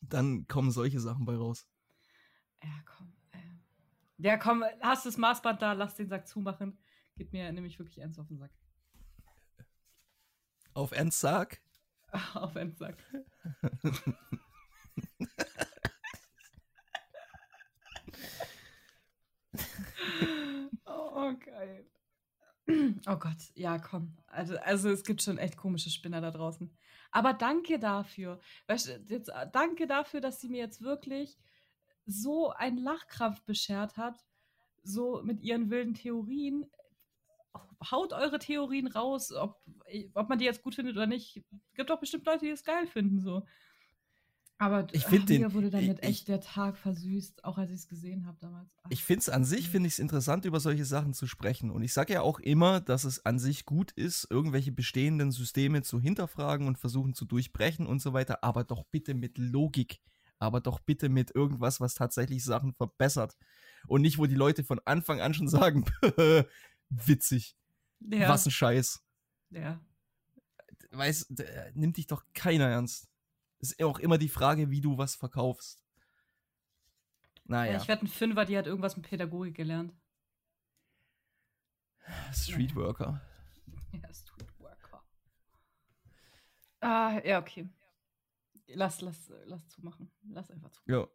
[0.02, 1.68] dann kommen solche Sachen bei raus.
[2.62, 3.12] Ja, komm.
[3.32, 3.40] Äh.
[4.18, 6.78] Ja, komm, hast das Maßband da, lass den Sack zumachen.
[7.16, 8.52] Geht mir nämlich wirklich ernst auf den Sack.
[10.74, 11.60] Auf Ernst sag,
[12.34, 12.98] Auf den Sack.
[21.14, 21.86] Oh, geil.
[23.08, 24.18] Oh Gott, ja, komm.
[24.28, 26.72] Also, also es gibt schon echt komische Spinner da draußen.
[27.12, 28.40] Aber danke dafür.
[28.68, 31.38] Weißt jetzt, äh, danke dafür, dass sie mir jetzt wirklich
[32.06, 34.24] so einen Lachkrampf beschert hat,
[34.84, 36.66] so mit ihren wilden Theorien.
[37.90, 39.60] Haut eure Theorien raus, ob,
[40.14, 41.38] ob man die jetzt gut findet oder nicht.
[41.38, 43.44] Es gibt doch bestimmt Leute, die es geil finden, so.
[44.62, 47.88] Aber ich finde mir wurde damit ich, echt der Tag versüßt, auch als ich es
[47.88, 48.70] gesehen habe damals.
[48.84, 51.72] Ach, ich finde es an sich, finde ich es interessant, über solche Sachen zu sprechen.
[51.72, 55.82] Und ich sage ja auch immer, dass es an sich gut ist, irgendwelche bestehenden Systeme
[55.82, 60.00] zu hinterfragen und versuchen zu durchbrechen und so weiter, aber doch bitte mit Logik.
[60.38, 63.36] Aber doch bitte mit irgendwas, was tatsächlich Sachen verbessert.
[63.88, 65.86] Und nicht, wo die Leute von Anfang an schon sagen,
[66.92, 67.58] witzig.
[68.00, 68.30] Ja.
[68.30, 69.04] Was ein Scheiß.
[69.50, 69.82] Ja.
[70.92, 71.34] Weiß,
[71.74, 73.11] nimmt dich doch keiner ernst.
[73.62, 75.86] Ist auch immer die Frage, wie du was verkaufst.
[77.46, 77.74] Naja.
[77.74, 79.94] Ja, ich werde ein Fünfer, die hat irgendwas mit Pädagogik gelernt.
[82.34, 83.22] Streetworker.
[83.94, 85.04] Ja, Streetworker.
[86.80, 87.68] Ah, ja, okay.
[88.68, 90.10] Lass, lass, lass zumachen.
[90.30, 90.82] Lass einfach zu.
[90.86, 91.08] Ja.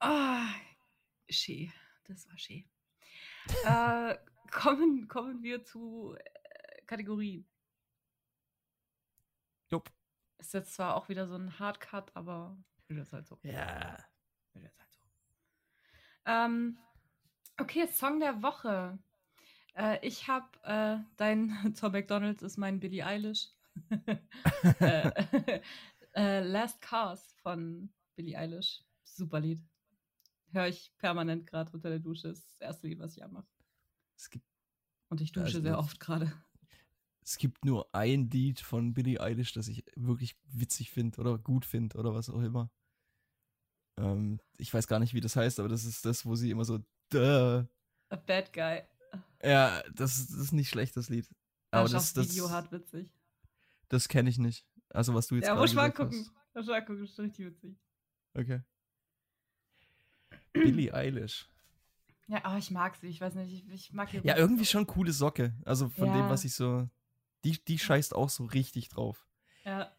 [0.00, 0.48] Ah,
[1.30, 1.70] schee.
[2.08, 2.66] Das war schee.
[3.64, 4.16] äh,
[4.50, 7.46] kommen, kommen wir zu äh, Kategorien.
[9.70, 9.88] Jupp.
[10.38, 12.56] Ist jetzt zwar auch wieder so ein Hardcut, aber
[12.88, 13.38] ist jetzt halt so.
[13.42, 13.96] Ja.
[14.54, 15.00] Ist jetzt halt so.
[16.26, 16.78] Ähm,
[17.58, 18.98] okay, Song der Woche.
[19.74, 23.48] Äh, ich habe äh, dein Tom McDonalds ist mein Billie Eilish.
[24.80, 25.60] äh,
[26.14, 28.82] äh, Last Cars von Billie Eilish.
[29.04, 29.60] Super Lied.
[30.52, 32.28] Höre ich permanent gerade unter der Dusche.
[32.28, 33.46] Das, ist das erste Lied, was ich anmache.
[35.10, 36.32] Und ich dusche also sehr oft gerade
[37.28, 41.66] es gibt nur ein Lied von Billie Eilish, das ich wirklich witzig finde oder gut
[41.66, 42.70] finde oder was auch immer.
[43.98, 46.64] Ähm, ich weiß gar nicht, wie das heißt, aber das ist das, wo sie immer
[46.64, 46.78] so
[47.10, 47.66] Duh.
[48.08, 48.82] A bad guy.
[49.42, 51.28] Ja, das, das ist nicht schlecht, das Lied.
[51.70, 53.10] Aber das, das, Video hart witzig.
[53.90, 54.66] Das kenne ich nicht.
[54.88, 56.26] Also was du jetzt Ja, muss mal gucken.
[56.54, 57.76] Muss mal gucken, das ist richtig witzig.
[58.32, 58.62] Okay.
[60.54, 61.46] Billie Eilish.
[62.26, 63.08] Ja, aber ich mag sie.
[63.08, 65.54] Ich weiß nicht, ich, ich mag ihre Ja, irgendwie schon coole Socke.
[65.66, 66.14] Also von ja.
[66.14, 66.88] dem, was ich so
[67.44, 69.26] die, die scheißt auch so richtig drauf.
[69.64, 69.92] Ja.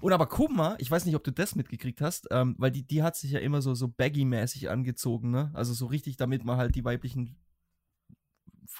[0.00, 2.86] Und aber guck mal, ich weiß nicht, ob du das mitgekriegt hast, ähm, weil die,
[2.86, 5.50] die hat sich ja immer so, so baggy-mäßig angezogen, ne?
[5.54, 7.36] Also so richtig, damit man halt die weiblichen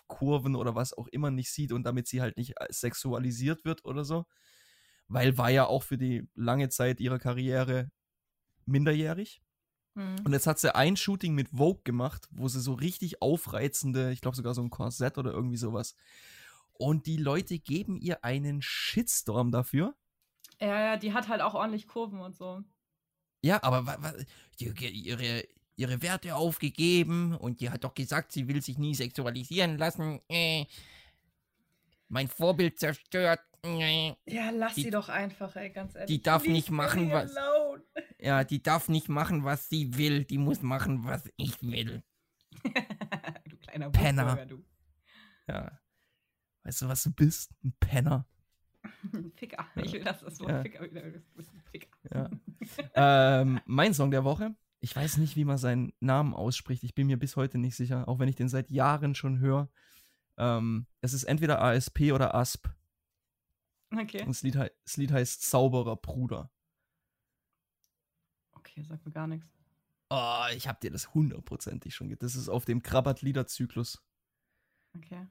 [0.09, 4.05] Kurven oder was auch immer nicht sieht und damit sie halt nicht sexualisiert wird oder
[4.05, 4.27] so.
[5.09, 7.91] Weil war ja auch für die lange Zeit ihrer Karriere
[8.65, 9.43] minderjährig.
[9.95, 10.17] Mhm.
[10.25, 14.21] Und jetzt hat sie ein Shooting mit Vogue gemacht, wo sie so richtig aufreizende, ich
[14.21, 15.95] glaube sogar so ein Korsett oder irgendwie sowas,
[16.79, 19.95] und die Leute geben ihr einen Shitstorm dafür.
[20.61, 22.63] Ja, ja, die hat halt auch ordentlich Kurven und so.
[23.43, 23.99] Ja, aber
[24.59, 25.45] ihre,
[25.77, 30.21] ihre Werte aufgegeben und die hat doch gesagt, sie will sich nie sexualisieren lassen.
[30.29, 30.65] Äh,
[32.09, 33.41] mein Vorbild zerstört.
[33.63, 34.15] Äh.
[34.27, 36.09] Ja, lass die, sie doch einfach, ey, ganz ehrlich.
[36.09, 37.35] Die darf die nicht machen, was.
[38.19, 40.25] Ja, die darf nicht machen, was sie will.
[40.25, 42.03] Die muss machen, was ich will.
[42.65, 44.47] du kleiner Penner.
[44.47, 44.65] du.
[45.47, 45.79] Ja.
[46.67, 47.55] Weißt du, was du bist?
[47.63, 48.27] Ein Penner.
[49.37, 49.69] Ficker.
[49.77, 50.63] Ich will, dass das Wort ja.
[50.63, 51.23] Ficker wieder ein
[51.71, 51.89] Ficker.
[52.13, 52.31] Ja.
[53.41, 54.57] ähm, mein Song der Woche.
[54.81, 56.83] Ich weiß nicht, wie man seinen Namen ausspricht.
[56.83, 59.71] Ich bin mir bis heute nicht sicher, auch wenn ich den seit Jahren schon höre.
[60.39, 62.69] Ähm, es ist entweder ASP oder ASP.
[63.93, 64.23] Okay.
[64.23, 66.51] Und das Lied, das Lied heißt Zauberer Bruder.
[68.55, 69.47] Okay, sagt mir gar nichts.
[70.11, 72.13] Oh, ich hab dir das hundertprozentig schon.
[72.19, 74.05] Das ist auf dem Krabbat-Liederzyklus.
[74.97, 75.29] Okay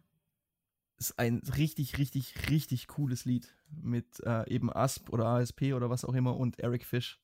[0.98, 6.06] ist ein richtig, richtig, richtig cooles Lied mit äh, eben Asp oder ASP oder was
[6.06, 7.22] auch immer und Eric Fish,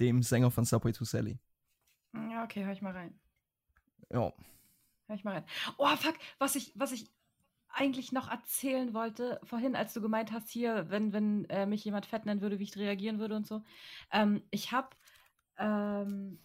[0.00, 1.38] dem Sänger von Subway to Sally.
[2.30, 3.18] Ja, okay, hör ich mal rein.
[4.10, 4.32] Ja.
[5.06, 5.44] Hör ich mal rein.
[5.78, 7.10] Oh, fuck, was ich, was ich
[7.68, 12.06] eigentlich noch erzählen wollte, vorhin, als du gemeint hast, hier, wenn, wenn äh, mich jemand
[12.06, 13.62] fett nennen würde, wie ich reagieren würde und so.
[14.10, 14.96] Ähm, ich hab
[15.58, 16.40] ähm,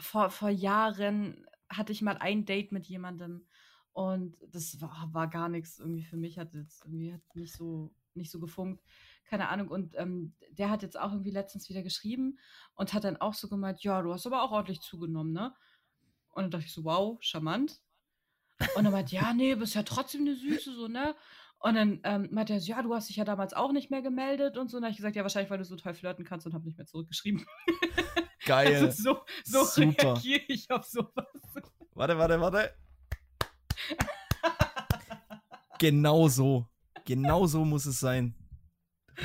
[0.00, 3.46] vor, vor Jahren hatte ich mal ein Date mit jemandem
[3.92, 7.94] und das war, war gar nichts irgendwie für mich, hat jetzt irgendwie hat nicht so,
[8.14, 8.82] nicht so gefunkt.
[9.28, 9.68] Keine Ahnung.
[9.68, 12.38] Und ähm, der hat jetzt auch irgendwie letztens wieder geschrieben
[12.74, 15.54] und hat dann auch so gemeint, ja, du hast aber auch ordentlich zugenommen, ne?
[16.30, 17.80] Und dann dachte ich so, wow, charmant.
[18.76, 21.14] Und dann meinte, ja, nee, bist ja trotzdem eine Süße, so, ne?
[21.58, 24.02] Und dann ähm, meinte er, so, ja, du hast dich ja damals auch nicht mehr
[24.02, 24.78] gemeldet und so.
[24.78, 26.64] Und dann habe ich gesagt, ja, wahrscheinlich, weil du so toll flirten kannst und habe
[26.64, 27.46] nicht mehr zurückgeschrieben.
[28.44, 28.74] Geil.
[28.74, 31.26] Also so, so reagiere ich auf sowas.
[31.94, 32.74] Warte, warte, warte.
[35.82, 36.68] Genau so.
[37.04, 38.34] Genau so muss es sein.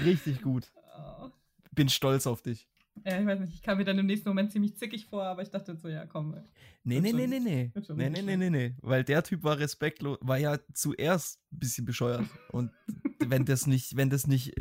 [0.04, 0.72] Richtig gut.
[0.98, 1.30] Oh.
[1.72, 2.68] Bin stolz auf dich.
[3.06, 5.44] Ja, ich weiß nicht, ich kam mir dann im nächsten Moment ziemlich zickig vor, aber
[5.44, 6.36] ich dachte so, ja, komm.
[6.84, 7.72] Nee, nee, nee, nee, nee.
[7.90, 8.76] Nee, nee, nee, nee, nee.
[8.82, 12.26] Weil der Typ war respektlos, war ja zuerst ein bisschen bescheuert.
[12.52, 12.72] Und
[13.20, 14.56] wenn das nicht, wenn das nicht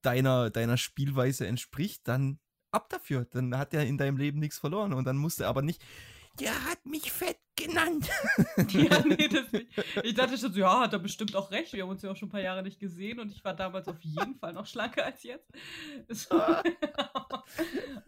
[0.00, 2.38] deiner, deiner Spielweise entspricht, dann
[2.70, 3.26] ab dafür.
[3.26, 4.94] Dann hat er in deinem Leben nichts verloren.
[4.94, 5.84] Und dann musste er aber nicht.
[6.38, 7.36] Der hat mich fett
[7.66, 8.08] genannt.
[8.70, 9.68] Ja, nee, das nicht.
[10.02, 11.72] Ich dachte schon so, ja, hat er bestimmt auch recht.
[11.72, 13.88] Wir haben uns ja auch schon ein paar Jahre nicht gesehen und ich war damals
[13.88, 15.50] auf jeden Fall noch schlanker als jetzt.
[16.08, 16.34] So.
[16.34, 16.62] aber,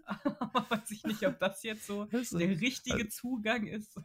[0.04, 3.98] aber weiß ich nicht, ob das jetzt so der richtige Zugang ist.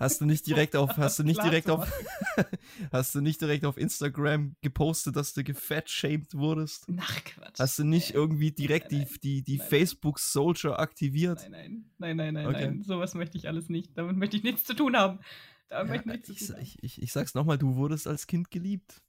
[0.00, 1.90] Hast du nicht direkt auf, hast du nicht direkt auf,
[2.92, 6.86] hast du nicht direkt auf Instagram gepostet, dass du gefettshamed wurdest?
[6.98, 7.58] Ach Quatsch.
[7.58, 8.14] Hast du nicht Nee.
[8.16, 9.68] irgendwie direkt Nein, die, die, die Nein, nein.
[9.68, 11.46] Facebook Soldier aktiviert?
[11.50, 12.66] Nein, nein, nein, nein, nein, Okay.
[12.66, 12.82] nein.
[12.82, 13.96] Sowas möchte ich alles nicht.
[13.96, 15.20] Damit möchte ich nichts zu tun haben.
[15.68, 16.62] Damit Ja, möchte ich nichts ich, zu tun haben.
[16.62, 19.00] ich, ich, ich sag's nochmal, du wurdest als Kind geliebt.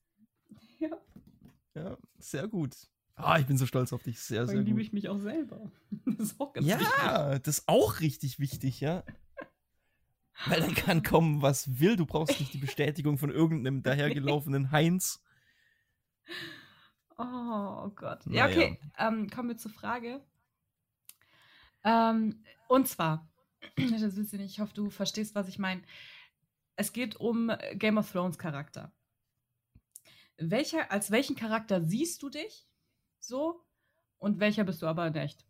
[0.79, 0.89] Ja,
[1.75, 2.75] Ja, sehr gut.
[3.17, 4.19] Ah, ich bin so stolz auf dich.
[4.19, 4.81] Sehr, vor sehr liebe gut.
[4.81, 5.71] ich mich auch selber.
[6.05, 6.87] Das ist auch ganz wichtig.
[7.01, 9.03] Ja, das ist auch richtig wichtig, ja.
[10.47, 11.95] Weil dann kann kommen, was will.
[11.95, 15.23] Du brauchst nicht die Bestätigung von irgendeinem dahergelaufenen Heinz.
[17.17, 18.25] Oh Gott.
[18.25, 18.47] Naja.
[18.47, 18.79] Ja, okay.
[18.97, 20.21] Ähm, kommen wir zur Frage.
[21.83, 23.27] Ähm, und zwar,
[23.77, 25.81] das wisst ihr nicht, ich hoffe, du verstehst, was ich meine.
[26.75, 28.91] Es geht um Game of Thrones Charakter.
[30.37, 32.67] Welcher, als welchen Charakter siehst du dich
[33.19, 33.63] so
[34.17, 35.45] und welcher bist du aber in echt?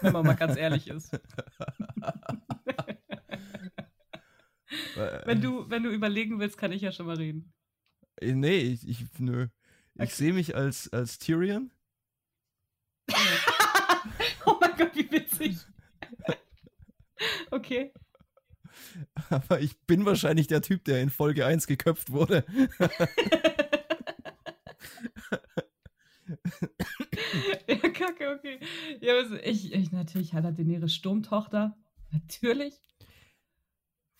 [0.00, 1.12] Wenn man mal ganz ehrlich ist.
[4.96, 7.52] Äh, Wenn du, wenn du überlegen willst, kann ich ja schon mal reden.
[8.20, 9.48] äh, Nee, ich, ich nö.
[9.94, 10.10] Ich Okay.
[10.12, 11.70] sehe mich als, als Tyrion.
[14.46, 15.56] oh mein Gott, wie witzig.
[17.50, 17.92] okay.
[19.30, 22.44] Aber ich bin wahrscheinlich der Typ, der in Folge 1 geköpft wurde.
[27.68, 28.60] ja, kacke, okay.
[29.00, 31.76] Ja, also ich, ich natürlich Hannah Daenerys Sturmtochter.
[32.12, 32.74] Natürlich.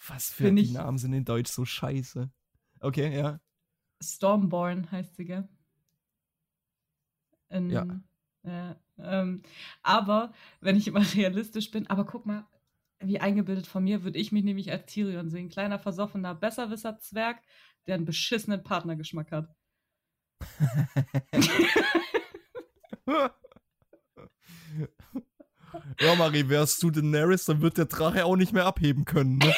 [0.06, 2.30] Was für die Namen sind in Deutsch so scheiße.
[2.80, 3.40] Okay, ja.
[4.02, 5.48] Stormborn heißt sie, gell?
[7.50, 7.84] In, Ja.
[8.44, 9.42] ja, ähm,
[9.82, 12.46] aber wenn ich immer realistisch bin, aber guck mal,
[13.00, 15.48] wie eingebildet von mir, würde ich mich nämlich als Tyrion sehen.
[15.48, 17.42] Kleiner, versoffener Besserwisser Zwerg,
[17.86, 19.54] der einen beschissenen Partnergeschmack hat.
[26.00, 29.38] Ja, Marie, wärst du Daenerys, dann wird der Drache auch nicht mehr abheben können.
[29.38, 29.54] Ne?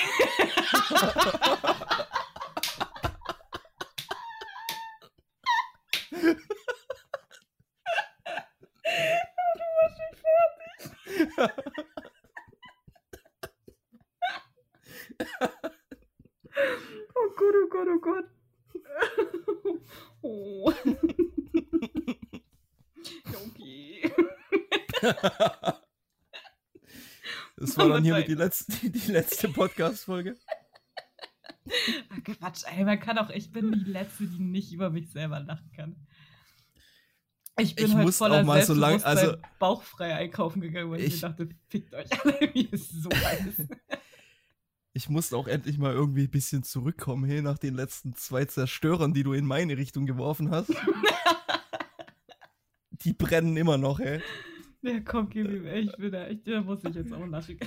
[17.14, 17.92] Oh oh
[19.64, 19.78] oh
[20.22, 20.72] oh.
[23.34, 24.12] Okay.
[27.76, 30.36] Das war dann hiermit die letzte, die, die letzte Podcast-Folge.
[32.24, 35.70] Quatsch, ey, man kann auch, ich bin die Letzte, die nicht über mich selber lachen
[35.74, 35.96] kann.
[37.58, 41.00] Ich bin Ich heute muss voller auch mal so lang- also- bauchfrei einkaufen gegangen, weil
[41.00, 43.68] ich, Ich- mir dachte, fickt euch alle, mir ist so heiß.
[44.94, 49.14] Ich musste auch endlich mal irgendwie ein bisschen zurückkommen, hey, nach den letzten zwei Zerstörern,
[49.14, 50.70] die du in meine Richtung geworfen hast.
[53.04, 54.20] Die brennen immer noch, ey.
[54.82, 57.58] Ja, komm, gib ihm, bin da, ich, da muss ich jetzt auch lachen.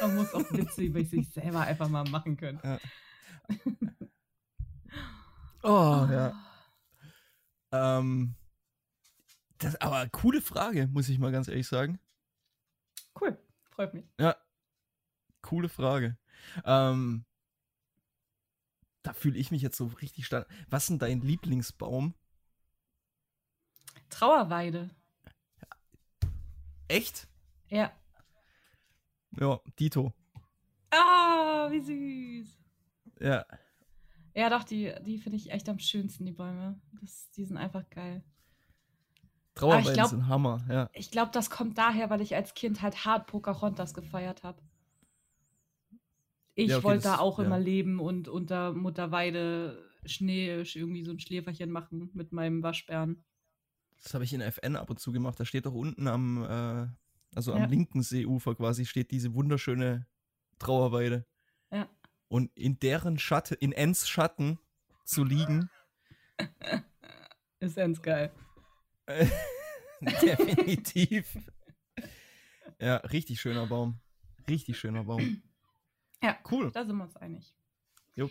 [0.00, 2.60] Man muss auch Witze über sich selber einfach mal machen können.
[5.62, 6.32] Oh, ja.
[7.70, 8.34] Ähm,
[9.58, 12.00] das, aber coole Frage, muss ich mal ganz ehrlich sagen.
[13.20, 13.38] Cool,
[13.70, 14.06] freut mich.
[14.18, 14.36] Ja,
[15.42, 16.16] coole Frage.
[16.64, 17.26] Ähm,
[19.02, 20.48] da fühle ich mich jetzt so richtig stark.
[20.68, 22.14] Was ist denn dein Lieblingsbaum?
[24.08, 24.88] Trauerweide.
[26.90, 27.28] Echt?
[27.68, 27.92] Ja.
[29.38, 30.12] Ja, Dito.
[30.90, 32.58] Ah, wie süß.
[33.20, 33.46] Ja.
[34.34, 36.80] Ja, doch, die, die finde ich echt am schönsten, die Bäume.
[37.00, 38.24] Das, die sind einfach geil.
[39.54, 40.90] Trauerweiden glaub- sind Hammer, ja.
[40.92, 44.60] Ich glaube, das kommt daher, weil ich als Kind halt hart Pocahontas gefeiert habe.
[46.56, 47.44] Ich Ja, okay, wollte da auch ja.
[47.44, 53.22] immer leben und unter Mutterweide Schnee irgendwie so ein Schläferchen machen mit meinem Waschbären.
[54.02, 55.38] Das habe ich in FN ab und zu gemacht.
[55.38, 56.86] Da steht doch unten am, äh,
[57.34, 57.64] also Ja.
[57.64, 60.06] am linken Seeufer quasi, steht diese wunderschöne
[60.58, 61.26] Trauerweide.
[61.70, 61.88] Ja.
[62.28, 64.58] Und in deren Schatten, in Ens Schatten
[65.04, 65.68] zu liegen,
[67.60, 68.32] Ist ganz geil.
[70.00, 71.36] definitiv.
[72.80, 74.00] Ja, richtig schöner Baum.
[74.48, 75.42] Richtig schöner Baum.
[76.22, 76.38] Ja.
[76.50, 76.70] Cool.
[76.72, 77.54] Da sind wir uns einig.
[78.14, 78.30] Jupp.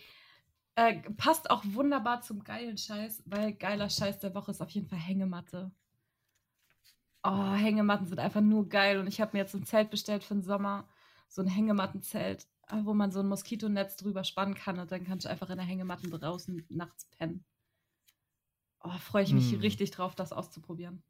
[0.80, 4.88] Äh, passt auch wunderbar zum geilen Scheiß, weil geiler Scheiß der Woche ist auf jeden
[4.88, 5.72] Fall Hängematte.
[7.24, 10.36] Oh, Hängematten sind einfach nur geil und ich habe mir jetzt ein Zelt bestellt für
[10.36, 10.88] den Sommer.
[11.28, 15.26] So ein Hängemattenzelt, äh, wo man so ein Moskitonetz drüber spannen kann und dann kannst
[15.26, 17.44] du einfach in der Hängematten draußen nachts pennen.
[18.82, 19.62] Oh, freue ich mich Hm.
[19.62, 21.04] richtig drauf, das auszuprobieren.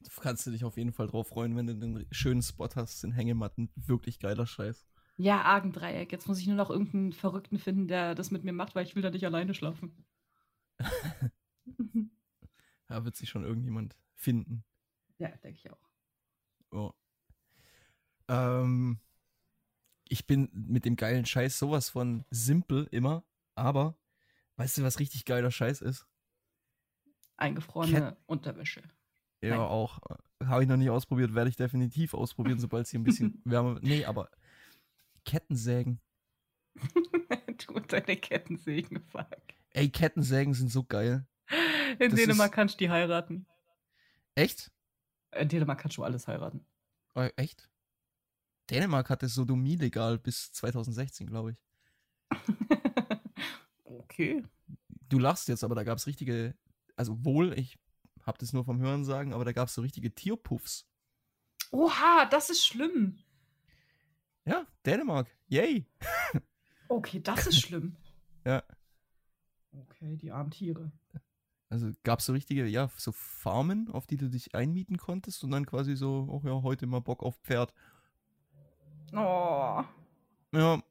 [0.00, 3.04] Du kannst du dich auf jeden Fall drauf freuen, wenn du einen schönen Spot hast,
[3.04, 3.70] in Hängematten.
[3.76, 4.84] Wirklich geiler Scheiß.
[5.20, 6.12] Ja, Argendreieck.
[6.12, 8.94] Jetzt muss ich nur noch irgendeinen Verrückten finden, der das mit mir macht, weil ich
[8.94, 9.92] will da nicht alleine schlafen.
[12.90, 14.64] Da wird sich schon irgendjemand finden.
[15.18, 15.90] ja, denke ich auch.
[16.70, 16.92] Oh.
[18.28, 18.98] Ähm,
[20.08, 23.24] ich bin mit dem geilen Scheiß sowas von simpel immer,
[23.54, 23.98] aber
[24.56, 26.06] weißt du, was richtig geiler Scheiß ist?
[27.36, 28.82] Eingefrorene Unterwäsche.
[29.42, 29.60] Ja, Nein.
[29.60, 30.00] auch.
[30.42, 33.74] Habe ich noch nicht ausprobiert, werde ich definitiv ausprobieren, sobald es hier ein bisschen wärmer
[33.74, 33.84] wird.
[33.84, 34.30] Nee, aber
[35.28, 36.00] Kettensägen.
[37.66, 39.26] du und deine Kettensägen, fuck.
[39.70, 41.26] Ey, Kettensägen sind so geil.
[41.98, 43.46] In Das Dänemark ist- kannst du die heiraten.
[44.34, 44.70] Echt?
[45.38, 46.64] In Dänemark kannst du alles heiraten.
[47.14, 47.68] Äh, echt?
[48.70, 51.62] Dänemark hatte Sodomie legal bis 2016, glaube ich.
[53.84, 54.42] okay.
[55.08, 56.54] Du lachst jetzt, aber da gab es richtige,
[56.96, 57.78] also wohl, ich
[58.22, 60.86] habe das nur vom Hören sagen, aber da gab es so richtige Tierpuffs.
[61.70, 63.18] Oha, das ist schlimm.
[64.48, 65.28] Ja, Dänemark.
[65.48, 65.86] Yay.
[66.88, 67.96] Okay, das ist schlimm.
[68.46, 68.62] Ja.
[69.72, 70.90] Okay, die armen Tiere.
[71.68, 75.50] Also gab es so richtige, ja, so Farmen, auf die du dich einmieten konntest und
[75.50, 77.74] dann quasi so, oh ja, heute mal Bock auf Pferd.
[79.12, 79.84] Oh.
[80.52, 80.82] Ja,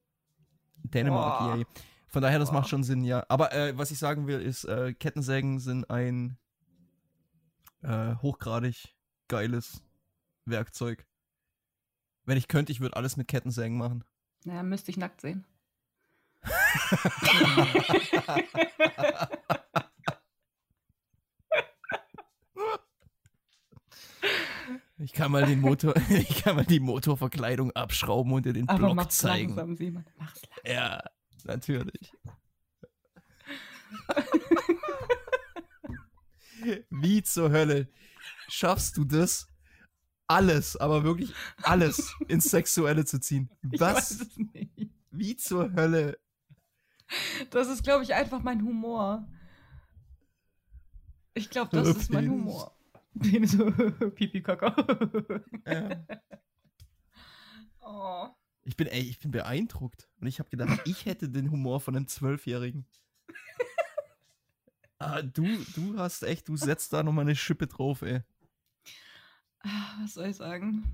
[0.83, 1.55] Dänemark, Boah.
[1.55, 1.65] yay.
[2.05, 2.59] Von daher, das Boah.
[2.59, 3.25] macht schon Sinn, ja.
[3.27, 6.37] Aber äh, was ich sagen will, ist, äh, Kettensägen sind ein
[7.81, 8.93] äh, hochgradig
[9.29, 9.81] geiles
[10.45, 11.07] Werkzeug.
[12.27, 14.03] Wenn ich könnte, ich würde alles mit Kettensägen machen.
[14.43, 15.45] Naja, müsste ich nackt sehen.
[24.97, 28.79] Ich kann mal den Motor, ich kann mal die Motorverkleidung abschrauben und dir den Aber
[28.79, 29.55] Block mach's zeigen.
[29.55, 30.05] langsam, Simon.
[30.17, 30.73] Mach's langsam.
[30.73, 31.03] Ja,
[31.45, 32.11] natürlich.
[36.89, 37.87] Wie zur Hölle
[38.49, 39.47] schaffst du das,
[40.27, 41.33] alles, aber wirklich
[41.63, 43.49] alles ins Sexuelle zu ziehen?
[43.61, 44.27] Was?
[45.11, 46.19] Wie zur Hölle?
[47.49, 49.27] Das ist, glaube ich, einfach mein Humor.
[51.33, 52.29] Ich glaube, das ist mein.
[52.29, 52.75] Humor.
[53.19, 53.57] Penis,
[54.15, 54.75] Pipi, Kaka.
[55.65, 56.05] Ja.
[57.81, 58.27] oh.
[58.63, 60.09] Ich bin, ey, ich bin beeindruckt.
[60.19, 62.85] Und ich habe gedacht, ich hätte den Humor von einem Zwölfjährigen.
[64.99, 65.45] Ah, du,
[65.75, 68.23] du hast echt, du setzt da nochmal eine Schippe drauf, ey.
[69.67, 70.85] Ah, Was soll ich sagen?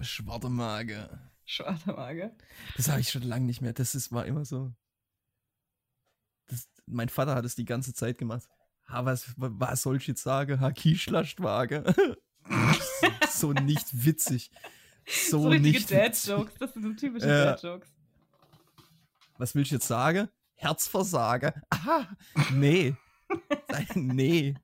[0.00, 1.08] Schwarte Mage.
[1.44, 2.34] Schwarzer Mage.
[2.76, 3.72] Das habe ich schon lange nicht mehr.
[3.72, 4.72] Das ist, war immer so.
[6.48, 8.48] Das, mein Vater hat es die ganze Zeit gemacht.
[8.88, 10.60] Ha, was, was soll ich jetzt sagen?
[10.60, 11.94] Ha, Kischlastwaage.
[13.30, 14.50] so nicht witzig.
[15.06, 15.96] So, So, nicht witzig.
[15.96, 16.54] Dad-Jokes.
[16.58, 17.44] Das sind so typische Ja.
[17.46, 17.88] Dad-Jokes.
[19.38, 20.28] Was will ich jetzt sagen?
[20.54, 21.54] Herzversager.
[21.70, 22.08] Aha,
[22.52, 22.94] nee.
[23.94, 24.54] nee.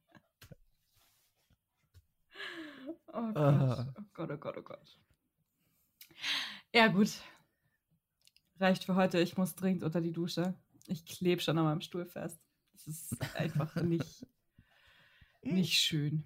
[3.19, 3.37] Oh Gott.
[3.37, 3.95] Ah.
[3.99, 4.99] oh Gott, oh Gott, oh Gott.
[6.73, 7.11] Ja, gut.
[8.61, 9.19] Reicht für heute.
[9.19, 10.55] Ich muss dringend unter die Dusche.
[10.87, 12.41] Ich klebe schon an meinem Stuhl fest.
[12.73, 14.27] Das ist einfach nicht,
[15.43, 16.23] nicht schön.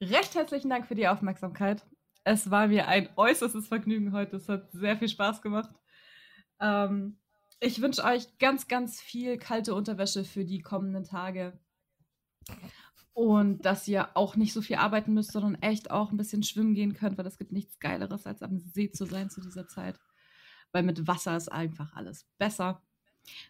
[0.00, 1.84] Recht herzlichen Dank für die Aufmerksamkeit.
[2.22, 4.36] Es war mir ein äußerstes Vergnügen heute.
[4.36, 5.70] Es hat sehr viel Spaß gemacht.
[6.60, 7.18] Ähm,
[7.58, 11.58] ich wünsche euch ganz, ganz viel kalte Unterwäsche für die kommenden Tage.
[13.12, 16.74] Und dass ihr auch nicht so viel arbeiten müsst, sondern echt auch ein bisschen schwimmen
[16.74, 19.98] gehen könnt, weil es gibt nichts Geileres, als am See zu sein zu dieser Zeit.
[20.72, 22.82] Weil mit Wasser ist einfach alles besser.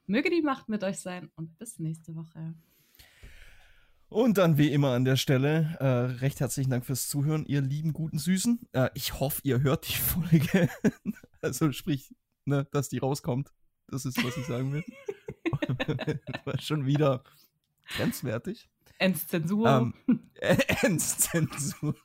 [0.06, 2.54] Möge die Macht mit euch sein und bis nächste Woche.
[4.08, 7.92] Und dann wie immer an der Stelle äh, recht herzlichen Dank fürs Zuhören, ihr lieben
[7.92, 8.58] guten Süßen.
[8.72, 10.68] Äh, ich hoffe, ihr hört die Folge.
[11.40, 12.12] also sprich,
[12.44, 13.52] ne, dass die rauskommt.
[13.86, 14.84] Das ist, was ich sagen will.
[15.60, 17.22] das war schon wieder
[17.96, 18.68] grenzwertig.
[19.00, 19.94] Endzensur.
[20.06, 20.20] Ähm,
[20.82, 21.94] Endzensur.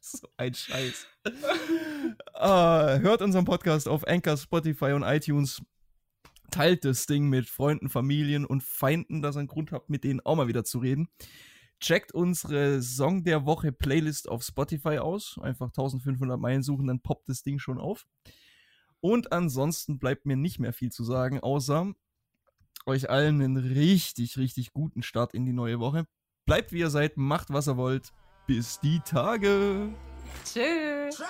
[0.00, 1.06] so ein Scheiß.
[2.34, 5.62] Äh, hört unseren Podcast auf Anchor, Spotify und iTunes.
[6.50, 10.20] Teilt das Ding mit Freunden, Familien und Feinden, dass ihr einen Grund habt, mit denen
[10.20, 11.08] auch mal wieder zu reden.
[11.80, 15.38] Checkt unsere Song der Woche Playlist auf Spotify aus.
[15.40, 18.06] Einfach 1500 Meilen suchen, dann poppt das Ding schon auf.
[19.00, 21.94] Und ansonsten bleibt mir nicht mehr viel zu sagen, außer
[22.88, 26.06] euch allen einen richtig, richtig guten Start in die neue Woche.
[26.46, 28.12] Bleibt wie ihr seid, macht was ihr wollt.
[28.46, 29.90] Bis die Tage.
[30.44, 31.22] Tschüss.